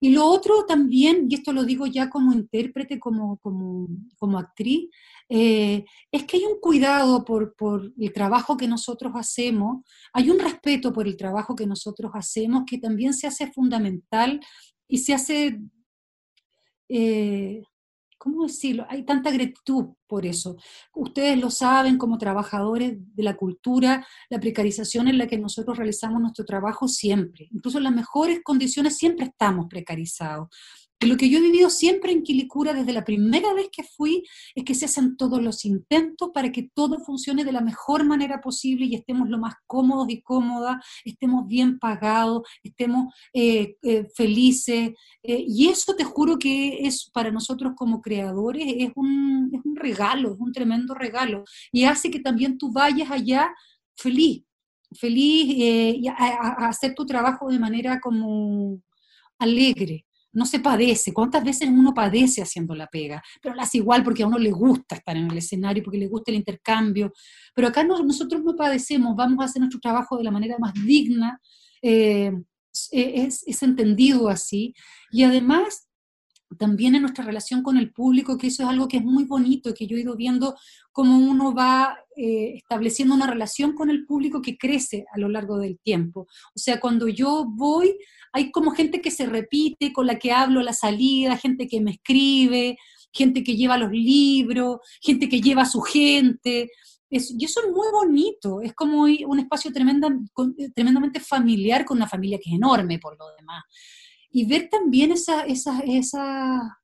Y 0.00 0.10
lo 0.10 0.26
otro 0.26 0.64
también, 0.66 1.26
y 1.28 1.34
esto 1.34 1.52
lo 1.52 1.64
digo 1.64 1.86
ya 1.86 2.10
como 2.10 2.32
intérprete, 2.32 2.98
como, 2.98 3.38
como, 3.38 4.38
actriz, 4.38 4.88
eh, 5.28 5.84
es 6.12 6.24
que 6.24 6.36
hay 6.36 6.44
un 6.44 6.60
cuidado 6.60 7.24
por, 7.24 7.54
el 7.98 8.12
trabajo 8.12 8.56
que 8.56 8.68
nosotros 8.68 9.12
hacemos, 9.14 9.84
hay 10.12 10.30
un 10.30 10.38
respeto 10.38 10.92
por 10.92 11.06
el 11.06 11.16
trabajo 11.16 11.56
que 11.56 11.66
nosotros 11.66 12.12
hacemos 12.14 12.64
que 12.66 12.78
también 12.78 13.14
se 13.14 13.26
hace 13.26 13.50
fundamental 13.52 14.40
y 14.88 14.98
se 14.98 15.14
hace 15.14 15.60
eh, 16.88 17.62
¿cómo 18.18 18.44
decirlo? 18.44 18.86
Hay 18.88 19.04
tanta 19.04 19.30
gratitud 19.30 19.94
por 20.06 20.26
eso. 20.26 20.56
Ustedes 20.94 21.38
lo 21.38 21.50
saben 21.50 21.98
como 21.98 22.18
trabajadores 22.18 22.94
de 22.98 23.22
la 23.22 23.36
cultura, 23.36 24.06
la 24.30 24.40
precarización 24.40 25.08
en 25.08 25.18
la 25.18 25.26
que 25.26 25.38
nosotros 25.38 25.76
realizamos 25.76 26.20
nuestro 26.20 26.44
trabajo 26.44 26.88
siempre. 26.88 27.48
Incluso 27.50 27.78
en 27.78 27.84
las 27.84 27.94
mejores 27.94 28.40
condiciones 28.42 28.96
siempre 28.96 29.26
estamos 29.26 29.66
precarizados 29.68 30.48
lo 31.00 31.16
que 31.18 31.28
yo 31.28 31.38
he 31.38 31.42
vivido 31.42 31.68
siempre 31.68 32.10
en 32.10 32.22
Quilicura 32.22 32.72
desde 32.72 32.94
la 32.94 33.04
primera 33.04 33.52
vez 33.52 33.68
que 33.70 33.82
fui 33.82 34.24
es 34.54 34.64
que 34.64 34.74
se 34.74 34.86
hacen 34.86 35.16
todos 35.16 35.42
los 35.42 35.66
intentos 35.66 36.30
para 36.32 36.50
que 36.50 36.70
todo 36.74 36.98
funcione 37.00 37.44
de 37.44 37.52
la 37.52 37.60
mejor 37.60 38.04
manera 38.04 38.40
posible 38.40 38.86
y 38.86 38.94
estemos 38.94 39.28
lo 39.28 39.38
más 39.38 39.54
cómodos 39.66 40.08
y 40.08 40.22
cómodas, 40.22 40.76
estemos 41.04 41.46
bien 41.46 41.78
pagados, 41.78 42.48
estemos 42.62 43.12
eh, 43.34 43.76
eh, 43.82 44.06
felices. 44.14 44.92
Eh, 45.22 45.44
y 45.46 45.68
eso 45.68 45.94
te 45.94 46.04
juro 46.04 46.38
que 46.38 46.86
es 46.86 47.10
para 47.12 47.30
nosotros 47.30 47.74
como 47.76 48.00
creadores 48.00 48.64
es 48.66 48.92
un, 48.94 49.50
es 49.52 49.60
un 49.64 49.76
regalo, 49.76 50.32
es 50.32 50.40
un 50.40 50.52
tremendo 50.52 50.94
regalo. 50.94 51.44
Y 51.72 51.84
hace 51.84 52.10
que 52.10 52.20
también 52.20 52.56
tú 52.56 52.72
vayas 52.72 53.10
allá 53.10 53.54
feliz, 53.96 54.44
feliz 54.98 56.08
a 56.16 56.68
hacer 56.68 56.94
tu 56.94 57.04
trabajo 57.04 57.50
de 57.50 57.58
manera 57.58 58.00
como 58.00 58.80
alegre 59.38 60.05
no 60.36 60.44
se 60.44 60.60
padece. 60.60 61.14
¿Cuántas 61.14 61.42
veces 61.42 61.68
uno 61.70 61.94
padece 61.94 62.42
haciendo 62.42 62.74
la 62.74 62.86
pega? 62.86 63.22
Pero 63.40 63.54
la 63.54 63.62
hace 63.62 63.78
igual 63.78 64.04
porque 64.04 64.22
a 64.22 64.26
uno 64.26 64.38
le 64.38 64.50
gusta 64.50 64.96
estar 64.96 65.16
en 65.16 65.30
el 65.30 65.38
escenario, 65.38 65.82
porque 65.82 65.98
le 65.98 66.08
gusta 66.08 66.30
el 66.30 66.36
intercambio. 66.36 67.10
Pero 67.54 67.68
acá 67.68 67.82
nosotros 67.82 68.44
no 68.44 68.54
padecemos, 68.54 69.16
vamos 69.16 69.40
a 69.40 69.46
hacer 69.46 69.60
nuestro 69.60 69.80
trabajo 69.80 70.18
de 70.18 70.24
la 70.24 70.30
manera 70.30 70.56
más 70.58 70.74
digna, 70.74 71.40
eh, 71.80 72.32
es, 72.92 73.44
es 73.46 73.62
entendido 73.62 74.28
así. 74.28 74.74
Y 75.10 75.22
además 75.22 75.85
también 76.58 76.94
en 76.94 77.02
nuestra 77.02 77.24
relación 77.24 77.62
con 77.62 77.76
el 77.76 77.92
público, 77.92 78.38
que 78.38 78.46
eso 78.48 78.62
es 78.62 78.68
algo 78.68 78.88
que 78.88 78.98
es 78.98 79.04
muy 79.04 79.24
bonito, 79.24 79.74
que 79.74 79.86
yo 79.86 79.96
he 79.96 80.00
ido 80.00 80.16
viendo 80.16 80.54
cómo 80.92 81.18
uno 81.18 81.52
va 81.52 81.98
eh, 82.16 82.54
estableciendo 82.56 83.14
una 83.14 83.26
relación 83.26 83.74
con 83.74 83.90
el 83.90 84.06
público 84.06 84.40
que 84.40 84.56
crece 84.56 85.04
a 85.12 85.18
lo 85.18 85.28
largo 85.28 85.58
del 85.58 85.78
tiempo. 85.78 86.20
O 86.54 86.58
sea, 86.58 86.80
cuando 86.80 87.08
yo 87.08 87.46
voy, 87.48 87.98
hay 88.32 88.50
como 88.52 88.70
gente 88.70 89.00
que 89.00 89.10
se 89.10 89.26
repite, 89.26 89.92
con 89.92 90.06
la 90.06 90.18
que 90.18 90.32
hablo 90.32 90.60
a 90.60 90.64
la 90.64 90.72
salida, 90.72 91.36
gente 91.36 91.66
que 91.66 91.80
me 91.80 91.92
escribe, 91.92 92.78
gente 93.12 93.42
que 93.42 93.56
lleva 93.56 93.78
los 93.78 93.90
libros, 93.90 94.78
gente 95.00 95.28
que 95.28 95.40
lleva 95.40 95.62
a 95.62 95.66
su 95.66 95.80
gente. 95.80 96.70
y 97.10 97.44
eso 97.44 97.60
es 97.60 97.70
muy 97.70 97.88
bonito, 97.92 98.60
es 98.60 98.72
como 98.74 99.02
un 99.02 99.38
espacio 99.38 99.72
tremenda, 99.72 100.08
tremendamente 100.74 101.20
familiar 101.20 101.84
con 101.84 101.96
una 101.96 102.08
familia 102.08 102.38
que 102.38 102.50
es 102.50 102.56
enorme 102.56 102.98
por 102.98 103.18
lo 103.18 103.26
demás 103.36 103.64
y 104.36 104.44
ver 104.44 104.68
también 104.68 105.12
esa, 105.12 105.46
esa, 105.46 105.80
esa 105.80 106.78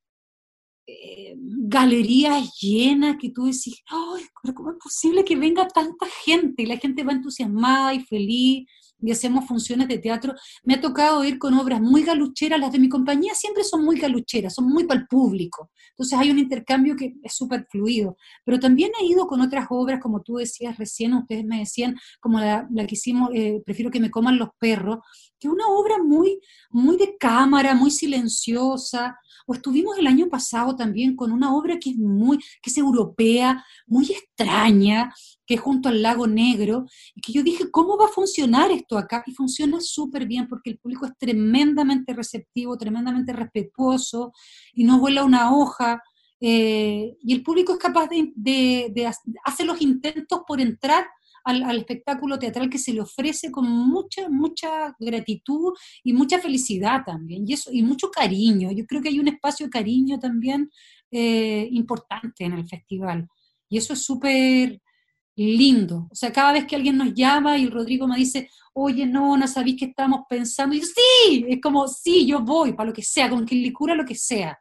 eh, 0.87 1.35
galerías 1.37 2.59
llenas 2.59 3.19
que 3.21 3.29
tú 3.29 3.45
decís, 3.45 3.83
¡ay, 3.89 4.25
cómo 4.55 4.71
es 4.71 4.79
posible 4.83 5.23
que 5.23 5.37
venga 5.37 5.69
tanta 5.69 6.07
gente! 6.25 6.63
Y 6.63 6.67
la 6.67 6.79
gente 6.79 7.05
va 7.05 7.13
entusiasmada 7.13 7.93
y 7.93 8.01
feliz 8.01 8.67
y 9.03 9.11
hacemos 9.11 9.47
funciones 9.47 9.89
de 9.89 9.99
teatro. 9.99 10.35
Me 10.63 10.75
ha 10.75 10.81
tocado 10.81 11.25
ir 11.25 11.39
con 11.39 11.55
obras 11.55 11.81
muy 11.81 12.03
galucheras, 12.05 12.61
las 12.61 12.73
de 12.73 12.79
mi 12.79 12.89
compañía 12.89 13.35
siempre 13.35 13.65
son 13.65 13.85
muy 13.85 13.99
galucheras, 13.99 14.55
son 14.55 14.67
muy 14.69 14.85
para 14.85 15.01
el 15.01 15.07
público. 15.07 15.71
Entonces 15.91 16.19
hay 16.19 16.31
un 16.31 16.39
intercambio 16.39 16.97
que 16.97 17.15
es 17.23 17.35
súper 17.35 17.67
fluido. 17.71 18.17
Pero 18.45 18.59
también 18.59 18.93
he 19.01 19.05
ido 19.05 19.27
con 19.27 19.41
otras 19.41 19.67
obras, 19.71 20.01
como 20.01 20.23
tú 20.23 20.37
decías 20.37 20.79
recién, 20.79 21.15
ustedes 21.15 21.45
me 21.45 21.59
decían, 21.59 21.97
como 22.21 22.39
la, 22.39 22.69
que 22.87 22.95
hicimos, 22.95 23.31
eh, 23.35 23.61
Prefiero 23.65 23.91
que 23.91 24.01
me 24.01 24.11
coman 24.11 24.39
los 24.39 24.51
perros, 24.59 24.99
que 25.39 25.49
es 25.49 25.53
una 25.53 25.67
obra 25.67 25.99
muy, 25.99 26.41
muy 26.71 26.97
de 26.97 27.17
cámara, 27.19 27.75
muy 27.75 27.91
silenciosa. 27.91 29.17
O 29.47 29.55
estuvimos 29.55 29.99
el 29.99 30.07
año 30.07 30.29
pasado 30.29 30.77
también 30.77 31.17
con 31.17 31.33
una 31.33 31.55
obra 31.55 31.79
que 31.79 31.91
es 31.91 31.97
muy, 31.97 32.39
que 32.39 32.71
es 32.71 32.77
europea, 32.79 33.65
muy 33.87 34.05
extraña, 34.05 35.13
que 35.47 35.55
es 35.55 35.61
junto 35.61 35.89
al 35.89 36.03
lago 36.03 36.27
Negro, 36.27 36.87
y 37.15 37.21
que 37.21 37.33
yo 37.33 37.43
dije, 37.43 37.71
¿cómo 37.71 37.97
va 37.97 38.07
a 38.07 38.13
funcionar 38.13 38.71
esto 38.71 38.97
acá? 38.97 39.23
Y 39.27 39.33
funciona 39.33 39.81
súper 39.81 40.27
bien 40.27 40.49
porque 40.49 40.71
el 40.71 40.79
público 40.79 41.07
es 41.07 41.13
tremendamente 41.19 42.13
receptivo, 42.13 42.77
tremendamente 42.79 43.33
respetuoso, 43.33 44.33
y 44.73 44.85
no 44.85 45.01
vuela 45.01 45.25
una 45.25 45.55
hoja. 45.55 46.01
Eh, 46.41 47.17
y 47.23 47.33
el 47.33 47.43
público 47.43 47.73
es 47.73 47.79
capaz 47.79 48.09
de, 48.11 49.11
hacer 49.45 49.67
los 49.67 49.81
intentos 49.81 50.41
por 50.47 50.61
entrar 50.61 51.07
al, 51.45 51.79
espectáculo 51.79 52.39
teatral 52.39 52.71
que 52.71 52.79
se 52.79 52.93
le 52.93 53.01
ofrece 53.01 53.51
con 53.51 53.69
mucha, 53.69 54.29
mucha 54.29 54.95
gratitud 54.99 55.73
y 56.05 56.13
mucha 56.13 56.39
felicidad 56.39 57.03
también, 57.05 57.45
y, 57.47 57.55
eso, 57.55 57.71
y 57.73 57.83
mucho 57.83 58.11
cariño. 58.11 58.71
Yo 58.73 58.87
creo 58.87 59.03
que 59.03 59.09
hay 59.09 59.19
un 59.19 59.29
espacio 59.29 59.67
de 59.67 59.71
cariño 59.71 60.19
también 60.19 60.71
eh, 61.11 61.69
importante 61.73 62.45
en 62.45 62.53
el 62.53 62.67
festival, 62.67 63.29
y 63.69 63.79
eso 63.79 63.93
es 63.93 64.03
súper 64.03 64.81
lindo. 65.37 66.09
O 66.11 66.15
sea, 66.15 66.33
cada 66.33 66.53
vez 66.53 66.67
que 66.67 66.77
alguien 66.77 66.97
nos 66.97 67.15
llama 67.15 67.59
y 67.59 67.69
Rodrigo 67.69 68.07
me 68.07 68.17
dice, 68.17 68.51
oye, 68.75 69.07
no, 69.07 69.37
no 69.37 69.47
sabéis 69.47 69.77
qué 69.79 69.85
estamos 69.87 70.23
pensando, 70.29 70.75
y 70.75 70.81
yo, 70.81 70.87
sí, 70.87 71.45
es 71.49 71.61
como, 71.61 71.87
sí, 71.89 72.27
yo 72.27 72.41
voy, 72.41 72.73
para 72.73 72.89
lo 72.89 72.95
que 72.95 73.03
sea, 73.03 73.29
con 73.29 73.45
que 73.45 73.55
licura 73.55 73.95
lo 73.95 74.05
que 74.05 74.15
sea 74.15 74.59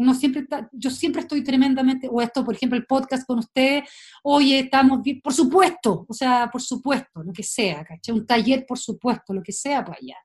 uno 0.00 0.14
siempre 0.14 0.46
yo 0.72 0.90
siempre 0.90 1.20
estoy 1.20 1.44
tremendamente, 1.44 2.08
o 2.10 2.22
esto, 2.22 2.44
por 2.44 2.54
ejemplo, 2.54 2.78
el 2.78 2.86
podcast 2.86 3.26
con 3.26 3.38
usted, 3.38 3.82
oye, 4.22 4.60
estamos 4.60 5.02
bien, 5.02 5.20
por 5.20 5.34
supuesto, 5.34 6.06
o 6.08 6.14
sea, 6.14 6.48
por 6.50 6.62
supuesto, 6.62 7.22
lo 7.22 7.32
que 7.32 7.42
sea, 7.42 7.84
¿cachai? 7.84 8.14
Un 8.14 8.26
taller, 8.26 8.64
por 8.66 8.78
supuesto, 8.78 9.34
lo 9.34 9.42
que 9.42 9.52
sea 9.52 9.84
para 9.84 9.98
allá. 10.00 10.16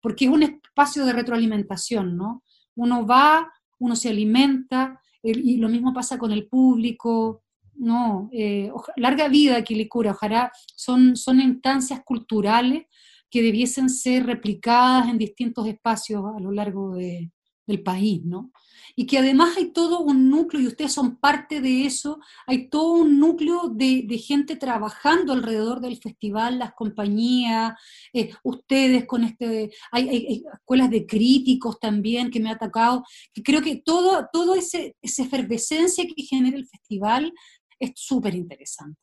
Porque 0.00 0.24
es 0.24 0.30
un 0.30 0.42
espacio 0.42 1.04
de 1.04 1.12
retroalimentación, 1.12 2.16
¿no? 2.16 2.44
Uno 2.76 3.06
va, 3.06 3.52
uno 3.78 3.94
se 3.94 4.08
alimenta, 4.08 5.00
y 5.22 5.58
lo 5.58 5.68
mismo 5.68 5.92
pasa 5.92 6.16
con 6.16 6.32
el 6.32 6.48
público, 6.48 7.42
¿no? 7.80 8.28
Eh, 8.32 8.70
larga 8.96 9.28
vida, 9.28 9.64
Quilicura, 9.64 10.12
ojalá, 10.12 10.52
son, 10.76 11.16
son 11.16 11.40
instancias 11.40 12.02
culturales 12.04 12.84
que 13.30 13.42
debiesen 13.42 13.88
ser 13.88 14.26
replicadas 14.26 15.08
en 15.08 15.18
distintos 15.18 15.66
espacios 15.66 16.24
a 16.36 16.40
lo 16.40 16.52
largo 16.52 16.94
de, 16.94 17.30
del 17.66 17.82
país, 17.82 18.22
¿no? 18.24 18.52
y 18.96 19.06
que 19.06 19.18
además 19.18 19.56
hay 19.56 19.70
todo 19.72 20.00
un 20.00 20.30
núcleo, 20.30 20.60
y 20.60 20.66
ustedes 20.66 20.92
son 20.92 21.16
parte 21.16 21.60
de 21.60 21.86
eso, 21.86 22.20
hay 22.46 22.68
todo 22.68 22.92
un 22.92 23.18
núcleo 23.18 23.68
de, 23.68 24.06
gente 24.18 24.56
trabajando 24.56 25.32
alrededor 25.32 25.80
del 25.80 25.96
festival, 25.96 26.58
las 26.58 26.74
compañías, 26.74 27.72
eh, 28.12 28.30
ustedes 28.42 29.06
con 29.06 29.24
este, 29.24 29.70
hay, 29.90 30.44
escuelas 30.52 30.90
de 30.90 31.06
críticos 31.06 31.80
también 31.80 32.30
que 32.30 32.40
me 32.40 32.50
ha 32.50 32.54
atacado, 32.54 33.04
que 33.32 33.42
creo 33.42 33.62
que 33.62 33.76
todo, 33.76 34.28
todo 34.32 34.54
esa 34.54 34.78
efervescencia 35.02 36.04
que 36.04 36.22
genera 36.22 36.56
el 36.56 36.66
festival 36.66 37.32
es 37.80 37.92
súper 37.96 38.34
interesante. 38.34 39.00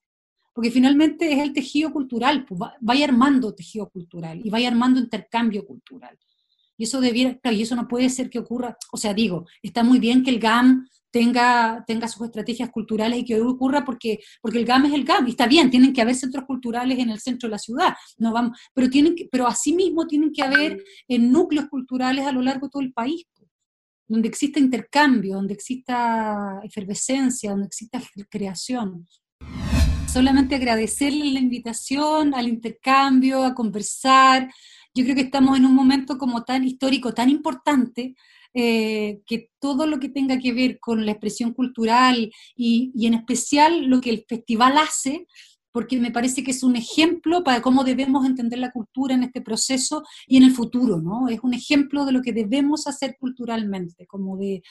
Porque 0.53 0.71
finalmente 0.71 1.31
es 1.31 1.39
el 1.39 1.53
tejido 1.53 1.91
cultural, 1.91 2.45
pues 2.45 2.59
vaya 2.79 3.05
armando 3.05 3.53
tejido 3.53 3.89
cultural 3.89 4.39
y 4.43 4.49
vaya 4.49 4.69
armando 4.69 4.99
intercambio 4.99 5.65
cultural. 5.65 6.17
Y 6.77 6.83
eso 6.83 7.01
debiera, 7.01 7.39
y 7.51 7.61
eso 7.61 7.75
no 7.75 7.87
puede 7.87 8.09
ser 8.09 8.29
que 8.29 8.39
ocurra, 8.39 8.77
o 8.91 8.97
sea, 8.97 9.13
digo, 9.13 9.45
está 9.61 9.83
muy 9.83 9.99
bien 9.99 10.23
que 10.23 10.29
el 10.29 10.39
GAM 10.39 10.87
tenga, 11.11 11.83
tenga 11.87 12.07
sus 12.07 12.27
estrategias 12.27 12.69
culturales 12.69 13.19
y 13.19 13.25
que 13.25 13.41
ocurra 13.41 13.83
porque, 13.83 14.19
porque 14.41 14.59
el 14.59 14.65
GAM 14.65 14.85
es 14.85 14.93
el 14.93 15.03
GAM, 15.03 15.27
y 15.27 15.31
está 15.31 15.47
bien, 15.47 15.71
tienen 15.71 15.93
que 15.93 16.01
haber 16.01 16.15
centros 16.15 16.45
culturales 16.45 16.99
en 16.99 17.09
el 17.09 17.19
centro 17.19 17.47
de 17.47 17.51
la 17.51 17.57
ciudad, 17.57 17.93
no 18.17 18.31
vamos, 18.31 18.59
pero, 18.73 18.89
tienen 18.89 19.15
que, 19.15 19.27
pero 19.31 19.47
asimismo 19.47 20.05
tienen 20.05 20.31
que 20.31 20.43
haber 20.43 20.83
en 21.07 21.31
núcleos 21.31 21.67
culturales 21.67 22.25
a 22.25 22.31
lo 22.31 22.41
largo 22.41 22.67
de 22.67 22.71
todo 22.71 22.83
el 22.83 22.93
país, 22.93 23.25
donde 24.07 24.27
exista 24.27 24.59
intercambio, 24.59 25.35
donde 25.35 25.53
exista 25.53 26.59
efervescencia, 26.63 27.51
donde 27.51 27.67
exista 27.67 28.01
creación. 28.29 29.07
Solamente 30.11 30.55
agradecerle 30.55 31.31
la 31.31 31.39
invitación 31.39 32.33
al 32.33 32.47
intercambio, 32.47 33.43
a 33.43 33.53
conversar, 33.53 34.49
yo 34.97 35.03
creo 35.03 35.15
que 35.15 35.21
estamos 35.21 35.57
en 35.57 35.65
un 35.65 35.75
momento 35.75 36.17
como 36.17 36.43
tan 36.43 36.63
histórico, 36.63 37.13
tan 37.13 37.29
importante, 37.29 38.15
eh, 38.53 39.19
que 39.27 39.51
todo 39.59 39.85
lo 39.85 39.99
que 39.99 40.09
tenga 40.09 40.39
que 40.39 40.53
ver 40.53 40.79
con 40.79 41.05
la 41.05 41.11
expresión 41.11 41.53
cultural 41.53 42.31
y, 42.55 42.91
y, 42.95 43.05
en 43.05 43.13
especial 43.13 43.85
lo 43.85 44.01
que 44.01 44.09
el 44.09 44.25
festival 44.27 44.77
hace, 44.77 45.27
porque 45.71 45.99
me 45.99 46.11
parece 46.11 46.43
que 46.43 46.51
es 46.51 46.63
un 46.63 46.75
ejemplo 46.75 47.43
para 47.43 47.61
cómo 47.61 47.83
debemos 47.83 48.25
entender 48.25 48.59
la 48.59 48.71
cultura 48.71 49.15
en 49.15 49.23
este 49.23 49.41
proceso 49.41 50.03
y 50.25 50.37
en 50.37 50.43
el 50.43 50.51
futuro, 50.51 51.01
¿no? 51.01 51.27
Es 51.27 51.39
un 51.43 51.53
ejemplo 51.53 52.05
de 52.05 52.11
lo 52.11 52.21
que 52.21 52.33
debemos 52.33 52.87
hacer 52.87 53.15
culturalmente, 53.19 54.07
como 54.07 54.37
de, 54.37 54.63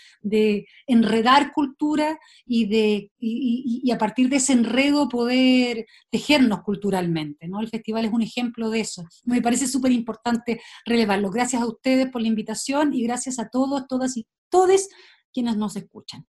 enredar 0.87 1.53
cultura 1.53 2.19
y, 2.45 2.67
de, 2.67 3.11
y, 3.19 3.91
a 3.91 3.99
partir 3.99 4.29
de 4.29 4.37
ese 4.37 4.53
enredo 4.53 5.09
poder 5.09 5.87
tejernos 6.11 6.63
culturalmente, 6.63 7.49
¿no? 7.49 7.61
El 7.61 7.69
festival 7.69 8.05
es 8.05 8.13
un 8.13 8.23
ejemplo 8.23 8.71
de 8.71 8.81
eso. 8.81 9.05
Me 9.25 9.43
parece 9.43 9.67
súper 9.67 9.93
importante 9.93 10.61
relevarlo. 10.85 11.31
Gracias 11.31 11.63
a 11.63 11.67
ustedes 11.67 12.11
por 12.11 12.23
la 12.23 12.29
invitación 12.29 12.95
y 12.95 13.03
gracias 13.03 13.39
a 13.39 13.49
todos, 13.49 13.87
todas 13.89 14.17
y 14.17 14.27
todes 14.51 14.89
quienes 15.33 15.57
nos 15.57 15.77
escuchan. 15.77 16.27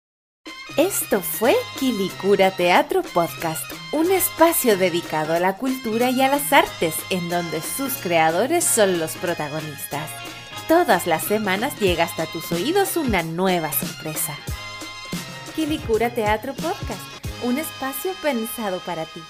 Esto 0.78 1.20
fue 1.20 1.54
Quilicura 1.78 2.50
Teatro 2.50 3.02
Podcast, 3.02 3.62
un 3.92 4.10
espacio 4.10 4.78
dedicado 4.78 5.34
a 5.34 5.38
la 5.38 5.58
cultura 5.58 6.08
y 6.08 6.22
a 6.22 6.28
las 6.28 6.50
artes 6.50 6.94
en 7.10 7.28
donde 7.28 7.60
sus 7.60 7.92
creadores 7.98 8.64
son 8.64 8.98
los 8.98 9.16
protagonistas. 9.16 10.08
Todas 10.68 11.06
las 11.06 11.24
semanas 11.24 11.78
llega 11.78 12.04
hasta 12.04 12.24
tus 12.24 12.50
oídos 12.52 12.96
una 12.96 13.22
nueva 13.22 13.70
sorpresa. 13.70 14.34
Quilicura 15.54 16.08
Teatro 16.08 16.54
Podcast, 16.54 17.02
un 17.42 17.58
espacio 17.58 18.12
pensado 18.22 18.80
para 18.80 19.04
ti. 19.04 19.20